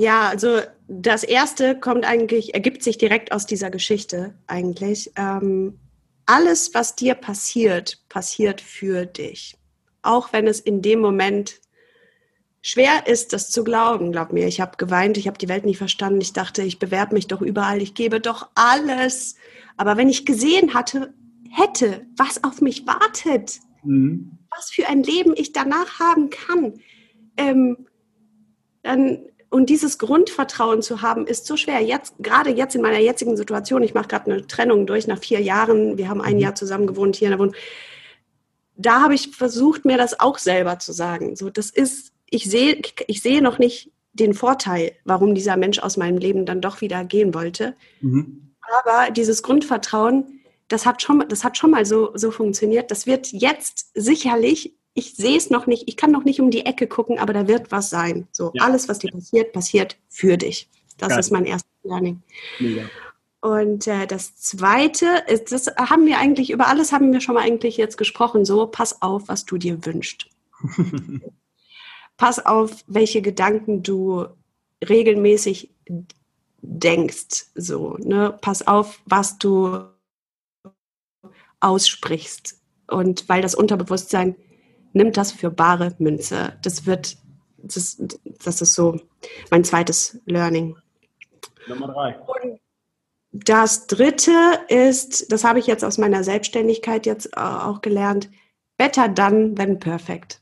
Ja, 0.00 0.30
also 0.30 0.60
das 0.88 1.24
erste 1.24 1.78
kommt 1.78 2.06
eigentlich, 2.06 2.54
ergibt 2.54 2.82
sich 2.82 2.96
direkt 2.96 3.32
aus 3.32 3.44
dieser 3.44 3.70
Geschichte 3.70 4.34
eigentlich. 4.46 5.12
Ähm, 5.14 5.78
alles, 6.24 6.72
was 6.72 6.96
dir 6.96 7.14
passiert, 7.14 7.98
passiert 8.08 8.62
für 8.62 9.04
dich. 9.04 9.58
Auch 10.00 10.32
wenn 10.32 10.46
es 10.46 10.58
in 10.58 10.80
dem 10.80 11.00
Moment 11.00 11.60
schwer 12.62 13.08
ist, 13.08 13.34
das 13.34 13.50
zu 13.50 13.62
glauben. 13.62 14.10
Glaub 14.10 14.32
mir, 14.32 14.46
ich 14.46 14.62
habe 14.62 14.78
geweint, 14.78 15.18
ich 15.18 15.26
habe 15.26 15.36
die 15.36 15.50
Welt 15.50 15.66
nicht 15.66 15.76
verstanden. 15.76 16.22
Ich 16.22 16.32
dachte, 16.32 16.62
ich 16.62 16.78
bewerbe 16.78 17.12
mich 17.12 17.26
doch 17.26 17.42
überall, 17.42 17.82
ich 17.82 17.92
gebe 17.92 18.20
doch 18.20 18.48
alles. 18.54 19.36
Aber 19.76 19.98
wenn 19.98 20.08
ich 20.08 20.24
gesehen 20.24 20.72
hatte, 20.72 21.12
hätte, 21.50 22.06
was 22.16 22.42
auf 22.42 22.62
mich 22.62 22.86
wartet, 22.86 23.60
mhm. 23.82 24.38
was 24.48 24.70
für 24.70 24.88
ein 24.88 25.02
Leben 25.02 25.34
ich 25.36 25.52
danach 25.52 26.00
haben 26.00 26.30
kann, 26.30 26.80
ähm, 27.36 27.86
dann 28.82 29.29
und 29.50 29.68
dieses 29.68 29.98
Grundvertrauen 29.98 30.80
zu 30.80 31.02
haben, 31.02 31.26
ist 31.26 31.44
so 31.44 31.56
schwer. 31.56 31.80
Jetzt, 31.80 32.14
gerade 32.20 32.50
jetzt 32.50 32.76
in 32.76 32.82
meiner 32.82 33.00
jetzigen 33.00 33.36
Situation, 33.36 33.82
ich 33.82 33.94
mache 33.94 34.06
gerade 34.06 34.30
eine 34.30 34.46
Trennung 34.46 34.86
durch 34.86 35.08
nach 35.08 35.18
vier 35.18 35.40
Jahren. 35.40 35.98
Wir 35.98 36.08
haben 36.08 36.20
ein 36.20 36.34
mhm. 36.34 36.40
Jahr 36.40 36.54
zusammen 36.54 36.86
gewohnt 36.86 37.16
hier 37.16 37.26
in 37.26 37.32
der 37.32 37.40
Wohnung. 37.40 37.54
Da 38.76 39.00
habe 39.02 39.14
ich 39.14 39.36
versucht, 39.36 39.84
mir 39.84 39.98
das 39.98 40.20
auch 40.20 40.38
selber 40.38 40.78
zu 40.78 40.92
sagen. 40.92 41.34
So, 41.34 41.50
das 41.50 41.70
ist, 41.70 42.12
ich 42.30 42.44
sehe, 42.44 42.80
ich 43.08 43.22
sehe 43.22 43.42
noch 43.42 43.58
nicht 43.58 43.90
den 44.12 44.34
Vorteil, 44.34 44.92
warum 45.04 45.34
dieser 45.34 45.56
Mensch 45.56 45.80
aus 45.80 45.96
meinem 45.96 46.18
Leben 46.18 46.46
dann 46.46 46.60
doch 46.60 46.80
wieder 46.80 47.04
gehen 47.04 47.34
wollte. 47.34 47.74
Mhm. 48.00 48.54
Aber 48.82 49.10
dieses 49.10 49.42
Grundvertrauen, 49.42 50.40
das 50.68 50.86
hat 50.86 51.02
schon, 51.02 51.24
das 51.28 51.42
hat 51.42 51.58
schon 51.58 51.72
mal 51.72 51.84
so, 51.84 52.12
so 52.14 52.30
funktioniert. 52.30 52.92
Das 52.92 53.06
wird 53.06 53.32
jetzt 53.32 53.90
sicherlich 53.94 54.76
ich 54.94 55.14
sehe 55.14 55.36
es 55.36 55.50
noch 55.50 55.66
nicht, 55.66 55.84
ich 55.86 55.96
kann 55.96 56.10
noch 56.10 56.24
nicht 56.24 56.40
um 56.40 56.50
die 56.50 56.66
Ecke 56.66 56.86
gucken, 56.86 57.18
aber 57.18 57.32
da 57.32 57.46
wird 57.46 57.70
was 57.70 57.90
sein. 57.90 58.26
So, 58.32 58.50
ja. 58.54 58.64
alles, 58.64 58.88
was 58.88 58.98
dir 58.98 59.10
passiert, 59.12 59.52
passiert 59.52 59.96
für 60.08 60.36
dich. 60.36 60.68
Das 60.98 61.10
Geil. 61.10 61.20
ist 61.20 61.30
mein 61.30 61.46
erstes 61.46 61.70
Learning. 61.82 62.22
Mega. 62.58 62.82
Und 63.40 63.86
äh, 63.86 64.06
das 64.06 64.36
Zweite 64.36 65.06
ist, 65.26 65.50
das 65.50 65.66
haben 65.76 66.06
wir 66.06 66.18
eigentlich, 66.18 66.50
über 66.50 66.66
alles 66.66 66.92
haben 66.92 67.12
wir 67.12 67.20
schon 67.20 67.34
mal 67.34 67.42
eigentlich 67.42 67.78
jetzt 67.78 67.96
gesprochen, 67.96 68.44
so, 68.44 68.66
pass 68.66 69.00
auf, 69.00 69.28
was 69.28 69.46
du 69.46 69.56
dir 69.56 69.84
wünschst. 69.86 70.28
pass 72.18 72.44
auf, 72.44 72.84
welche 72.86 73.22
Gedanken 73.22 73.82
du 73.82 74.26
regelmäßig 74.86 75.70
denkst. 76.60 77.46
So, 77.54 77.96
ne? 77.98 78.36
Pass 78.42 78.66
auf, 78.66 79.00
was 79.06 79.38
du 79.38 79.84
aussprichst. 81.60 82.60
Und 82.88 83.28
weil 83.28 83.40
das 83.40 83.54
Unterbewusstsein 83.54 84.36
nimmt 84.92 85.16
das 85.16 85.32
für 85.32 85.50
bare 85.50 85.94
Münze. 85.98 86.54
Das 86.62 86.86
wird, 86.86 87.16
das, 87.58 88.02
das 88.24 88.60
ist 88.62 88.74
so 88.74 89.00
mein 89.50 89.64
zweites 89.64 90.20
Learning. 90.26 90.76
Nummer 91.68 91.88
drei. 91.88 92.18
Und 92.18 92.60
das 93.32 93.86
dritte 93.86 94.32
ist, 94.68 95.30
das 95.30 95.44
habe 95.44 95.60
ich 95.60 95.66
jetzt 95.66 95.84
aus 95.84 95.98
meiner 95.98 96.24
Selbstständigkeit 96.24 97.06
jetzt 97.06 97.26
äh, 97.36 97.40
auch 97.40 97.80
gelernt, 97.80 98.28
better 98.76 99.08
done 99.08 99.54
than 99.54 99.78
perfect. 99.78 100.39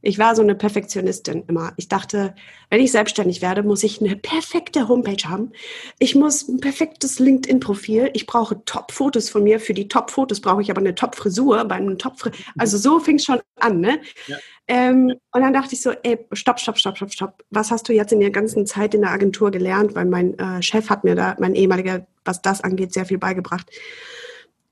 Ich 0.00 0.18
war 0.18 0.36
so 0.36 0.42
eine 0.42 0.54
Perfektionistin 0.54 1.44
immer. 1.48 1.72
Ich 1.76 1.88
dachte, 1.88 2.34
wenn 2.70 2.80
ich 2.80 2.92
selbstständig 2.92 3.42
werde, 3.42 3.62
muss 3.64 3.82
ich 3.82 4.00
eine 4.00 4.16
perfekte 4.16 4.86
Homepage 4.88 5.28
haben. 5.28 5.52
Ich 5.98 6.14
muss 6.14 6.46
ein 6.46 6.60
perfektes 6.60 7.18
LinkedIn-Profil. 7.18 8.10
Ich 8.12 8.26
brauche 8.26 8.64
Top-Fotos 8.64 9.28
von 9.28 9.42
mir. 9.42 9.58
Für 9.58 9.74
die 9.74 9.88
Top-Fotos 9.88 10.40
brauche 10.40 10.62
ich 10.62 10.70
aber 10.70 10.80
eine 10.80 10.94
Top-Frisur. 10.94 11.64
Bei 11.64 11.74
einem 11.74 11.98
Top 11.98 12.14
also 12.56 12.78
so 12.78 13.00
fing 13.00 13.16
es 13.16 13.24
schon 13.24 13.40
an. 13.56 13.80
Ne? 13.80 14.00
Ja. 14.28 14.36
Ähm, 14.68 15.14
und 15.32 15.40
dann 15.40 15.52
dachte 15.52 15.74
ich 15.74 15.82
so, 15.82 15.90
ey, 15.90 16.18
stopp, 16.32 16.60
stopp, 16.60 16.78
stopp, 16.78 16.96
stopp, 16.96 17.12
stopp. 17.12 17.44
Was 17.50 17.70
hast 17.70 17.88
du 17.88 17.92
jetzt 17.92 18.12
in 18.12 18.20
der 18.20 18.30
ganzen 18.30 18.66
Zeit 18.66 18.94
in 18.94 19.00
der 19.00 19.10
Agentur 19.10 19.50
gelernt? 19.50 19.96
Weil 19.96 20.04
mein 20.04 20.38
äh, 20.38 20.62
Chef 20.62 20.90
hat 20.90 21.04
mir 21.04 21.16
da, 21.16 21.34
mein 21.40 21.54
ehemaliger, 21.54 22.06
was 22.24 22.40
das 22.42 22.60
angeht, 22.60 22.92
sehr 22.92 23.06
viel 23.06 23.18
beigebracht. 23.18 23.68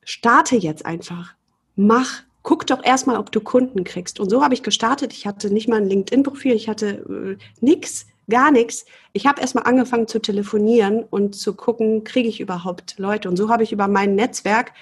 Starte 0.05 0.55
jetzt 0.55 0.87
einfach. 0.87 1.35
Mach 1.74 2.22
guck 2.47 2.64
doch 2.64 2.84
erstmal, 2.84 3.16
ob 3.16 3.32
du 3.32 3.40
Kunden 3.40 3.82
kriegst. 3.82 4.20
Und 4.20 4.30
so 4.30 4.40
habe 4.40 4.55
ich 4.55 4.62
gestartet. 4.62 5.12
Ich 5.12 5.26
hatte 5.26 5.53
nicht 5.53 5.68
mal 5.68 5.80
ein 5.80 5.88
LinkedIn-Profil, 5.88 6.53
ich 6.53 6.68
hatte 6.68 7.36
äh, 7.40 7.44
nichts, 7.61 8.07
gar 8.30 8.53
nichts. 8.53 8.86
Ich 9.12 9.26
habe 9.26 9.40
erstmal 9.40 9.64
angefangen 9.64 10.07
zu 10.07 10.20
telefonieren 10.20 11.03
und 11.03 11.34
zu 11.34 11.57
gucken, 11.57 12.05
kriege 12.05 12.28
ich 12.28 12.38
überhaupt 12.38 13.01
Leute. 13.01 13.28
Und 13.28 13.36
so 13.36 13.49
habe 13.51 13.64
ich 13.64 13.72
über 13.72 13.88
mein 13.88 14.14
Netzwerk 14.14 14.72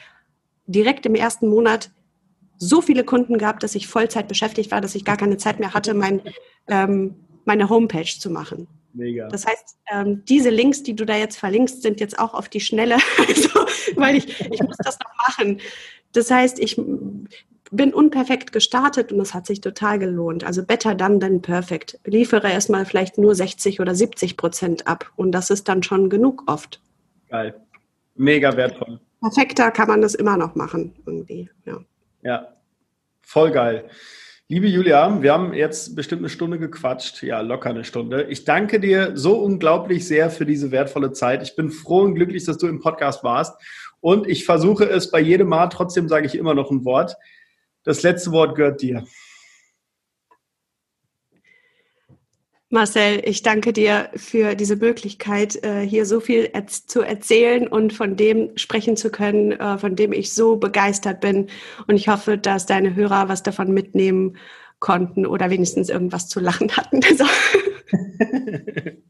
direkt 0.66 1.06
im 1.06 1.14
ersten 1.14 1.48
Monat 1.48 1.90
so 2.58 2.82
viele 2.82 3.02
Kunden 3.02 3.38
gehabt, 3.38 3.62
dass 3.62 3.74
ich 3.74 3.88
Vollzeit 3.88 4.28
beschäftigt 4.28 4.70
war, 4.70 4.82
dass 4.82 4.94
ich 4.94 5.06
gar 5.06 5.16
keine 5.16 5.38
Zeit 5.38 5.58
mehr 5.58 5.72
hatte, 5.72 5.94
mein, 5.94 6.20
ähm, 6.68 7.14
meine 7.46 7.70
Homepage 7.70 8.04
zu 8.04 8.28
machen. 8.28 8.68
Mega. 8.92 9.28
Das 9.28 9.46
heißt, 9.46 9.78
ähm, 9.90 10.22
diese 10.26 10.50
Links, 10.50 10.82
die 10.82 10.94
du 10.94 11.06
da 11.06 11.16
jetzt 11.16 11.38
verlinkst, 11.38 11.80
sind 11.80 11.98
jetzt 11.98 12.18
auch 12.18 12.34
auf 12.34 12.50
die 12.50 12.60
Schnelle, 12.60 12.98
also, 13.26 13.48
weil 13.96 14.16
ich, 14.16 14.38
ich 14.38 14.62
muss 14.62 14.76
das 14.84 14.98
noch 14.98 15.28
machen. 15.28 15.62
Das 16.12 16.30
heißt, 16.30 16.60
ich 16.60 16.78
bin 17.76 17.94
unperfekt 17.94 18.52
gestartet 18.52 19.12
und 19.12 19.20
es 19.20 19.34
hat 19.34 19.46
sich 19.46 19.60
total 19.60 19.98
gelohnt. 19.98 20.44
Also 20.44 20.64
better 20.64 20.94
done 20.94 21.18
than 21.18 21.42
perfect. 21.42 21.98
Liefere 22.04 22.50
erstmal 22.50 22.84
vielleicht 22.84 23.18
nur 23.18 23.34
60 23.34 23.80
oder 23.80 23.94
70 23.94 24.36
Prozent 24.36 24.86
ab 24.86 25.10
und 25.16 25.32
das 25.32 25.50
ist 25.50 25.68
dann 25.68 25.82
schon 25.82 26.10
genug 26.10 26.44
oft. 26.46 26.80
Geil. 27.28 27.54
Mega 28.16 28.56
wertvoll. 28.56 29.00
Perfekter 29.20 29.70
kann 29.70 29.88
man 29.88 30.02
das 30.02 30.14
immer 30.14 30.36
noch 30.36 30.54
machen, 30.54 30.94
irgendwie. 31.06 31.48
Ja, 31.64 31.78
ja. 32.22 32.48
voll 33.22 33.50
geil. 33.50 33.88
Liebe 34.46 34.66
Julia, 34.66 35.22
wir 35.22 35.32
haben 35.32 35.54
jetzt 35.54 35.96
bestimmt 35.96 36.20
eine 36.20 36.28
Stunde 36.28 36.58
gequatscht, 36.58 37.22
ja, 37.22 37.40
locker 37.40 37.70
eine 37.70 37.82
Stunde. 37.82 38.24
Ich 38.24 38.44
danke 38.44 38.78
dir 38.78 39.12
so 39.14 39.40
unglaublich 39.40 40.06
sehr 40.06 40.28
für 40.28 40.44
diese 40.44 40.70
wertvolle 40.70 41.12
Zeit. 41.12 41.42
Ich 41.42 41.56
bin 41.56 41.70
froh 41.70 42.02
und 42.02 42.14
glücklich, 42.14 42.44
dass 42.44 42.58
du 42.58 42.66
im 42.66 42.78
Podcast 42.78 43.24
warst. 43.24 43.58
Und 44.00 44.28
ich 44.28 44.44
versuche 44.44 44.84
es 44.84 45.10
bei 45.10 45.18
jedem 45.18 45.48
Mal, 45.48 45.68
trotzdem 45.68 46.08
sage 46.08 46.26
ich 46.26 46.34
immer 46.34 46.52
noch 46.52 46.70
ein 46.70 46.84
Wort. 46.84 47.16
Das 47.84 48.02
letzte 48.02 48.32
Wort 48.32 48.56
gehört 48.56 48.80
dir. 48.80 49.04
Marcel, 52.70 53.22
ich 53.24 53.42
danke 53.42 53.72
dir 53.72 54.10
für 54.16 54.56
diese 54.56 54.74
Möglichkeit, 54.74 55.62
äh, 55.62 55.82
hier 55.82 56.06
so 56.06 56.18
viel 56.18 56.50
zu 56.86 57.02
erzählen 57.02 57.68
und 57.68 57.92
von 57.92 58.16
dem 58.16 58.56
sprechen 58.58 58.96
zu 58.96 59.10
können, 59.10 59.52
äh, 59.52 59.78
von 59.78 59.94
dem 59.94 60.12
ich 60.12 60.34
so 60.34 60.56
begeistert 60.56 61.20
bin. 61.20 61.50
Und 61.86 61.94
ich 61.94 62.08
hoffe, 62.08 62.36
dass 62.36 62.66
deine 62.66 62.96
Hörer 62.96 63.28
was 63.28 63.44
davon 63.44 63.72
mitnehmen 63.72 64.38
konnten 64.80 65.24
oder 65.24 65.50
wenigstens 65.50 65.88
irgendwas 65.88 66.28
zu 66.28 66.40
lachen 66.40 66.76
hatten. 66.76 67.00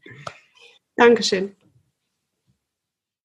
Dankeschön. 0.95 1.55